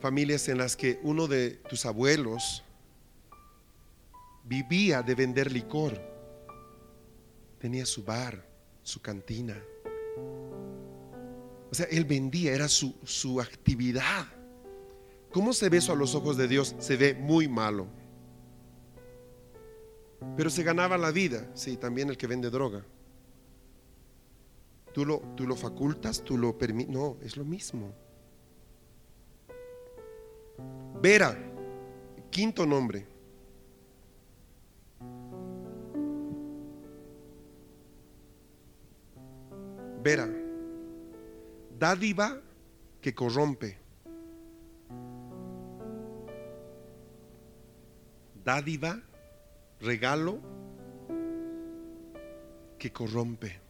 Familias 0.00 0.48
en 0.48 0.58
las 0.58 0.76
que 0.76 0.98
uno 1.02 1.26
de 1.28 1.50
tus 1.68 1.86
abuelos 1.86 2.64
vivía 4.44 5.02
de 5.02 5.14
vender 5.14 5.52
licor. 5.52 6.00
Tenía 7.60 7.86
su 7.86 8.02
bar, 8.04 8.44
su 8.82 9.00
cantina. 9.00 9.56
O 11.70 11.74
sea, 11.74 11.86
él 11.90 12.04
vendía, 12.04 12.54
era 12.54 12.66
su, 12.66 12.96
su 13.04 13.40
actividad. 13.40 14.26
¿Cómo 15.32 15.52
se 15.52 15.68
ve 15.68 15.78
eso 15.78 15.92
a 15.92 15.96
los 15.96 16.14
ojos 16.14 16.36
de 16.36 16.48
Dios? 16.48 16.74
Se 16.78 16.96
ve 16.96 17.14
muy 17.14 17.48
malo. 17.48 17.86
Pero 20.36 20.50
se 20.50 20.62
ganaba 20.62 20.98
la 20.98 21.10
vida, 21.10 21.48
sí, 21.54 21.76
también 21.76 22.08
el 22.08 22.16
que 22.16 22.26
vende 22.26 22.50
droga. 22.50 22.84
Tú 24.92 25.04
lo, 25.04 25.20
tú 25.36 25.46
lo 25.46 25.54
facultas, 25.54 26.22
tú 26.24 26.36
lo 26.36 26.56
permites. 26.56 26.92
No, 26.92 27.16
es 27.22 27.36
lo 27.36 27.44
mismo. 27.44 27.94
Vera, 31.00 31.36
quinto 32.30 32.66
nombre. 32.66 33.06
Vera, 40.02 40.28
dádiva 41.78 42.40
que 43.00 43.14
corrompe. 43.14 43.87
Dádiva, 48.48 48.98
regalo 49.78 50.40
que 52.78 52.90
corrompe. 52.90 53.60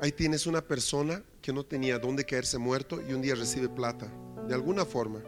Ahí 0.00 0.12
tienes 0.12 0.46
una 0.46 0.62
persona 0.62 1.22
que 1.42 1.52
no 1.52 1.66
tenía 1.66 1.98
dónde 1.98 2.24
caerse 2.24 2.56
muerto 2.56 3.02
y 3.06 3.12
un 3.12 3.20
día 3.20 3.34
recibe 3.34 3.68
plata, 3.68 4.10
de 4.48 4.54
alguna 4.54 4.86
forma, 4.86 5.20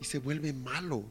y 0.00 0.04
se 0.04 0.20
vuelve 0.20 0.52
malo. 0.52 1.02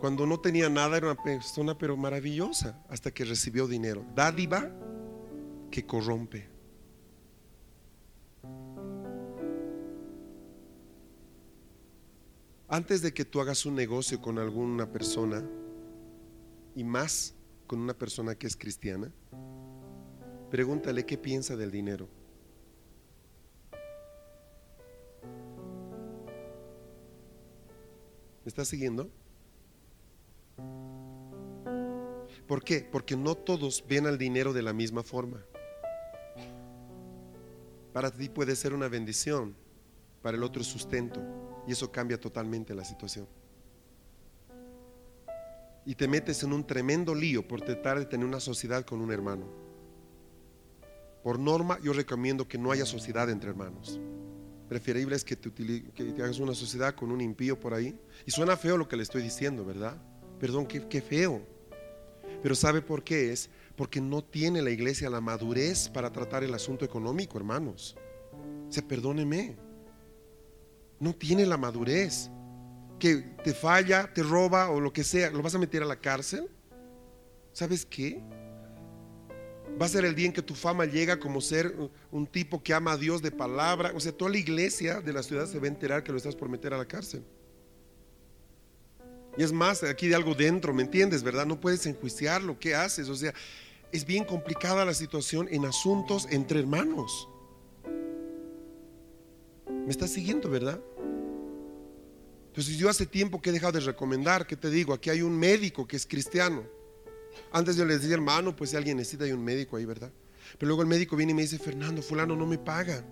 Cuando 0.00 0.24
no 0.24 0.40
tenía 0.40 0.70
nada 0.70 0.96
era 0.96 1.12
una 1.12 1.22
persona 1.22 1.76
pero 1.76 1.98
maravillosa 1.98 2.82
hasta 2.88 3.10
que 3.10 3.26
recibió 3.26 3.66
dinero. 3.66 4.06
Dádiva 4.14 4.70
que 5.70 5.84
corrompe. 5.84 6.55
Antes 12.68 13.00
de 13.00 13.14
que 13.14 13.24
tú 13.24 13.40
hagas 13.40 13.64
un 13.64 13.76
negocio 13.76 14.20
con 14.20 14.38
alguna 14.38 14.90
persona, 14.90 15.44
y 16.74 16.82
más 16.82 17.34
con 17.66 17.80
una 17.80 17.94
persona 17.94 18.34
que 18.34 18.46
es 18.46 18.56
cristiana, 18.56 19.10
pregúntale 20.50 21.06
qué 21.06 21.16
piensa 21.16 21.56
del 21.56 21.70
dinero. 21.70 22.08
¿Me 28.44 28.48
estás 28.48 28.68
siguiendo? 28.68 29.10
¿Por 32.46 32.62
qué? 32.62 32.88
Porque 32.90 33.16
no 33.16 33.36
todos 33.36 33.84
ven 33.88 34.06
al 34.06 34.18
dinero 34.18 34.52
de 34.52 34.62
la 34.62 34.72
misma 34.72 35.02
forma. 35.02 35.42
Para 37.92 38.10
ti 38.10 38.28
puede 38.28 38.54
ser 38.54 38.74
una 38.74 38.88
bendición, 38.88 39.56
para 40.20 40.36
el 40.36 40.42
otro 40.42 40.62
sustento. 40.62 41.45
Y 41.66 41.72
eso 41.72 41.90
cambia 41.90 42.20
totalmente 42.20 42.74
la 42.74 42.84
situación. 42.84 43.26
Y 45.84 45.94
te 45.94 46.08
metes 46.08 46.42
en 46.42 46.52
un 46.52 46.66
tremendo 46.66 47.14
lío 47.14 47.46
por 47.46 47.60
tratar 47.60 47.98
de 47.98 48.06
tener 48.06 48.26
una 48.26 48.40
sociedad 48.40 48.84
con 48.84 49.00
un 49.00 49.12
hermano. 49.12 49.46
Por 51.22 51.38
norma, 51.38 51.78
yo 51.82 51.92
recomiendo 51.92 52.46
que 52.46 52.58
no 52.58 52.70
haya 52.70 52.84
sociedad 52.84 53.30
entre 53.30 53.50
hermanos. 53.50 54.00
Preferible 54.68 55.14
es 55.14 55.24
que 55.24 55.36
te, 55.36 55.52
que 55.92 56.22
hagas 56.22 56.40
una 56.40 56.54
sociedad 56.54 56.94
con 56.94 57.12
un 57.12 57.20
impío 57.20 57.58
por 57.58 57.72
ahí. 57.72 57.98
Y 58.26 58.32
suena 58.32 58.56
feo 58.56 58.76
lo 58.76 58.88
que 58.88 58.96
le 58.96 59.04
estoy 59.04 59.22
diciendo, 59.22 59.64
¿verdad? 59.64 59.96
Perdón, 60.40 60.66
qué, 60.66 60.86
qué 60.88 61.00
feo. 61.00 61.40
Pero 62.42 62.54
¿sabe 62.54 62.82
por 62.82 63.04
qué 63.04 63.32
es? 63.32 63.48
Porque 63.76 64.00
no 64.00 64.24
tiene 64.24 64.62
la 64.62 64.70
iglesia 64.70 65.10
la 65.10 65.20
madurez 65.20 65.88
para 65.88 66.12
tratar 66.12 66.42
el 66.42 66.54
asunto 66.54 66.84
económico, 66.84 67.38
hermanos. 67.38 67.96
O 68.68 68.72
sea, 68.72 68.86
perdóneme. 68.86 69.56
No 71.00 71.14
tiene 71.14 71.46
la 71.46 71.56
madurez. 71.56 72.30
Que 72.98 73.16
te 73.44 73.52
falla, 73.52 74.10
te 74.12 74.22
roba 74.22 74.70
o 74.70 74.80
lo 74.80 74.92
que 74.92 75.04
sea, 75.04 75.30
¿lo 75.30 75.42
vas 75.42 75.54
a 75.54 75.58
meter 75.58 75.82
a 75.82 75.86
la 75.86 75.96
cárcel? 75.96 76.48
¿Sabes 77.52 77.84
qué? 77.84 78.22
Va 79.80 79.84
a 79.84 79.88
ser 79.88 80.06
el 80.06 80.14
día 80.14 80.26
en 80.26 80.32
que 80.32 80.40
tu 80.40 80.54
fama 80.54 80.86
llega 80.86 81.20
como 81.20 81.42
ser 81.42 81.74
un 82.10 82.26
tipo 82.26 82.62
que 82.62 82.72
ama 82.72 82.92
a 82.92 82.96
Dios 82.96 83.20
de 83.20 83.30
palabra. 83.30 83.92
O 83.94 84.00
sea, 84.00 84.12
toda 84.12 84.30
la 84.30 84.38
iglesia 84.38 85.02
de 85.02 85.12
la 85.12 85.22
ciudad 85.22 85.46
se 85.46 85.58
va 85.58 85.66
a 85.66 85.68
enterar 85.68 86.02
que 86.02 86.12
lo 86.12 86.18
estás 86.18 86.34
por 86.34 86.48
meter 86.48 86.72
a 86.72 86.78
la 86.78 86.86
cárcel. 86.86 87.22
Y 89.36 89.42
es 89.42 89.52
más, 89.52 89.82
aquí 89.82 90.08
de 90.08 90.14
algo 90.14 90.34
dentro, 90.34 90.72
¿me 90.72 90.82
entiendes, 90.82 91.22
verdad? 91.22 91.44
No 91.44 91.60
puedes 91.60 91.84
enjuiciarlo, 91.84 92.58
¿qué 92.58 92.74
haces? 92.74 93.10
O 93.10 93.14
sea, 93.14 93.34
es 93.92 94.06
bien 94.06 94.24
complicada 94.24 94.84
la 94.84 94.94
situación 94.94 95.46
en 95.50 95.66
asuntos 95.66 96.26
entre 96.30 96.60
hermanos. 96.60 97.28
¿Me 99.68 99.90
estás 99.90 100.10
siguiendo, 100.10 100.48
verdad? 100.48 100.80
Entonces 102.48 102.78
yo 102.78 102.88
hace 102.88 103.06
tiempo 103.06 103.40
que 103.40 103.50
he 103.50 103.52
dejado 103.52 103.72
de 103.72 103.80
recomendar, 103.80 104.46
¿qué 104.46 104.56
te 104.56 104.70
digo? 104.70 104.94
Aquí 104.94 105.10
hay 105.10 105.22
un 105.22 105.38
médico 105.38 105.86
que 105.86 105.96
es 105.96 106.06
cristiano. 106.06 106.64
Antes 107.52 107.76
yo 107.76 107.84
les 107.84 108.00
decía, 108.00 108.14
hermano, 108.14 108.56
pues 108.56 108.70
si 108.70 108.76
alguien 108.76 108.96
necesita 108.96 109.24
hay 109.24 109.32
un 109.32 109.44
médico 109.44 109.76
ahí, 109.76 109.84
¿verdad? 109.84 110.10
Pero 110.58 110.68
luego 110.68 110.82
el 110.82 110.88
médico 110.88 111.16
viene 111.16 111.32
y 111.32 111.34
me 111.34 111.42
dice, 111.42 111.58
Fernando, 111.58 112.00
fulano 112.02 112.34
no 112.34 112.46
me 112.46 112.58
paga. 112.58 113.04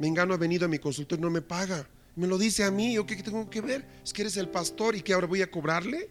Me 0.00 0.08
engano 0.08 0.34
ha 0.34 0.36
venido 0.36 0.64
a 0.66 0.68
mi 0.68 0.78
consultorio 0.78 1.22
y 1.22 1.24
no 1.26 1.30
me 1.30 1.42
paga. 1.42 1.88
Me 2.16 2.26
lo 2.26 2.38
dice 2.38 2.64
a 2.64 2.70
mí, 2.70 2.94
¿yo 2.94 3.06
qué 3.06 3.16
tengo 3.22 3.48
que 3.48 3.60
ver? 3.60 3.86
Es 4.02 4.12
que 4.12 4.22
eres 4.22 4.36
el 4.36 4.48
pastor 4.48 4.96
y 4.96 5.02
que 5.02 5.12
ahora 5.12 5.26
voy 5.26 5.42
a 5.42 5.50
cobrarle. 5.50 6.10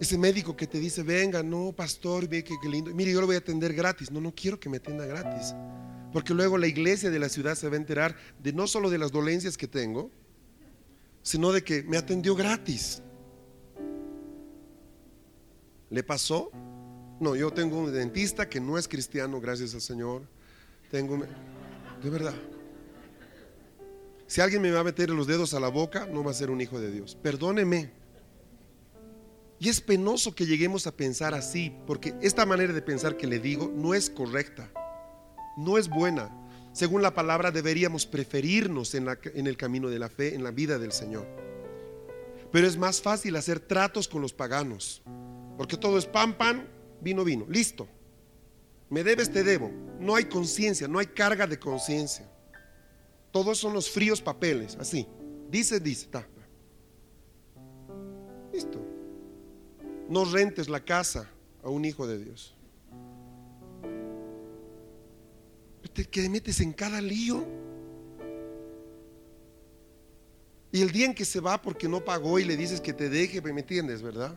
Ese 0.00 0.16
médico 0.16 0.56
que 0.56 0.66
te 0.66 0.78
dice, 0.78 1.02
venga, 1.02 1.42
no, 1.42 1.72
pastor, 1.72 2.26
ve 2.26 2.42
que, 2.42 2.54
lindo. 2.66 2.90
Mire, 2.94 3.12
yo 3.12 3.20
lo 3.20 3.26
voy 3.26 3.36
a 3.36 3.40
atender 3.40 3.74
gratis. 3.74 4.10
No, 4.10 4.18
no 4.18 4.34
quiero 4.34 4.58
que 4.58 4.70
me 4.70 4.78
atienda 4.78 5.04
gratis. 5.04 5.54
Porque 6.10 6.32
luego 6.32 6.56
la 6.56 6.66
iglesia 6.66 7.10
de 7.10 7.18
la 7.18 7.28
ciudad 7.28 7.54
se 7.54 7.68
va 7.68 7.74
a 7.74 7.76
enterar 7.76 8.16
de 8.42 8.54
no 8.54 8.66
solo 8.66 8.88
de 8.88 8.96
las 8.96 9.12
dolencias 9.12 9.58
que 9.58 9.68
tengo, 9.68 10.10
sino 11.22 11.52
de 11.52 11.62
que 11.62 11.82
me 11.82 11.98
atendió 11.98 12.34
gratis. 12.34 13.02
¿Le 15.90 16.02
pasó? 16.02 16.50
No, 17.20 17.36
yo 17.36 17.50
tengo 17.50 17.78
un 17.78 17.92
dentista 17.92 18.48
que 18.48 18.58
no 18.58 18.78
es 18.78 18.88
cristiano, 18.88 19.38
gracias 19.38 19.74
al 19.74 19.82
Señor. 19.82 20.22
Tengo 20.90 21.18
de 22.02 22.08
verdad. 22.08 22.34
Si 24.26 24.40
alguien 24.40 24.62
me 24.62 24.70
va 24.70 24.80
a 24.80 24.84
meter 24.84 25.10
los 25.10 25.26
dedos 25.26 25.52
a 25.52 25.60
la 25.60 25.68
boca, 25.68 26.06
no 26.06 26.24
va 26.24 26.30
a 26.30 26.34
ser 26.34 26.50
un 26.50 26.62
hijo 26.62 26.80
de 26.80 26.90
Dios. 26.90 27.18
Perdóneme. 27.22 27.99
Y 29.60 29.68
es 29.68 29.82
penoso 29.82 30.34
que 30.34 30.46
lleguemos 30.46 30.86
a 30.86 30.96
pensar 30.96 31.34
así, 31.34 31.70
porque 31.86 32.14
esta 32.22 32.46
manera 32.46 32.72
de 32.72 32.80
pensar 32.80 33.18
que 33.18 33.26
le 33.26 33.38
digo 33.38 33.70
no 33.72 33.92
es 33.92 34.08
correcta, 34.08 34.72
no 35.58 35.76
es 35.76 35.90
buena. 35.90 36.34
Según 36.72 37.02
la 37.02 37.12
palabra 37.12 37.50
deberíamos 37.50 38.06
preferirnos 38.06 38.94
en, 38.94 39.06
el 39.06 39.56
camino 39.58 39.90
de 39.90 39.98
la 39.98 40.08
fe, 40.08 40.34
en 40.34 40.42
la 40.42 40.50
vida 40.50 40.78
del 40.78 40.92
Señor. 40.92 41.26
Pero 42.50 42.66
es 42.66 42.78
más 42.78 43.02
fácil 43.02 43.36
hacer 43.36 43.60
tratos 43.60 44.08
con 44.08 44.22
los 44.22 44.32
paganos, 44.32 45.02
porque 45.58 45.76
todo 45.76 45.98
es 45.98 46.06
pan, 46.06 46.38
pan, 46.38 46.66
vino, 47.02 47.22
vino. 47.22 47.44
Listo. 47.46 47.86
Me 48.88 49.04
debes, 49.04 49.30
te 49.30 49.44
debo. 49.44 49.70
No 50.00 50.16
hay 50.16 50.24
conciencia, 50.24 50.88
no 50.88 50.98
hay 50.98 51.06
carga 51.06 51.46
de 51.46 51.58
conciencia. 51.58 52.26
Todos 53.30 53.58
son 53.58 53.74
los 53.74 53.90
fríos 53.90 54.22
papeles, 54.22 54.78
así. 54.80 55.06
Dice, 55.50 55.80
dice, 55.80 56.08
Listo. 58.54 58.89
No 60.10 60.26
rentes 60.26 60.68
la 60.68 60.84
casa 60.84 61.30
a 61.62 61.70
un 61.70 61.86
hijo 61.86 62.06
de 62.06 62.18
Dios. 62.18 62.54
Te 65.94 66.04
que 66.04 66.28
metes 66.28 66.60
en 66.60 66.72
cada 66.72 67.00
lío. 67.00 67.44
Y 70.70 70.82
el 70.82 70.92
día 70.92 71.06
en 71.06 71.14
que 71.14 71.24
se 71.24 71.40
va 71.40 71.62
porque 71.62 71.88
no 71.88 72.04
pagó 72.04 72.38
y 72.38 72.44
le 72.44 72.56
dices 72.56 72.80
que 72.80 72.92
te 72.92 73.08
deje, 73.08 73.40
me 73.40 73.60
entiendes, 73.60 74.02
¿verdad? 74.02 74.36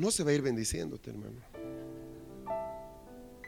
no 0.00 0.10
se 0.10 0.24
va 0.24 0.30
a 0.30 0.34
ir 0.34 0.42
bendiciéndote, 0.42 1.10
hermano. 1.10 1.49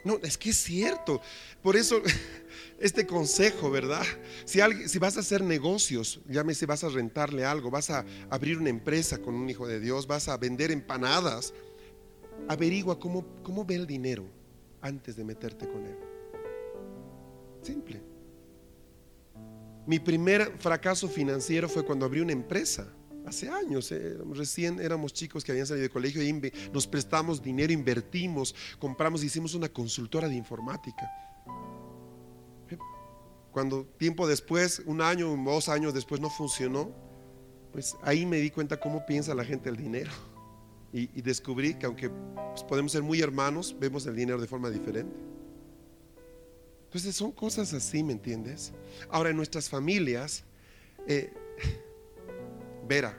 No, 0.05 0.19
es 0.23 0.37
que 0.37 0.51
es 0.51 0.57
cierto. 0.57 1.21
Por 1.63 1.77
eso 1.77 2.03
este 2.79 3.07
consejo, 3.07 3.71
¿verdad? 3.71 4.05
Si, 4.45 4.61
si 4.89 4.99
vas 4.99 5.17
a 5.17 5.21
hacer 5.21 5.43
negocios, 5.43 6.21
llámese, 6.29 6.67
vas 6.67 6.85
a 6.85 6.89
rentarle 6.89 7.45
algo, 7.45 7.71
vas 7.71 7.91
a 7.91 8.05
abrir 8.31 8.59
una 8.59 8.71
empresa 8.71 9.19
con 9.19 9.35
un 9.35 9.49
hijo 9.49 9.67
de 9.67 9.81
Dios, 9.81 10.07
vas 10.07 10.29
a 10.29 10.37
vender 10.37 10.71
empanadas, 10.71 11.55
averigua 12.49 12.99
cómo, 12.99 13.25
cómo 13.43 13.65
ve 13.65 13.77
el 13.77 13.87
dinero 13.87 14.25
antes 14.81 15.17
de 15.17 15.25
meterte 15.25 15.69
con 15.69 15.87
él. 15.87 15.97
Simple. 17.63 18.03
Mi 19.87 19.99
primer 19.99 20.59
fracaso 20.59 21.09
financiero 21.09 21.69
fue 21.69 21.85
cuando 21.85 22.07
abrí 22.07 22.21
una 22.21 22.33
empresa 22.33 22.93
hace 23.27 23.49
años, 23.49 23.91
eh, 23.93 24.17
recién 24.33 24.81
éramos 24.81 25.13
chicos 25.13 25.45
que 25.45 25.53
habían 25.53 25.67
salido 25.67 25.85
de 25.85 25.91
colegio 25.91 26.23
y 26.23 26.53
nos 26.73 26.87
prestamos 26.87 27.43
dinero, 27.43 27.73
invertimos, 27.73 28.55
compramos, 28.79 29.23
hicimos 29.23 29.55
una 29.55 29.69
consultora 29.69 30.29
de 30.29 30.35
informática. 30.35 31.11
Cuando 33.53 33.85
tiempo 33.85 34.27
después, 34.27 34.83
un 34.87 35.03
año, 35.03 35.37
dos 35.37 35.69
años 35.69 35.93
después 35.93 36.21
no 36.21 36.31
funcionó, 36.31 36.91
pues 37.71 37.97
ahí 38.03 38.25
me 38.25 38.39
di 38.39 38.51
cuenta 38.51 38.81
cómo 38.81 39.05
piensa 39.05 39.35
la 39.35 39.45
gente 39.45 39.69
el 39.69 39.77
dinero. 39.77 40.11
Y, 40.95 41.23
descubrí 41.23 41.75
que 41.75 41.87
aunque 41.87 42.11
pues, 42.11 42.63
podemos 42.65 42.93
ser 42.93 43.03
muy 43.03 43.21
hermanos, 43.21 43.75
vemos 43.79 44.07
el 44.07 44.15
dinero 44.15 44.39
de 44.41 44.47
forma 44.47 44.69
diferente. 44.71 45.17
Entonces 46.85 47.17
son 47.17 47.33
cosas 47.33 47.73
así, 47.73 48.03
¿me 48.03 48.13
entiendes? 48.13 48.73
Ahora 49.09 49.31
en 49.31 49.37
nuestras 49.37 49.71
familias, 49.71 50.45
eh, 51.07 51.33
Vera, 52.87 53.19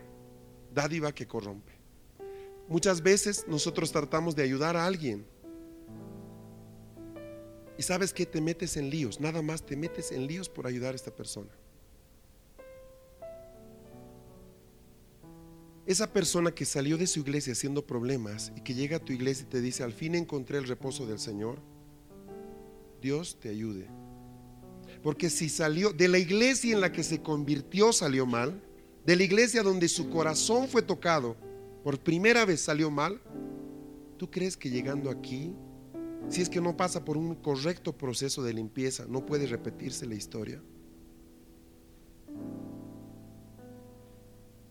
dádiva 0.74 1.14
que 1.14 1.28
corrompe. 1.28 1.74
Muchas 2.68 3.02
veces 3.02 3.46
nosotros 3.48 3.92
tratamos 3.92 4.36
de 4.36 4.44
ayudar 4.44 4.78
a 4.78 4.86
alguien. 4.86 5.26
Y 7.78 7.84
sabes 7.84 8.14
que 8.14 8.26
te 8.26 8.40
metes 8.40 8.78
en 8.78 8.90
líos, 8.90 9.20
nada 9.20 9.42
más 9.42 9.66
te 9.66 9.76
metes 9.76 10.12
en 10.12 10.28
líos 10.28 10.48
por 10.48 10.68
ayudar 10.68 10.94
a 10.94 10.96
esta 10.96 11.16
persona. 11.16 11.52
esa 15.86 16.12
persona 16.12 16.52
que 16.52 16.66
salió 16.66 16.98
de 16.98 17.08
su 17.08 17.20
iglesia 17.20 17.54
haciendo 17.54 17.86
problemas 17.86 18.54
y 18.56 18.62
que 18.62 18.74
llega 18.74 18.98
a 18.98 19.04
tu 19.04 19.12
iglesia 19.12 19.46
y 19.46 19.50
te 19.50 19.62
dice, 19.62 19.84
al 19.84 19.94
fin 19.94 20.16
encontré 20.16 20.58
el 20.58 20.68
reposo 20.68 21.06
del 21.06 21.20
Señor, 21.20 21.60
Dios 23.02 23.38
te 23.40 23.50
ayude. 23.50 23.88
Porque 25.02 25.30
si 25.30 25.50
salió 25.50 25.92
de 25.92 26.08
la 26.08 26.20
iglesia 26.20 26.74
en 26.74 26.82
la 26.82 26.92
que 26.92 27.04
se 27.04 27.22
convirtió 27.22 27.92
salió 27.92 28.26
mal, 28.26 28.62
de 29.06 29.16
la 29.16 29.24
iglesia 29.24 29.64
donde 29.64 29.90
su 29.90 30.10
corazón 30.10 30.68
fue 30.68 30.82
tocado, 30.82 31.36
por 31.84 32.00
primera 32.00 32.46
vez 32.46 32.62
salió 32.62 32.90
mal, 32.90 33.20
¿tú 34.18 34.32
crees 34.32 34.56
que 34.56 34.70
llegando 34.70 35.10
aquí, 35.10 35.54
si 36.30 36.42
es 36.42 36.50
que 36.50 36.62
no 36.62 36.78
pasa 36.78 37.04
por 37.04 37.18
un 37.18 37.36
correcto 37.36 37.92
proceso 37.92 38.42
de 38.42 38.54
limpieza, 38.54 39.06
no 39.08 39.26
puede 39.26 39.46
repetirse 39.46 40.06
la 40.06 40.16
historia? 40.16 40.62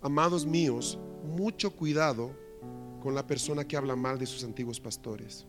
Amados 0.00 0.46
míos, 0.46 0.98
mucho 1.24 1.70
cuidado 1.70 2.34
con 3.02 3.14
la 3.14 3.26
persona 3.26 3.66
que 3.66 3.76
habla 3.76 3.94
mal 3.94 4.18
de 4.18 4.26
sus 4.26 4.42
antiguos 4.42 4.80
pastores. 4.80 5.46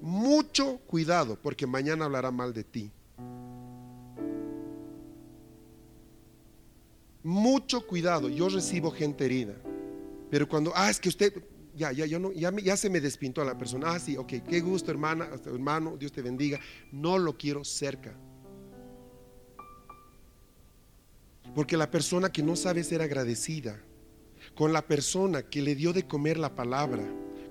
Mucho 0.00 0.78
cuidado 0.86 1.38
porque 1.40 1.66
mañana 1.66 2.06
hablará 2.06 2.30
mal 2.30 2.54
de 2.54 2.64
ti. 2.64 2.92
Mucho 7.22 7.86
cuidado. 7.86 8.28
Yo 8.28 8.48
recibo 8.48 8.90
gente 8.90 9.24
herida. 9.24 9.54
Pero 10.30 10.48
cuando, 10.48 10.72
ah, 10.74 10.90
es 10.90 11.00
que 11.00 11.08
usted, 11.08 11.32
ya, 11.74 11.92
ya, 11.92 12.06
ya, 12.06 12.18
no, 12.18 12.32
ya, 12.32 12.52
ya 12.62 12.76
se 12.76 12.90
me 12.90 13.00
despintó 13.00 13.42
a 13.42 13.44
la 13.44 13.56
persona. 13.56 13.92
Ah, 13.92 13.98
sí, 13.98 14.16
ok, 14.16 14.34
qué 14.48 14.60
gusto, 14.60 14.90
hermana, 14.90 15.28
hermano, 15.46 15.96
Dios 15.96 16.12
te 16.12 16.22
bendiga. 16.22 16.60
No 16.92 17.18
lo 17.18 17.36
quiero 17.36 17.64
cerca. 17.64 18.14
Porque 21.54 21.76
la 21.76 21.90
persona 21.90 22.30
que 22.30 22.42
no 22.42 22.56
sabe 22.56 22.84
ser 22.84 23.02
agradecida 23.02 23.82
con 24.54 24.72
la 24.72 24.86
persona 24.86 25.42
que 25.42 25.62
le 25.62 25.74
dio 25.74 25.92
de 25.92 26.06
comer 26.06 26.38
la 26.38 26.54
palabra, 26.54 27.02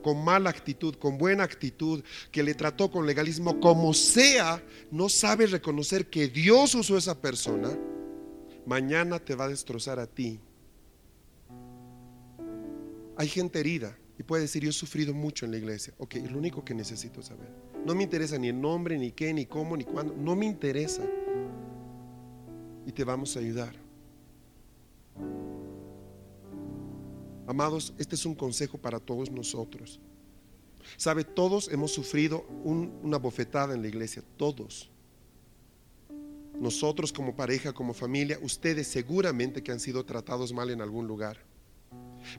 con 0.01 0.23
mala 0.23 0.49
actitud, 0.49 0.95
con 0.95 1.17
buena 1.17 1.43
actitud, 1.43 2.03
que 2.31 2.43
le 2.43 2.53
trató 2.53 2.89
con 2.91 3.05
legalismo, 3.05 3.59
como 3.59 3.93
sea, 3.93 4.63
no 4.91 5.09
sabe 5.09 5.47
reconocer 5.47 6.09
que 6.09 6.27
Dios 6.27 6.75
usó 6.75 6.97
esa 6.97 7.19
persona, 7.19 7.77
mañana 8.67 9.17
te 9.17 9.33
va 9.33 9.45
a 9.45 9.49
destrozar 9.49 9.97
a 9.99 10.05
ti. 10.05 10.39
Hay 13.15 13.27
gente 13.27 13.59
herida 13.59 13.97
y 14.19 14.23
puede 14.23 14.43
decir, 14.43 14.61
yo 14.61 14.69
he 14.69 14.73
sufrido 14.73 15.13
mucho 15.13 15.45
en 15.45 15.51
la 15.51 15.57
iglesia. 15.57 15.93
Ok, 15.97 16.15
es 16.15 16.31
lo 16.31 16.37
único 16.37 16.63
que 16.63 16.75
necesito 16.75 17.23
saber. 17.23 17.49
No 17.85 17.95
me 17.95 18.03
interesa 18.03 18.37
ni 18.37 18.49
el 18.49 18.59
nombre, 18.59 18.97
ni 18.97 19.11
qué, 19.11 19.33
ni 19.33 19.45
cómo, 19.45 19.77
ni 19.77 19.85
cuándo. 19.85 20.13
No 20.15 20.35
me 20.35 20.45
interesa. 20.45 21.03
Y 22.85 22.91
te 22.91 23.03
vamos 23.03 23.35
a 23.35 23.39
ayudar. 23.39 23.73
Amados, 27.47 27.93
este 27.97 28.15
es 28.15 28.25
un 28.25 28.35
consejo 28.35 28.77
para 28.77 28.99
todos 28.99 29.31
nosotros. 29.31 30.01
Sabe, 30.97 31.23
todos 31.23 31.69
hemos 31.69 31.91
sufrido 31.91 32.45
una 32.65 33.17
bofetada 33.17 33.73
en 33.73 33.81
la 33.81 33.87
iglesia, 33.87 34.23
todos. 34.35 34.91
Nosotros 36.59 37.13
como 37.13 37.35
pareja, 37.35 37.73
como 37.73 37.93
familia, 37.93 38.39
ustedes 38.41 38.87
seguramente 38.87 39.61
que 39.61 39.71
han 39.71 39.79
sido 39.79 40.05
tratados 40.05 40.53
mal 40.53 40.69
en 40.71 40.81
algún 40.81 41.07
lugar. 41.07 41.37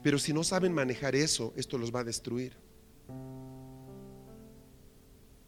Pero 0.03 0.19
si 0.19 0.33
no 0.33 0.43
saben 0.43 0.73
manejar 0.73 1.15
eso, 1.15 1.53
esto 1.55 1.77
los 1.77 1.93
va 1.93 2.01
a 2.01 2.03
destruir. 2.03 2.57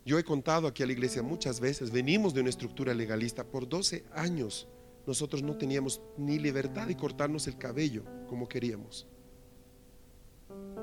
Yo 0.06 0.18
he 0.18 0.24
contado 0.24 0.68
aquí 0.68 0.82
a 0.82 0.86
la 0.86 0.94
iglesia 0.94 1.22
muchas 1.22 1.60
veces, 1.60 1.92
venimos 1.92 2.34
de 2.34 2.42
una 2.42 2.50
estructura 2.50 2.94
legalista. 2.94 3.44
Por 3.44 3.68
12 3.68 4.06
años 4.14 4.68
nosotros 5.06 5.44
no 5.44 5.58
teníamos 5.58 6.02
ni 6.18 6.40
libertad 6.40 6.88
de 6.88 6.98
cortarnos 6.98 7.48
el 7.48 7.58
cabello 7.58 8.04
como 8.28 8.48
queríamos. 8.48 9.08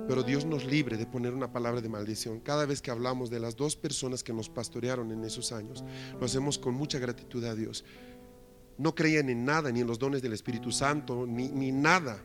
Pero 0.08 0.22
Dios 0.22 0.46
nos 0.46 0.64
libre 0.64 0.96
de 0.96 1.06
poner 1.06 1.34
una 1.34 1.52
palabra 1.52 1.82
de 1.82 1.88
maldición. 1.88 2.40
Cada 2.40 2.64
vez 2.64 2.80
que 2.80 2.90
hablamos 2.90 3.28
de 3.28 3.40
las 3.40 3.56
dos 3.56 3.76
personas 3.76 4.24
que 4.24 4.32
nos 4.32 4.48
pastorearon 4.48 5.12
en 5.12 5.22
esos 5.22 5.52
años, 5.52 5.84
lo 6.18 6.24
hacemos 6.24 6.58
con 6.58 6.74
mucha 6.74 6.98
gratitud 6.98 7.44
a 7.44 7.54
Dios. 7.54 7.84
No 8.78 8.94
creían 8.94 9.28
en 9.28 9.44
nada, 9.44 9.70
ni 9.70 9.80
en 9.80 9.86
los 9.86 9.98
dones 9.98 10.22
del 10.22 10.32
Espíritu 10.32 10.72
Santo, 10.72 11.26
ni, 11.26 11.48
ni 11.48 11.72
nada. 11.72 12.22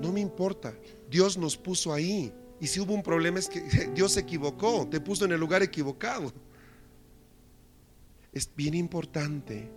No 0.00 0.12
me 0.12 0.20
importa. 0.20 0.72
Dios 1.10 1.36
nos 1.36 1.56
puso 1.56 1.92
ahí. 1.92 2.32
Y 2.60 2.68
si 2.68 2.78
hubo 2.78 2.94
un 2.94 3.02
problema 3.02 3.40
es 3.40 3.48
que 3.48 3.60
Dios 3.94 4.12
se 4.12 4.20
equivocó, 4.20 4.86
te 4.88 5.00
puso 5.00 5.24
en 5.24 5.32
el 5.32 5.40
lugar 5.40 5.62
equivocado. 5.62 6.32
Es 8.32 8.48
bien 8.54 8.74
importante, 8.74 9.68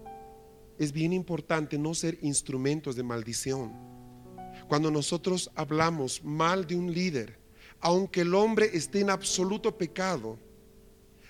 es 0.77 0.91
bien 0.91 1.13
importante 1.13 1.79
no 1.79 1.95
ser 1.95 2.19
instrumentos 2.21 2.95
de 2.95 3.03
maldición. 3.03 3.90
Cuando 4.71 4.89
nosotros 4.89 5.51
hablamos 5.55 6.23
mal 6.23 6.65
de 6.65 6.77
un 6.77 6.93
líder, 6.93 7.37
aunque 7.81 8.21
el 8.21 8.33
hombre 8.33 8.69
esté 8.71 9.01
en 9.01 9.09
absoluto 9.09 9.77
pecado, 9.77 10.39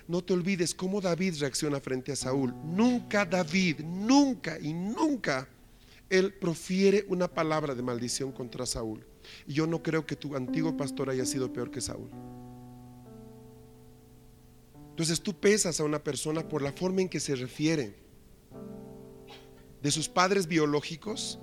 no 0.06 0.22
te 0.22 0.32
olvides 0.32 0.72
cómo 0.72 1.00
David 1.00 1.34
reacciona 1.40 1.80
frente 1.80 2.12
a 2.12 2.14
Saúl. 2.14 2.54
Nunca 2.64 3.24
David, 3.24 3.80
nunca 3.80 4.60
y 4.60 4.72
nunca 4.72 5.48
él 6.08 6.32
profiere 6.34 7.04
una 7.08 7.26
palabra 7.26 7.74
de 7.74 7.82
maldición 7.82 8.30
contra 8.30 8.64
Saúl. 8.64 9.04
Y 9.44 9.54
yo 9.54 9.66
no 9.66 9.82
creo 9.82 10.06
que 10.06 10.14
tu 10.14 10.36
antiguo 10.36 10.76
pastor 10.76 11.10
haya 11.10 11.26
sido 11.26 11.52
peor 11.52 11.72
que 11.72 11.80
Saúl. 11.80 12.10
Entonces 14.90 15.20
tú 15.20 15.34
pesas 15.34 15.80
a 15.80 15.84
una 15.84 16.04
persona 16.04 16.48
por 16.48 16.62
la 16.62 16.70
forma 16.70 17.00
en 17.00 17.08
que 17.08 17.18
se 17.18 17.34
refiere 17.34 17.96
de 19.82 19.90
sus 19.90 20.08
padres 20.08 20.46
biológicos 20.46 21.40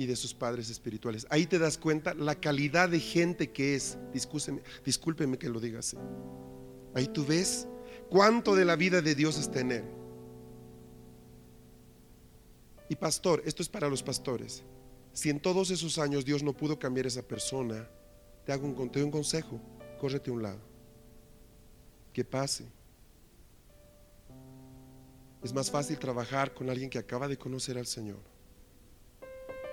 y 0.00 0.06
de 0.06 0.16
sus 0.16 0.32
padres 0.32 0.70
espirituales. 0.70 1.26
Ahí 1.28 1.44
te 1.44 1.58
das 1.58 1.76
cuenta 1.76 2.14
la 2.14 2.34
calidad 2.34 2.88
de 2.88 3.00
gente 3.00 3.50
que 3.50 3.74
es. 3.74 3.98
Discúlpeme, 4.14 4.62
discúlpeme 4.82 5.36
que 5.36 5.50
lo 5.50 5.60
diga 5.60 5.80
así. 5.80 5.98
Ahí 6.94 7.06
tú 7.06 7.26
ves 7.26 7.68
cuánto 8.08 8.56
de 8.56 8.64
la 8.64 8.76
vida 8.76 9.02
de 9.02 9.14
Dios 9.14 9.38
es 9.38 9.50
tener. 9.50 9.84
Y 12.88 12.96
pastor, 12.96 13.42
esto 13.44 13.62
es 13.62 13.68
para 13.68 13.90
los 13.90 14.02
pastores. 14.02 14.62
Si 15.12 15.28
en 15.28 15.38
todos 15.38 15.70
esos 15.70 15.98
años 15.98 16.24
Dios 16.24 16.42
no 16.42 16.54
pudo 16.54 16.78
cambiar 16.78 17.04
a 17.04 17.08
esa 17.08 17.28
persona, 17.28 17.86
te 18.46 18.52
hago 18.52 18.68
un, 18.68 18.90
te 18.90 19.00
doy 19.00 19.04
un 19.04 19.10
consejo, 19.10 19.60
córrete 20.00 20.30
a 20.30 20.32
un 20.32 20.42
lado. 20.42 20.60
Que 22.14 22.24
pase. 22.24 22.64
Es 25.42 25.52
más 25.52 25.70
fácil 25.70 25.98
trabajar 25.98 26.54
con 26.54 26.70
alguien 26.70 26.88
que 26.88 26.98
acaba 26.98 27.28
de 27.28 27.36
conocer 27.36 27.76
al 27.76 27.86
Señor 27.86 28.29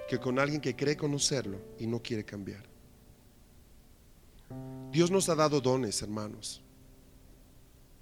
que 0.08 0.20
con 0.20 0.40
alguien 0.40 0.62
que 0.62 0.76
cree 0.76 0.96
conocerlo 0.96 1.60
y 1.78 1.88
no 1.88 2.02
quiere 2.02 2.24
cambiar. 2.24 2.64
Dios 4.92 5.12
nos 5.12 5.28
ha 5.30 5.36
dado 5.36 5.60
dones, 5.60 6.02
hermanos. 6.02 6.64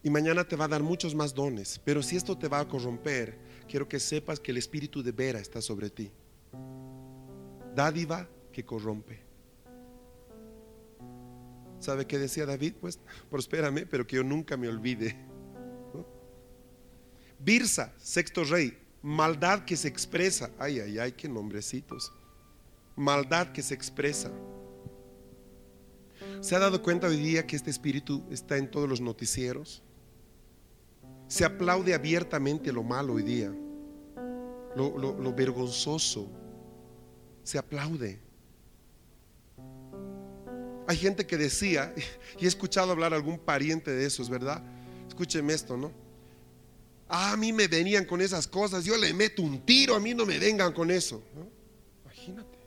Y 0.04 0.10
mañana 0.12 0.44
te 0.44 0.56
va 0.56 0.66
a 0.66 0.68
dar 0.70 0.84
muchos 0.84 1.16
más 1.16 1.34
dones. 1.34 1.82
Pero 1.84 2.04
si 2.04 2.16
esto 2.16 2.38
te 2.38 2.48
va 2.48 2.60
a 2.60 2.68
corromper, 2.68 3.40
quiero 3.68 3.88
que 3.88 4.00
sepas 4.00 4.40
que 4.40 4.52
el 4.52 4.58
Espíritu 4.58 5.02
de 5.02 5.12
Vera 5.12 5.40
está 5.40 5.62
sobre 5.62 5.90
ti. 5.90 6.12
Dádiva 7.74 8.30
que 8.54 8.64
corrompe. 8.64 9.20
¿Sabe 11.80 12.06
qué 12.06 12.20
decía 12.20 12.46
David? 12.46 12.76
Pues 12.80 13.00
prospérame, 13.30 13.86
pero 13.88 14.06
que 14.06 14.18
yo 14.18 14.24
nunca 14.24 14.56
me 14.58 14.68
olvide. 14.68 15.16
Birsa, 17.40 17.94
sexto 17.98 18.44
rey, 18.44 18.78
Maldad 19.06 19.66
que 19.66 19.78
se 19.78 19.88
expresa. 19.88 20.50
Ay, 20.58 20.80
ay, 20.80 20.98
ay, 20.98 21.12
qué 21.12 21.30
nombrecitos. 21.30 22.12
Maldad 22.96 23.52
que 23.52 23.62
se 23.62 23.76
expresa. 23.76 24.32
¿Se 26.42 26.56
ha 26.56 26.60
dado 26.60 26.82
cuenta 26.82 27.06
hoy 27.06 27.18
día 27.18 27.46
que 27.46 27.56
este 27.56 27.70
espíritu 27.70 28.24
está 28.32 28.58
en 28.58 28.72
todos 28.72 28.90
los 28.90 29.02
noticieros? 29.02 29.84
Se 31.28 31.46
aplaude 31.46 31.94
abiertamente 31.94 32.74
lo 32.74 32.82
malo 32.82 33.14
hoy 33.14 33.22
día, 33.22 33.54
lo, 34.76 34.98
lo 34.98 35.34
vergonzoso. 35.36 36.28
Se 37.44 37.60
aplaude. 37.60 38.20
Hay 40.88 40.98
gente 40.98 41.28
que 41.28 41.38
decía, 41.38 41.94
y 42.40 42.46
he 42.46 42.48
escuchado 42.48 42.92
hablar 42.92 43.14
a 43.14 43.18
algún 43.18 43.38
pariente 43.38 43.92
de 43.92 44.04
esos, 44.08 44.32
¿verdad? 44.32 44.64
Escúcheme 45.08 45.54
esto, 45.54 45.78
¿no? 45.78 46.05
Ah, 47.08 47.34
a 47.34 47.38
mí 47.38 47.54
me 47.54 47.68
venían 47.68 48.06
con 48.06 48.20
esas 48.22 48.48
cosas, 48.48 48.84
yo 48.84 48.98
le 48.98 49.14
meto 49.14 49.42
un 49.42 49.64
tiro, 49.66 49.96
a 49.96 50.00
mí 50.00 50.14
no 50.14 50.26
me 50.26 50.40
vengan 50.40 50.74
con 50.74 50.90
eso. 50.90 51.24
Imagínate. 52.04 52.58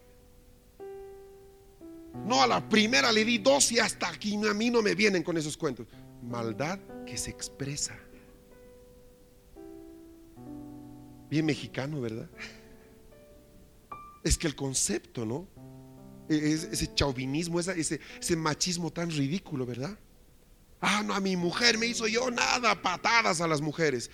No, 2.24 2.42
a 2.42 2.46
la 2.46 2.68
primera 2.68 3.10
le 3.10 3.24
di 3.24 3.38
dos 3.38 3.72
y 3.72 3.78
hasta 3.78 4.08
aquí 4.08 4.36
a 4.46 4.54
mí 4.54 4.70
no 4.70 4.82
me 4.82 4.94
vienen 4.94 5.22
con 5.22 5.36
esos 5.36 5.56
cuentos. 5.56 5.86
Maldad 6.22 6.78
que 7.06 7.16
se 7.16 7.30
expresa. 7.30 7.98
Bien 11.30 11.44
mexicano, 11.44 12.00
¿verdad? 12.00 12.28
Es 14.22 14.38
que 14.38 14.46
el 14.46 14.54
concepto, 14.54 15.26
¿no? 15.26 15.46
E-, 16.28 16.52
ese 16.52 16.94
chauvinismo, 16.94 17.60
ese 17.60 18.36
machismo 18.36 18.92
tan 18.92 19.10
ridículo, 19.10 19.66
¿verdad? 19.66 19.98
Ah, 20.80 21.02
no, 21.04 21.14
a 21.14 21.20
mi 21.20 21.36
mujer 21.36 21.76
me 21.76 21.86
hizo 21.86 22.06
yo 22.06 22.30
nada, 22.30 22.80
patadas 22.80 23.40
a 23.40 23.48
las 23.48 23.60
mujeres. 23.60 24.10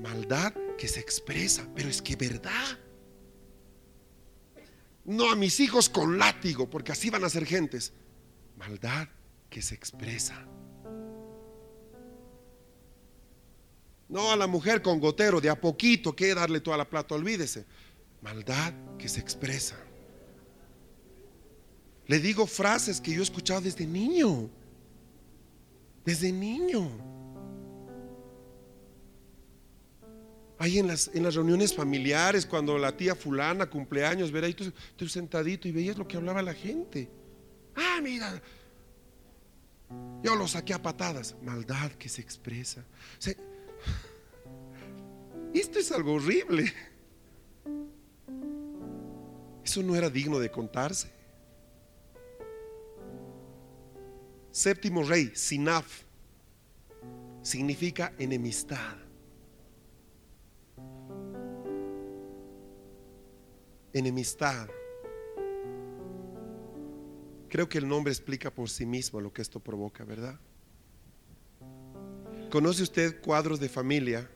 Maldad 0.00 0.54
que 0.78 0.88
se 0.88 1.00
expresa, 1.00 1.68
pero 1.74 1.88
es 1.88 2.00
que 2.00 2.16
verdad. 2.16 2.78
No 5.04 5.30
a 5.30 5.36
mis 5.36 5.60
hijos 5.60 5.88
con 5.88 6.18
látigo, 6.18 6.70
porque 6.70 6.92
así 6.92 7.10
van 7.10 7.24
a 7.24 7.30
ser 7.30 7.44
gentes. 7.44 7.92
Maldad 8.56 9.08
que 9.50 9.60
se 9.60 9.74
expresa. 9.74 10.46
No 14.08 14.32
a 14.32 14.36
la 14.36 14.46
mujer 14.46 14.82
con 14.82 15.00
gotero, 15.00 15.40
de 15.40 15.50
a 15.50 15.60
poquito, 15.60 16.16
que 16.16 16.34
darle 16.34 16.60
toda 16.60 16.76
la 16.76 16.88
plata, 16.88 17.14
olvídese. 17.14 17.64
Maldad 18.22 18.72
que 18.98 19.08
se 19.08 19.20
expresa. 19.20 19.76
Le 22.06 22.18
digo 22.18 22.46
frases 22.46 23.00
que 23.00 23.12
yo 23.12 23.20
he 23.20 23.22
escuchado 23.22 23.60
desde 23.60 23.86
niño. 23.86 24.50
Desde 26.04 26.32
niño. 26.32 26.90
Ahí 30.60 30.78
en 30.78 30.88
las, 30.88 31.10
en 31.14 31.22
las 31.22 31.34
reuniones 31.36 31.74
familiares, 31.74 32.44
cuando 32.44 32.76
la 32.76 32.94
tía 32.94 33.14
fulana 33.14 33.64
cumpleaños, 33.64 34.30
ver 34.30 34.44
ahí 34.44 34.52
tú, 34.52 34.70
tú 34.94 35.08
sentadito 35.08 35.66
y 35.66 35.72
veías 35.72 35.96
lo 35.96 36.06
que 36.06 36.18
hablaba 36.18 36.42
la 36.42 36.52
gente. 36.52 37.08
Ah, 37.74 37.98
mira, 38.02 38.42
yo 40.22 40.36
lo 40.36 40.46
saqué 40.46 40.74
a 40.74 40.82
patadas. 40.82 41.34
Maldad 41.42 41.92
que 41.92 42.10
se 42.10 42.20
expresa. 42.20 42.84
esto 45.54 45.78
es 45.78 45.90
algo 45.92 46.12
horrible. 46.12 46.70
Eso 49.64 49.82
no 49.82 49.96
era 49.96 50.10
digno 50.10 50.38
de 50.38 50.50
contarse. 50.50 51.10
Séptimo 54.50 55.04
rey, 55.04 55.32
Sinaf, 55.34 56.02
significa 57.42 58.12
enemistad. 58.18 59.09
Enemistad. 63.92 64.68
Creo 67.48 67.68
que 67.68 67.78
el 67.78 67.88
nombre 67.88 68.12
explica 68.12 68.54
por 68.54 68.70
sí 68.70 68.86
mismo 68.86 69.20
lo 69.20 69.32
que 69.32 69.42
esto 69.42 69.58
provoca, 69.58 70.04
¿verdad? 70.04 70.38
¿Conoce 72.50 72.82
usted 72.82 73.20
cuadros 73.20 73.60
de 73.60 73.68
familia 73.68 74.30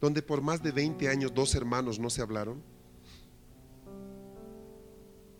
donde 0.00 0.22
por 0.22 0.42
más 0.42 0.62
de 0.62 0.72
20 0.72 1.08
años 1.08 1.32
dos 1.34 1.54
hermanos 1.54 1.98
no 1.98 2.10
se 2.10 2.22
hablaron? 2.22 2.62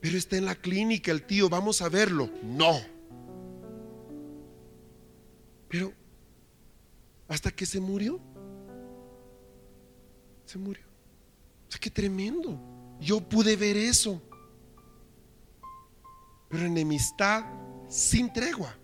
Pero 0.00 0.16
está 0.16 0.36
en 0.36 0.44
la 0.44 0.54
clínica 0.54 1.10
el 1.10 1.24
tío, 1.24 1.48
vamos 1.48 1.82
a 1.82 1.88
verlo. 1.88 2.30
No. 2.42 2.78
Pero 5.68 5.92
hasta 7.28 7.50
que 7.50 7.66
se 7.66 7.80
murió, 7.80 8.20
se 10.46 10.58
murió. 10.58 10.87
O 11.68 11.70
sea, 11.70 11.80
qué 11.80 11.90
tremendo. 11.90 12.58
Yo 13.00 13.20
pude 13.20 13.56
ver 13.56 13.76
eso. 13.76 14.22
Pero 16.48 16.64
enemistad 16.64 17.44
sin 17.88 18.32
tregua. 18.32 18.74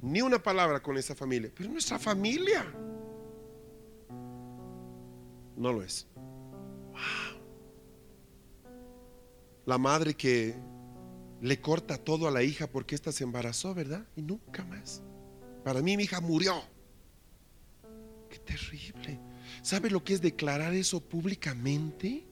Ni 0.00 0.22
una 0.22 0.42
palabra 0.42 0.82
con 0.82 0.96
esa 0.96 1.14
familia. 1.14 1.50
Pero 1.54 1.70
nuestra 1.70 1.98
familia 1.98 2.64
no 5.56 5.72
lo 5.72 5.82
es. 5.82 6.06
La 9.66 9.78
madre 9.78 10.14
que 10.14 10.54
le 11.40 11.60
corta 11.60 11.96
todo 11.96 12.28
a 12.28 12.30
la 12.30 12.42
hija 12.42 12.66
porque 12.66 12.94
ésta 12.94 13.12
se 13.12 13.24
embarazó, 13.24 13.74
¿verdad? 13.74 14.06
Y 14.16 14.22
nunca 14.22 14.64
más. 14.64 15.02
Para 15.62 15.80
mí 15.80 15.96
mi 15.96 16.04
hija 16.04 16.20
murió. 16.20 16.54
Qué 18.28 18.38
terrible. 18.38 19.20
¿Sabe 19.62 19.90
lo 19.90 20.04
que 20.04 20.14
es 20.14 20.20
declarar 20.20 20.74
eso 20.74 21.00
públicamente? 21.00 22.24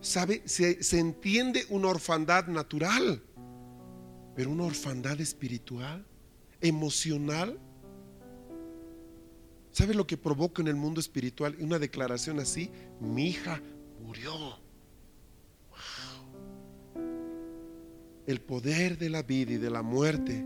¿Sabe? 0.00 0.42
Se, 0.44 0.82
se, 0.82 0.98
entiende 0.98 1.64
una 1.70 1.88
orfandad 1.88 2.46
natural, 2.46 3.22
pero 4.36 4.50
una 4.50 4.64
orfandad 4.64 5.20
espiritual, 5.20 6.06
emocional. 6.60 7.58
¿Sabe 9.72 9.94
lo 9.94 10.06
que 10.06 10.16
provoca 10.16 10.62
en 10.62 10.68
el 10.68 10.76
mundo 10.76 11.00
espiritual 11.00 11.56
una 11.60 11.78
declaración 11.78 12.40
así? 12.40 12.70
Mi 13.00 13.28
hija 13.28 13.60
murió. 14.00 14.32
Wow. 15.70 16.18
El 18.26 18.40
poder 18.40 18.98
de 18.98 19.10
la 19.10 19.22
vida 19.22 19.52
y 19.52 19.56
de 19.56 19.70
la 19.70 19.82
muerte 19.82 20.44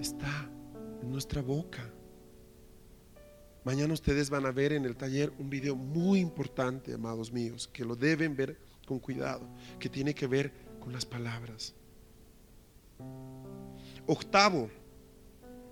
está 0.00 0.50
en 1.02 1.10
nuestra 1.10 1.42
boca. 1.42 1.92
Mañana 3.64 3.92
ustedes 3.92 4.30
van 4.30 4.46
a 4.46 4.52
ver 4.52 4.72
en 4.72 4.84
el 4.84 4.96
taller 4.96 5.32
un 5.38 5.50
video 5.50 5.76
muy 5.76 6.20
importante, 6.20 6.94
amados 6.94 7.32
míos, 7.32 7.68
que 7.72 7.84
lo 7.84 7.96
deben 7.96 8.36
ver 8.36 8.58
con 8.86 8.98
cuidado, 8.98 9.46
que 9.78 9.88
tiene 9.88 10.14
que 10.14 10.26
ver 10.26 10.52
con 10.80 10.92
las 10.92 11.04
palabras. 11.04 11.74
Octavo, 14.06 14.70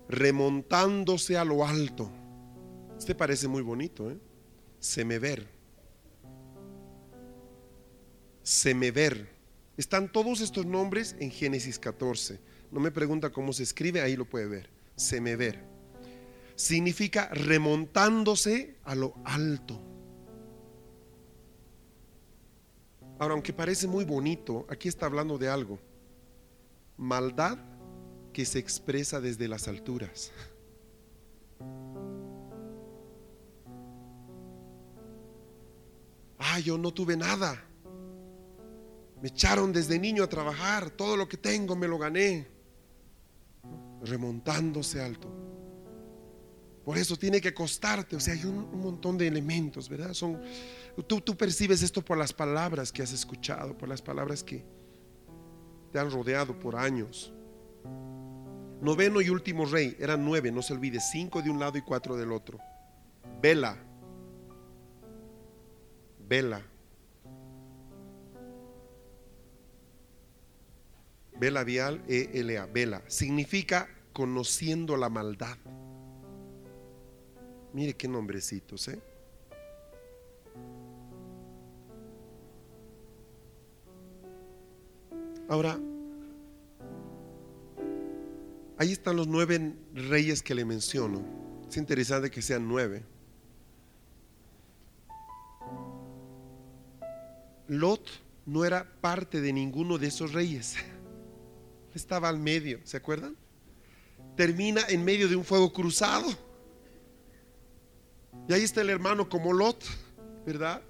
remontándose 0.07 1.37
a 1.37 1.43
lo 1.43 1.65
alto. 1.65 2.11
Este 2.97 3.15
parece 3.15 3.47
muy 3.47 3.61
bonito, 3.61 4.11
¿eh? 4.11 4.17
Semever. 4.79 5.47
Semever. 8.43 9.29
Están 9.75 10.11
todos 10.11 10.41
estos 10.41 10.65
nombres 10.65 11.15
en 11.19 11.31
Génesis 11.31 11.79
14. 11.79 12.39
No 12.71 12.79
me 12.79 12.91
pregunta 12.91 13.31
cómo 13.31 13.53
se 13.53 13.63
escribe, 13.63 14.01
ahí 14.01 14.15
lo 14.15 14.25
puede 14.25 14.47
ver. 14.47 14.69
Semever. 14.95 15.76
Significa 16.57 17.29
remontándose 17.29 18.79
a 18.83 18.95
lo 18.95 19.13
alto. 19.23 19.79
Ahora, 23.19 23.35
aunque 23.35 23.53
parece 23.53 23.85
muy 23.85 24.05
bonito, 24.05 24.65
aquí 24.67 24.87
está 24.87 25.05
hablando 25.05 25.37
de 25.37 25.49
algo. 25.49 25.77
Maldad 26.97 27.59
que 28.33 28.43
se 28.43 28.57
expresa 28.57 29.21
desde 29.21 29.47
las 29.47 29.67
alturas. 29.67 30.31
Ah, 36.39 36.59
yo 36.59 36.79
no 36.79 36.91
tuve 36.91 37.15
nada. 37.15 37.63
Me 39.21 39.27
echaron 39.27 39.71
desde 39.71 39.99
niño 39.99 40.23
a 40.23 40.27
trabajar. 40.27 40.89
Todo 40.89 41.17
lo 41.17 41.27
que 41.27 41.37
tengo 41.37 41.75
me 41.75 41.87
lo 41.87 41.99
gané. 41.99 42.47
Remontándose 44.01 45.01
alto. 45.01 45.46
Por 46.87 46.97
eso 46.97 47.17
tiene 47.17 47.41
que 47.41 47.53
costarte. 47.53 48.15
O 48.15 48.19
sea, 48.21 48.33
hay 48.33 48.45
un, 48.45 48.79
montón 48.79 49.17
de 49.17 49.27
elementos, 49.27 49.89
¿verdad? 49.89 50.13
Son, 50.13 50.41
tú, 51.05 51.19
tú 51.19 51.35
percibes 51.35 51.81
esto 51.81 52.01
por 52.01 52.17
las 52.17 52.31
palabras 52.31 52.93
que 52.93 53.03
has 53.03 53.11
escuchado, 53.11 53.77
por 53.77 53.89
las 53.89 54.01
palabras 54.01 54.41
que 54.41 54.63
te 55.91 55.99
han 55.99 56.09
rodeado 56.09 56.57
por 56.57 56.77
años. 56.77 57.33
Noveno 58.79 59.19
y 59.19 59.29
último 59.29 59.65
rey, 59.65 59.97
eran 59.99 60.23
nueve, 60.23 60.49
no 60.49 60.61
se 60.61 60.71
olvide, 60.71 61.01
cinco 61.01 61.41
de 61.41 61.49
un 61.49 61.59
lado 61.59 61.77
y 61.77 61.81
cuatro 61.81 62.15
del 62.15 62.31
otro. 62.31 62.57
Vela, 63.41 63.77
vela. 66.25 66.61
Vela 71.37 71.65
vial, 71.65 72.01
E-L-A, 72.07 72.65
vela. 72.67 73.01
Significa 73.07 73.89
conociendo 74.13 74.95
la 74.95 75.09
maldad. 75.09 75.57
Mire 77.73 77.93
qué 77.93 78.07
nombrecitos, 78.07 78.87
¿eh? 78.87 78.99
Ahora, 85.49 85.79
ahí 88.77 88.91
están 88.91 89.15
los 89.15 89.27
nueve 89.27 89.73
reyes 89.93 90.43
que 90.43 90.53
le 90.53 90.65
menciono. 90.65 91.23
Es 91.69 91.77
interesante 91.77 92.29
que 92.29 92.41
sean 92.41 92.67
nueve. 92.67 93.03
Lot 97.67 98.09
no 98.45 98.65
era 98.65 98.89
parte 99.01 99.41
de 99.41 99.53
ninguno 99.53 99.97
de 99.97 100.07
esos 100.07 100.33
reyes. 100.33 100.75
Estaba 101.93 102.29
al 102.29 102.39
medio, 102.39 102.79
¿se 102.83 102.97
acuerdan? 102.97 103.35
Termina 104.35 104.81
en 104.89 105.03
medio 105.03 105.27
de 105.27 105.35
un 105.35 105.43
fuego 105.43 105.71
cruzado. 105.71 106.27
Y 108.47 108.53
ahí 108.53 108.63
está 108.63 108.81
el 108.81 108.89
hermano 108.89 109.27
como 109.27 109.51
Lot, 109.53 109.83
¿verdad? 110.45 110.81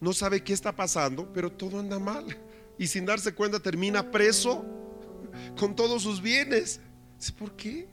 No 0.00 0.12
sabe 0.12 0.42
qué 0.42 0.52
está 0.52 0.74
pasando, 0.74 1.30
pero 1.32 1.52
todo 1.52 1.78
anda 1.78 1.98
mal. 1.98 2.24
Y 2.78 2.86
sin 2.86 3.04
darse 3.04 3.34
cuenta 3.34 3.60
termina 3.60 4.10
preso 4.10 4.64
con 5.58 5.74
todos 5.74 6.02
sus 6.02 6.22
bienes. 6.22 6.80
¿Por 7.38 7.52
qué? 7.52 7.88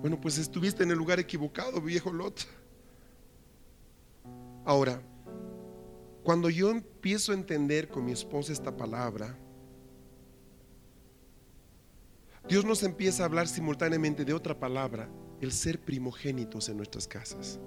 Bueno, 0.00 0.20
pues 0.20 0.38
estuviste 0.38 0.82
en 0.82 0.90
el 0.90 0.98
lugar 0.98 1.18
equivocado, 1.18 1.80
viejo 1.80 2.12
Lot. 2.12 2.46
Ahora, 4.64 5.00
cuando 6.22 6.50
yo 6.50 6.70
empiezo 6.70 7.32
a 7.32 7.34
entender 7.34 7.88
con 7.88 8.04
mi 8.04 8.12
esposa 8.12 8.52
esta 8.52 8.76
palabra, 8.76 9.36
Dios 12.46 12.64
nos 12.64 12.82
empieza 12.82 13.22
a 13.22 13.26
hablar 13.26 13.48
simultáneamente 13.48 14.24
de 14.24 14.32
otra 14.34 14.58
palabra, 14.58 15.08
el 15.40 15.52
ser 15.52 15.80
primogénitos 15.80 16.68
en 16.68 16.76
nuestras 16.76 17.06
casas. 17.06 17.58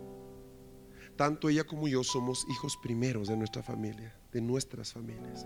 tanto 1.15 1.49
ella 1.49 1.65
como 1.65 1.87
yo 1.87 2.03
somos 2.03 2.47
hijos 2.49 2.77
primeros 2.81 3.27
de 3.27 3.37
nuestra 3.37 3.61
familia, 3.61 4.15
de 4.31 4.41
nuestras 4.41 4.91
familias. 4.91 5.45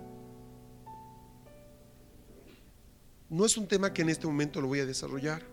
No 3.29 3.43
es 3.43 3.57
un 3.57 3.67
tema 3.67 3.91
que 3.91 4.03
en 4.03 4.09
este 4.09 4.25
momento 4.25 4.61
lo 4.61 4.67
voy 4.67 4.79
a 4.79 4.85
desarrollar, 4.85 5.43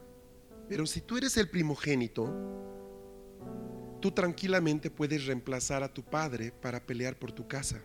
pero 0.68 0.86
si 0.86 1.00
tú 1.00 1.16
eres 1.16 1.36
el 1.38 1.48
primogénito, 1.48 2.30
tú 4.00 4.12
tranquilamente 4.12 4.90
puedes 4.90 5.26
reemplazar 5.26 5.82
a 5.82 5.92
tu 5.92 6.04
padre 6.04 6.52
para 6.52 6.84
pelear 6.84 7.18
por 7.18 7.32
tu 7.32 7.48
casa. 7.48 7.80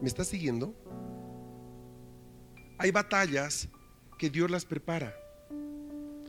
¿Me 0.00 0.08
estás 0.08 0.26
siguiendo? 0.26 0.74
Hay 2.78 2.90
batallas 2.90 3.68
que 4.16 4.30
Dios 4.30 4.50
las 4.50 4.64
prepara. 4.64 5.14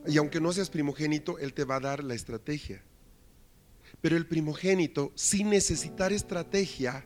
Y 0.06 0.18
aunque 0.18 0.40
no 0.40 0.52
seas 0.54 0.70
primogénito, 0.70 1.40
Él 1.40 1.54
te 1.54 1.64
va 1.64 1.78
a 1.78 1.82
dar 1.82 2.04
la 2.04 2.16
estrategia. 2.16 2.82
Pero 4.02 4.16
el 4.16 4.26
primogénito, 4.28 5.12
sin 5.16 5.50
necesitar 5.50 6.14
estrategia, 6.14 7.06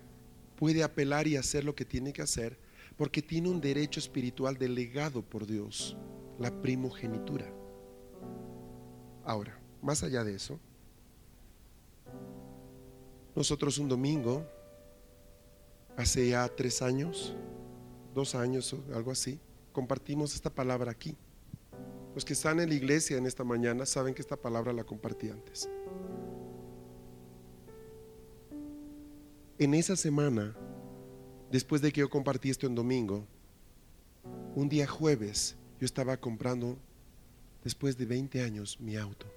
puede 0.55 0.83
apelar 0.83 1.27
y 1.27 1.37
hacer 1.37 1.63
lo 1.63 1.73
que 1.73 1.85
tiene 1.85 2.13
que 2.13 2.21
hacer 2.21 2.57
porque 3.01 3.23
tiene 3.23 3.49
un 3.49 3.59
derecho 3.59 3.99
espiritual 3.99 4.57
delegado 4.59 5.23
por 5.23 5.47
Dios, 5.47 5.97
la 6.37 6.51
primogenitura. 6.61 7.51
Ahora, 9.25 9.59
más 9.81 10.03
allá 10.03 10.23
de 10.23 10.35
eso, 10.35 10.59
nosotros 13.35 13.79
un 13.79 13.89
domingo, 13.89 14.45
hace 15.97 16.29
ya 16.29 16.47
tres 16.49 16.83
años, 16.83 17.35
dos 18.13 18.35
años 18.35 18.71
o 18.73 18.83
algo 18.93 19.09
así, 19.09 19.39
compartimos 19.71 20.35
esta 20.35 20.49
palabra 20.49 20.91
aquí. 20.91 21.17
Los 22.13 22.25
que 22.25 22.33
están 22.33 22.59
en 22.59 22.69
la 22.69 22.75
iglesia 22.75 23.17
en 23.17 23.25
esta 23.25 23.43
mañana 23.43 23.85
saben 23.85 24.13
que 24.13 24.21
esta 24.21 24.35
palabra 24.35 24.73
la 24.73 24.83
compartí 24.83 25.29
antes. 25.29 25.69
En 29.57 29.73
esa 29.73 29.95
semana, 29.95 30.55
después 31.51 31.81
de 31.81 31.91
que 31.91 32.01
yo 32.01 32.09
compartí 32.09 32.49
esto 32.49 32.67
en 32.67 32.75
domingo, 32.75 33.25
un 34.55 34.67
día 34.67 34.87
jueves 34.87 35.55
yo 35.79 35.85
estaba 35.85 36.17
comprando, 36.17 36.77
después 37.63 37.97
de 37.97 38.05
20 38.05 38.43
años, 38.43 38.79
mi 38.79 38.97
auto. 38.97 39.27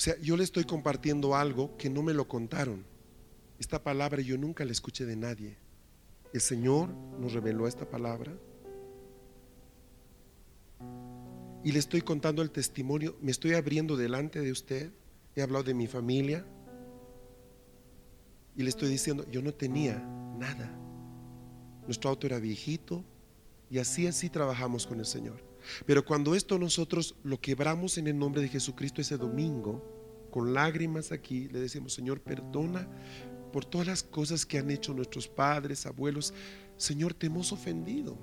O 0.00 0.02
sea, 0.02 0.18
yo 0.18 0.36
le 0.36 0.44
estoy 0.44 0.64
compartiendo 0.64 1.36
algo 1.36 1.76
que 1.76 1.90
no 1.90 2.02
me 2.02 2.14
lo 2.14 2.26
contaron. 2.26 2.84
Esta 3.58 3.82
palabra 3.82 4.22
yo 4.22 4.38
nunca 4.38 4.64
la 4.64 4.72
escuché 4.72 5.04
de 5.04 5.16
nadie. 5.16 5.58
El 6.32 6.40
Señor 6.40 6.90
nos 7.18 7.32
reveló 7.32 7.66
esta 7.66 7.88
palabra. 7.88 8.32
Y 11.62 11.72
le 11.72 11.78
estoy 11.78 12.00
contando 12.00 12.40
el 12.42 12.50
testimonio, 12.50 13.16
me 13.20 13.30
estoy 13.30 13.54
abriendo 13.54 13.96
delante 13.96 14.40
de 14.40 14.52
usted. 14.52 14.92
He 15.36 15.42
hablado 15.42 15.64
de 15.64 15.74
mi 15.74 15.86
familia. 15.86 16.46
Y 18.56 18.62
le 18.62 18.68
estoy 18.68 18.88
diciendo, 18.88 19.26
yo 19.30 19.42
no 19.42 19.52
tenía 19.52 19.98
nada. 20.38 20.70
Nuestro 21.84 22.10
auto 22.10 22.26
era 22.26 22.38
viejito. 22.38 23.04
Y 23.68 23.78
así, 23.78 24.06
así 24.06 24.30
trabajamos 24.30 24.86
con 24.86 24.98
el 25.00 25.06
Señor. 25.06 25.42
Pero 25.86 26.04
cuando 26.04 26.34
esto 26.34 26.58
nosotros 26.58 27.16
lo 27.22 27.40
quebramos 27.40 27.98
en 27.98 28.06
el 28.06 28.18
nombre 28.18 28.40
de 28.40 28.48
Jesucristo 28.48 29.00
ese 29.00 29.16
domingo, 29.16 30.00
con 30.30 30.54
lágrimas 30.54 31.12
aquí, 31.12 31.48
le 31.48 31.60
decimos, 31.60 31.92
Señor, 31.92 32.20
perdona 32.20 32.88
por 33.50 33.64
todas 33.64 33.86
las 33.86 34.02
cosas 34.02 34.46
que 34.46 34.58
han 34.58 34.70
hecho 34.70 34.94
nuestros 34.94 35.28
padres, 35.28 35.86
abuelos. 35.86 36.32
Señor, 36.76 37.14
te 37.14 37.26
hemos 37.26 37.52
ofendido. 37.52 38.16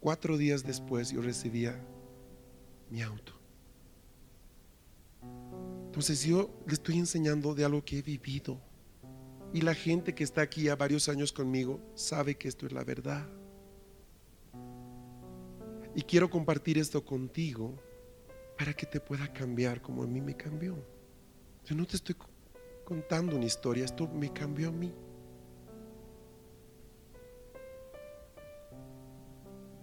Cuatro 0.00 0.36
días 0.36 0.62
después 0.62 1.10
yo 1.10 1.20
recibía 1.20 1.80
mi 2.90 3.02
auto. 3.02 3.32
Entonces 5.86 6.22
yo 6.24 6.50
le 6.66 6.74
estoy 6.74 6.98
enseñando 6.98 7.54
de 7.54 7.64
algo 7.64 7.84
que 7.84 7.98
he 7.98 8.02
vivido. 8.02 8.60
Y 9.52 9.62
la 9.62 9.74
gente 9.74 10.14
que 10.14 10.24
está 10.24 10.42
aquí 10.42 10.64
ya 10.64 10.76
varios 10.76 11.08
años 11.08 11.32
conmigo 11.32 11.80
sabe 11.94 12.34
que 12.34 12.48
esto 12.48 12.66
es 12.66 12.72
la 12.72 12.84
verdad. 12.84 13.26
Y 15.94 16.02
quiero 16.02 16.28
compartir 16.28 16.76
esto 16.76 17.02
contigo 17.02 17.74
para 18.58 18.74
que 18.74 18.84
te 18.84 19.00
pueda 19.00 19.32
cambiar 19.32 19.80
como 19.80 20.02
a 20.02 20.06
mí 20.06 20.20
me 20.20 20.36
cambió. 20.36 20.76
Yo 21.66 21.74
no 21.74 21.84
te 21.84 21.96
estoy 21.96 22.14
contando 22.84 23.34
una 23.34 23.44
historia, 23.44 23.84
esto 23.84 24.06
me 24.06 24.32
cambió 24.32 24.68
a 24.68 24.72
mí. 24.72 24.94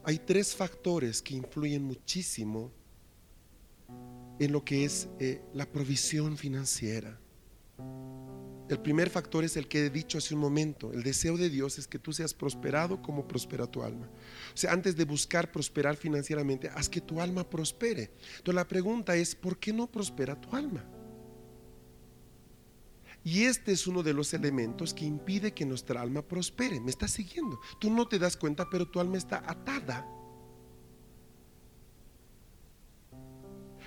Hay 0.05 0.17
tres 0.19 0.55
factores 0.55 1.21
que 1.21 1.33
influyen 1.33 1.83
muchísimo 1.83 2.71
en 4.39 4.51
lo 4.53 4.63
que 4.63 4.85
es 4.85 5.09
eh, 5.19 5.41
la 5.53 5.65
provisión 5.65 6.37
financiera. 6.37 7.19
El 8.69 8.79
primer 8.79 9.09
factor 9.09 9.43
es 9.43 9.57
el 9.57 9.67
que 9.67 9.85
he 9.85 9.89
dicho 9.89 10.17
hace 10.17 10.33
un 10.33 10.39
momento. 10.39 10.93
El 10.93 11.03
deseo 11.03 11.35
de 11.35 11.49
Dios 11.49 11.77
es 11.77 11.85
que 11.85 11.99
tú 11.99 12.13
seas 12.13 12.33
prosperado 12.33 13.01
como 13.01 13.27
prospera 13.27 13.67
tu 13.67 13.83
alma. 13.83 14.09
O 14.53 14.57
sea, 14.57 14.71
antes 14.71 14.95
de 14.95 15.03
buscar 15.03 15.51
prosperar 15.51 15.97
financieramente, 15.97 16.69
haz 16.69 16.87
que 16.87 17.01
tu 17.01 17.19
alma 17.19 17.49
prospere. 17.49 18.13
Entonces 18.37 18.55
la 18.55 18.67
pregunta 18.67 19.17
es, 19.17 19.35
¿por 19.35 19.59
qué 19.59 19.73
no 19.73 19.91
prospera 19.91 20.39
tu 20.39 20.55
alma? 20.55 20.85
Y 23.23 23.43
este 23.43 23.71
es 23.71 23.87
uno 23.87 24.03
de 24.03 24.13
los 24.13 24.33
elementos 24.33 24.93
que 24.93 25.05
impide 25.05 25.53
que 25.53 25.65
nuestra 25.65 26.01
alma 26.01 26.21
prospere. 26.21 26.79
¿Me 26.81 26.91
estás 26.91 27.11
siguiendo? 27.11 27.59
Tú 27.79 27.89
no 27.89 28.07
te 28.07 28.19
das 28.19 28.35
cuenta, 28.35 28.69
pero 28.69 28.87
tu 28.87 28.99
alma 28.99 29.17
está 29.17 29.43
atada. 29.47 30.05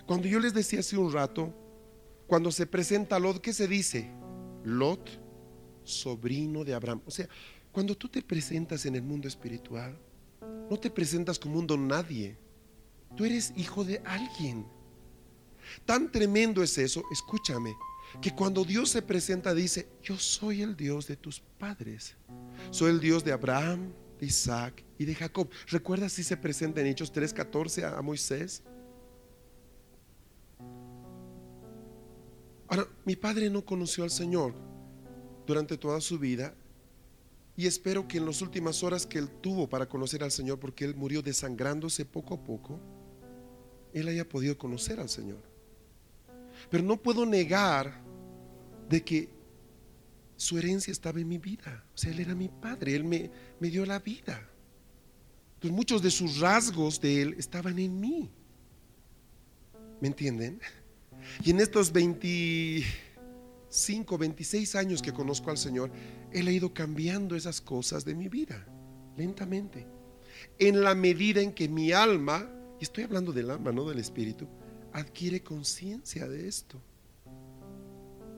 Cuando 0.07 0.26
yo 0.28 0.39
les 0.39 0.55
decía 0.55 0.80
hace 0.80 0.97
un 0.97 1.12
rato, 1.12 1.53
cuando 2.26 2.51
se 2.51 2.66
presenta 2.66 3.18
Lot, 3.18 3.41
¿qué 3.41 3.53
se 3.53 3.68
dice? 3.68 4.11
Lot, 4.64 5.11
sobrino 5.84 6.64
de 6.64 6.74
Abraham. 6.74 7.03
O 7.05 7.11
sea, 7.11 7.28
cuando 7.72 7.97
tú 7.97 8.09
te 8.09 8.22
presentas 8.22 8.87
en 8.87 8.95
el 8.95 9.03
mundo 9.03 9.28
espiritual, 9.28 9.99
no 10.70 10.78
te 10.78 10.91
presentas 10.91 11.39
como 11.39 11.59
un 11.59 11.66
don 11.66 11.87
nadie. 11.87 12.39
Tú 13.16 13.24
eres 13.24 13.53
hijo 13.57 13.84
de 13.84 14.01
alguien. 14.05 14.66
Tan 15.84 16.11
tremendo 16.11 16.62
es 16.62 16.78
eso, 16.78 17.03
escúchame, 17.11 17.74
que 18.21 18.35
cuando 18.35 18.64
Dios 18.64 18.91
se 18.91 19.03
presenta 19.03 19.55
dice, 19.55 19.89
yo 20.03 20.19
soy 20.19 20.62
el 20.62 20.77
Dios 20.77 21.07
de 21.07 21.17
tus 21.17 21.41
padres. 21.41 22.17
Soy 22.71 22.91
el 22.91 23.01
Dios 23.01 23.25
de 23.25 23.33
Abraham, 23.33 23.93
de 24.19 24.27
Isaac 24.27 24.85
y 24.99 25.05
de 25.05 25.14
Jacob. 25.14 25.49
¿Recuerdas 25.69 26.12
si 26.12 26.25
se 26.25 26.37
presenta 26.37 26.81
en 26.81 26.87
Hechos 26.89 27.12
3:14 27.12 27.85
a, 27.85 28.01
Moisés? 28.03 28.62
Ahora, 32.69 32.89
mi 33.05 33.17
padre 33.17 33.49
no 33.51 33.64
conoció 33.64 34.05
al 34.05 34.11
Señor 34.11 34.55
durante 35.47 35.77
toda 35.77 36.01
su 36.01 36.19
vida 36.19 36.55
y 37.57 37.67
espero 37.67 38.09
que 38.09 38.19
en 38.19 38.27
las 38.27 38.43
últimas 38.43 38.83
horas 38.83 39.07
que 39.07 39.19
él 39.19 39.31
tuvo 39.31 39.69
para 39.69 39.89
conocer 39.89 40.23
al 40.23 40.31
Señor, 40.31 40.59
porque 40.59 40.85
él 40.85 40.95
murió 40.95 41.23
desangrándose 41.23 42.05
poco 42.05 42.35
a 42.35 42.45
poco, 42.45 42.81
él 43.95 44.09
haya 44.09 44.29
podido 44.29 44.59
conocer 44.59 45.01
al 45.01 45.09
Señor. 45.09 45.41
Pero 46.71 46.85
no 46.85 46.97
puedo 46.97 47.25
negar 47.25 48.05
de 48.89 49.03
que 49.03 49.28
su 50.37 50.59
herencia 50.59 50.93
estaba 50.93 51.20
en 51.20 51.28
mi 51.28 51.39
vida. 51.39 51.84
O 51.95 51.99
sea, 51.99 52.12
Él 52.12 52.20
era 52.20 52.34
mi 52.34 52.49
padre, 52.49 52.95
Él 52.95 53.05
me, 53.05 53.30
me 53.59 53.70
dio 53.70 53.87
la 53.87 53.99
vida. 53.99 54.47
Entonces 55.55 55.74
muchos 55.74 56.03
de 56.03 56.11
sus 56.11 56.41
rasgos 56.41 57.01
de 57.01 57.22
Él 57.22 57.34
estaban 57.39 57.78
en 57.78 57.99
mí. 57.99 58.30
¿Me 60.01 60.09
entienden? 60.09 60.61
Y 61.43 61.51
en 61.51 61.61
estos 61.61 61.93
25, 61.93 64.18
26 64.18 64.74
años 64.76 65.03
que 65.03 65.12
conozco 65.12 65.51
al 65.51 65.59
Señor, 65.59 65.91
Él 66.32 66.49
ha 66.49 66.53
ido 66.53 66.74
cambiando 66.74 67.37
esas 67.37 67.61
cosas 67.61 68.05
de 68.05 68.14
mi 68.14 68.28
vida, 68.28 68.66
lentamente. 69.16 69.87
En 70.59 70.82
la 70.82 70.95
medida 70.95 71.41
en 71.41 71.53
que 71.53 71.68
mi 71.68 71.93
alma, 71.93 72.49
y 72.78 72.84
estoy 72.84 73.05
hablando 73.05 73.32
del 73.32 73.51
alma, 73.51 73.72
no 73.72 73.89
del 73.89 73.99
espíritu, 73.99 74.47
adquiere 74.93 75.43
conciencia 75.43 76.28
de 76.28 76.47
esto. 76.47 76.80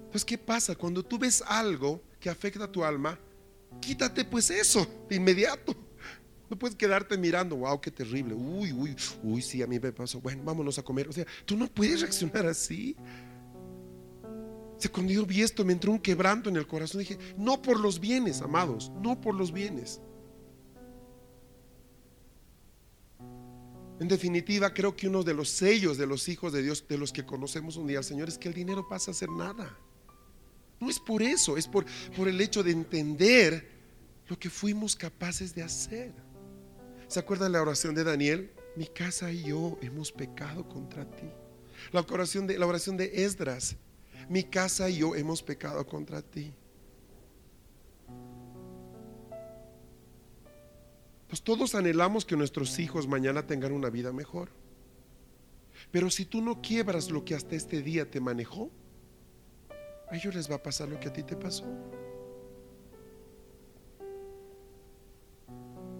Entonces, 0.08 0.24
¿qué 0.24 0.38
pasa? 0.38 0.74
Cuando 0.74 1.04
tú 1.04 1.18
ves 1.18 1.44
algo 1.46 2.02
que 2.18 2.30
afecta 2.30 2.64
a 2.64 2.72
tu 2.72 2.82
alma, 2.82 3.18
quítate 3.78 4.24
pues 4.24 4.48
eso 4.48 4.86
de 5.06 5.16
inmediato. 5.16 5.76
No 6.48 6.58
puedes 6.58 6.74
quedarte 6.74 7.18
mirando, 7.18 7.56
wow, 7.56 7.78
qué 7.78 7.90
terrible. 7.90 8.32
Uy, 8.32 8.72
uy, 8.72 8.96
uy, 9.22 9.42
sí, 9.42 9.62
a 9.62 9.66
mí 9.66 9.78
me 9.78 9.92
pasó. 9.92 10.18
Bueno, 10.18 10.42
vámonos 10.44 10.78
a 10.78 10.82
comer. 10.82 11.06
O 11.06 11.12
sea, 11.12 11.26
tú 11.44 11.58
no 11.58 11.66
puedes 11.66 12.00
reaccionar 12.00 12.46
así. 12.46 12.96
O 14.24 14.80
sea, 14.80 14.90
cuando 14.90 15.12
yo 15.12 15.26
vi 15.26 15.42
esto, 15.42 15.62
me 15.62 15.74
entró 15.74 15.92
un 15.92 15.98
quebranto 15.98 16.48
en 16.48 16.56
el 16.56 16.66
corazón. 16.66 17.00
Dije, 17.00 17.18
no 17.36 17.60
por 17.60 17.78
los 17.78 18.00
bienes, 18.00 18.40
amados, 18.40 18.90
no 19.02 19.20
por 19.20 19.34
los 19.34 19.52
bienes. 19.52 20.00
En 24.00 24.08
definitiva, 24.08 24.72
creo 24.72 24.96
que 24.96 25.06
uno 25.06 25.22
de 25.22 25.34
los 25.34 25.50
sellos 25.50 25.98
de 25.98 26.06
los 26.06 26.28
hijos 26.30 26.54
de 26.54 26.62
Dios, 26.62 26.86
de 26.88 26.96
los 26.96 27.12
que 27.12 27.26
conocemos 27.26 27.76
un 27.76 27.88
día 27.88 27.98
al 27.98 28.04
Señor, 28.04 28.28
es 28.28 28.38
que 28.38 28.48
el 28.48 28.54
dinero 28.54 28.88
pasa 28.88 29.10
a 29.10 29.14
ser 29.14 29.28
nada. 29.28 29.76
No 30.80 30.88
es 30.88 30.98
por 31.00 31.22
eso, 31.22 31.56
es 31.56 31.66
por, 31.66 31.84
por 32.16 32.28
el 32.28 32.40
hecho 32.40 32.62
de 32.62 32.70
entender 32.70 33.68
lo 34.28 34.38
que 34.38 34.50
fuimos 34.50 34.94
capaces 34.94 35.54
de 35.54 35.62
hacer. 35.62 36.12
¿Se 37.08 37.18
acuerda 37.18 37.46
de 37.46 37.52
la 37.52 37.62
oración 37.62 37.94
de 37.94 38.04
Daniel? 38.04 38.52
Mi 38.76 38.86
casa 38.86 39.32
y 39.32 39.44
yo 39.44 39.78
hemos 39.80 40.12
pecado 40.12 40.68
contra 40.68 41.04
ti. 41.04 41.26
La 41.92 42.00
oración 42.00 42.46
de, 42.46 42.58
la 42.58 42.66
oración 42.66 42.96
de 42.96 43.24
Esdras. 43.24 43.76
Mi 44.28 44.44
casa 44.44 44.90
y 44.90 44.98
yo 44.98 45.14
hemos 45.14 45.42
pecado 45.42 45.86
contra 45.86 46.20
ti. 46.22 46.52
Pues 51.28 51.42
todos 51.42 51.74
anhelamos 51.74 52.24
que 52.24 52.36
nuestros 52.36 52.78
hijos 52.78 53.06
mañana 53.06 53.46
tengan 53.46 53.72
una 53.72 53.90
vida 53.90 54.12
mejor. 54.12 54.50
Pero 55.90 56.10
si 56.10 56.24
tú 56.24 56.42
no 56.42 56.60
quiebras 56.60 57.10
lo 57.10 57.24
que 57.24 57.34
hasta 57.34 57.54
este 57.54 57.82
día 57.82 58.10
te 58.10 58.20
manejó, 58.20 58.70
a 60.10 60.16
ellos 60.16 60.34
les 60.34 60.50
va 60.50 60.56
a 60.56 60.62
pasar 60.62 60.88
lo 60.88 60.98
que 60.98 61.08
a 61.08 61.12
ti 61.12 61.22
te 61.22 61.36
pasó. 61.36 61.64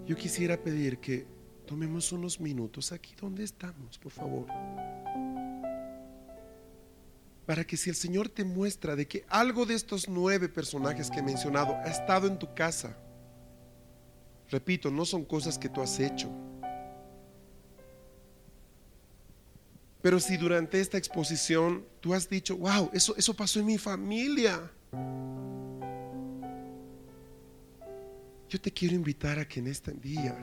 Yo 0.07 0.17
quisiera 0.17 0.57
pedir 0.57 0.99
que 0.99 1.27
tomemos 1.67 2.13
unos 2.13 2.41
minutos 2.41 2.93
aquí 2.93 3.15
donde 3.21 3.45
estamos, 3.45 3.99
por 3.99 4.11
favor. 4.11 4.47
Para 7.45 7.65
que 7.67 7.77
si 7.77 7.91
el 7.91 7.97
Señor 7.97 8.29
te 8.29 8.45
muestra 8.45 8.97
de 8.97 9.07
que 9.07 9.25
algo 9.29 9.67
de 9.67 9.75
estos 9.75 10.09
nueve 10.09 10.49
personajes 10.49 11.11
que 11.11 11.19
he 11.19 11.23
mencionado 11.23 11.75
ha 11.77 11.91
estado 11.91 12.27
en 12.27 12.39
tu 12.39 12.55
casa, 12.55 12.97
repito, 14.49 14.91
no 14.91 15.05
son 15.05 15.25
cosas 15.25 15.59
que 15.59 15.69
tú 15.69 15.83
has 15.83 16.01
hecho. 16.01 16.31
Pero 20.01 20.21
si 20.21 20.37
durante 20.37 20.81
esta 20.81 20.97
exposición 20.97 21.85
tú 22.01 22.15
has 22.15 22.29
dicho, 22.29 22.57
wow, 22.57 22.91
eso, 22.93 23.15
eso 23.17 23.35
pasó 23.35 23.59
en 23.59 23.67
mi 23.67 23.79
familia. 23.79 24.71
Yo 28.49 28.61
te 28.61 28.73
quiero 28.73 28.95
invitar 28.95 29.39
a 29.39 29.47
que 29.47 29.61
en 29.61 29.67
este 29.67 29.93
día 29.93 30.37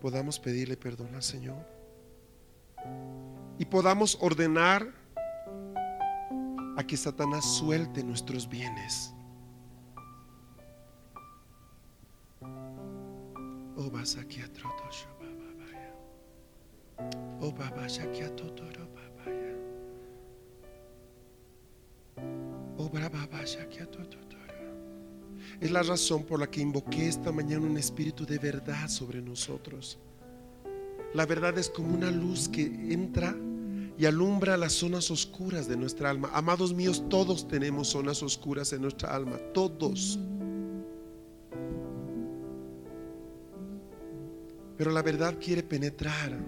podamos 0.00 0.38
pedirle 0.38 0.76
perdón 0.76 1.14
al 1.14 1.22
Señor 1.22 1.66
y 3.58 3.64
podamos 3.64 4.16
ordenar 4.20 4.92
a 6.76 6.86
que 6.86 6.96
Satanás 6.96 7.44
suelte 7.44 8.04
nuestros 8.04 8.48
bienes. 8.48 9.12
Oh, 13.78 13.90
vas 13.90 14.16
aquí 14.16 14.40
a 14.40 14.46
Oh, 17.40 17.52
es 25.60 25.70
la 25.70 25.82
razón 25.82 26.24
por 26.24 26.40
la 26.40 26.50
que 26.50 26.60
invoqué 26.60 27.08
esta 27.08 27.32
mañana 27.32 27.66
un 27.66 27.76
espíritu 27.78 28.26
de 28.26 28.38
verdad 28.38 28.88
sobre 28.88 29.22
nosotros. 29.22 29.98
La 31.14 31.24
verdad 31.24 31.56
es 31.58 31.70
como 31.70 31.94
una 31.94 32.10
luz 32.10 32.48
que 32.48 32.64
entra 32.64 33.34
y 33.98 34.04
alumbra 34.04 34.56
las 34.58 34.72
zonas 34.74 35.10
oscuras 35.10 35.66
de 35.66 35.76
nuestra 35.76 36.10
alma. 36.10 36.30
Amados 36.34 36.74
míos, 36.74 37.04
todos 37.08 37.48
tenemos 37.48 37.88
zonas 37.88 38.22
oscuras 38.22 38.72
en 38.74 38.82
nuestra 38.82 39.14
alma, 39.14 39.38
todos. 39.54 40.18
Pero 44.76 44.90
la 44.90 45.00
verdad 45.00 45.38
quiere 45.40 45.62
penetrar. 45.62 46.38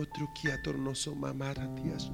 Otro 0.00 0.30
tornoso 0.64 1.14
mamara 1.14 1.68
tias 1.74 2.10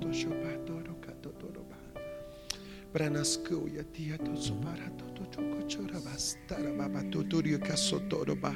Branaskuya 2.92 3.84
tia 3.92 4.18
to 4.18 4.32
supara 4.34 4.90
to 4.98 5.04
to 5.14 5.24
choko 5.30 5.62
chora 5.68 6.00
bastara 6.00 6.76
baba 6.76 7.04
tuturio 7.04 7.60
kasotoro 7.60 8.34
ba. 8.34 8.52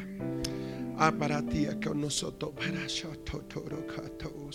Aparatia 0.98 1.80
konosoto 1.80 2.52
para 2.56 2.88
shototoro 2.88 3.86
kato 3.86 4.50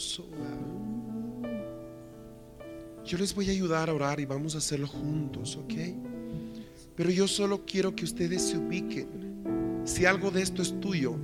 Yo 3.05 3.17
les 3.17 3.33
voy 3.33 3.47
a 3.47 3.51
ayudar 3.51 3.89
a 3.89 3.93
orar 3.93 4.19
y 4.19 4.25
vamos 4.25 4.55
a 4.55 4.57
hacerlo 4.57 4.87
juntos, 4.87 5.55
¿ok? 5.55 5.73
Pero 6.97 7.09
yo 7.11 7.29
solo 7.29 7.63
quiero 7.65 7.95
que 7.95 8.03
ustedes 8.03 8.41
se 8.41 8.57
ubiquen. 8.57 9.85
Si 9.85 10.05
algo 10.05 10.31
de 10.31 10.41
esto 10.41 10.61
es 10.61 10.77
tuyo, 10.81 11.15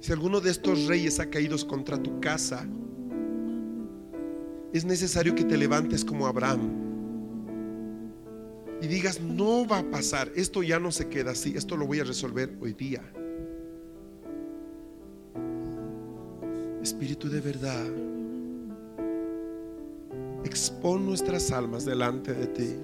si 0.00 0.12
alguno 0.12 0.40
de 0.40 0.50
estos 0.50 0.86
reyes 0.86 1.20
ha 1.20 1.30
caído 1.30 1.56
contra 1.66 2.02
tu 2.02 2.20
casa, 2.20 2.66
es 4.72 4.84
necesario 4.84 5.34
que 5.34 5.44
te 5.44 5.56
levantes 5.56 6.04
como 6.04 6.26
Abraham 6.26 6.90
y 8.80 8.86
digas, 8.86 9.20
no 9.20 9.66
va 9.66 9.80
a 9.80 9.90
pasar, 9.90 10.32
esto 10.34 10.62
ya 10.62 10.78
no 10.78 10.90
se 10.90 11.08
queda 11.08 11.32
así, 11.32 11.52
esto 11.54 11.76
lo 11.76 11.86
voy 11.86 12.00
a 12.00 12.04
resolver 12.04 12.56
hoy 12.60 12.72
día. 12.72 13.02
Espíritu 16.82 17.28
de 17.28 17.40
verdad, 17.42 17.86
expon 20.44 21.04
nuestras 21.04 21.50
almas 21.50 21.84
delante 21.84 22.32
de 22.32 22.46
ti. 22.46 22.76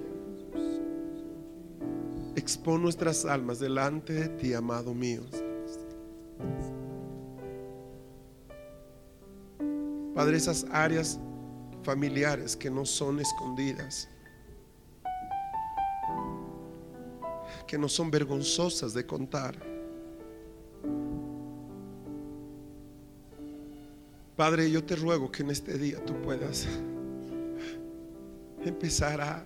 Expon 2.35 2.83
nuestras 2.83 3.25
almas 3.25 3.57
delante 3.57 4.13
de 4.13 4.29
ti, 4.29 4.53
amado 4.53 4.93
mío. 4.93 5.23
Padre, 10.17 10.37
esas 10.37 10.65
áreas 10.71 11.19
familiares 11.83 12.55
que 12.55 12.71
no 12.71 12.85
son 12.85 13.19
escondidas 13.19 14.09
que 17.67 17.77
no 17.77 17.87
son 17.87 18.09
vergonzosas 18.09 18.93
de 18.93 19.05
contar. 19.05 19.55
Padre, 24.35 24.71
yo 24.71 24.83
te 24.83 24.95
ruego 24.95 25.31
que 25.31 25.43
en 25.43 25.51
este 25.51 25.77
día 25.77 26.03
tú 26.03 26.13
puedas 26.21 26.67
empezar 28.63 29.21
a, 29.21 29.45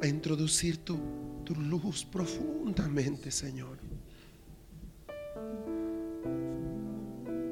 a 0.00 0.06
introducir 0.06 0.78
tu, 0.78 0.98
tu 1.44 1.54
luz 1.54 2.04
profundamente, 2.04 3.30
Señor. 3.30 3.78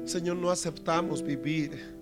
Señor, 0.05 0.37
no 0.37 0.49
aceptamos 0.49 1.21
vivir 1.23 1.92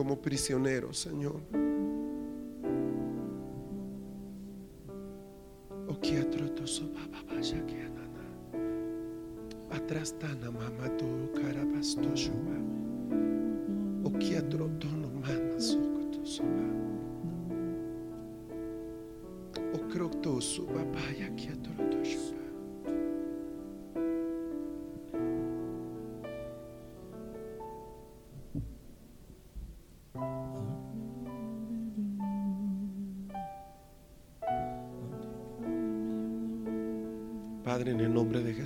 como 0.00 0.22
prisioneros, 0.22 0.98
Señor. 0.98 1.59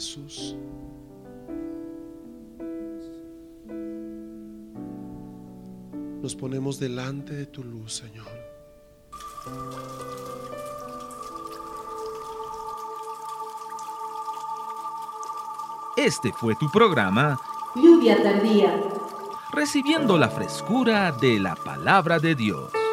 Jesús. 0.05 0.55
Nos 6.23 6.37
ponemos 6.37 6.79
delante 6.79 7.35
de 7.35 7.47
tu 7.47 7.65
luz, 7.65 7.95
Señor. 7.95 8.27
Este 15.97 16.33
fue 16.33 16.55
tu 16.57 16.71
programa 16.71 17.39
Lluvia 17.75 18.23
tardía. 18.23 18.79
Recibiendo 19.53 20.19
la 20.19 20.29
frescura 20.29 21.13
de 21.13 21.39
la 21.39 21.55
palabra 21.55 22.19
de 22.19 22.35
Dios. 22.35 22.84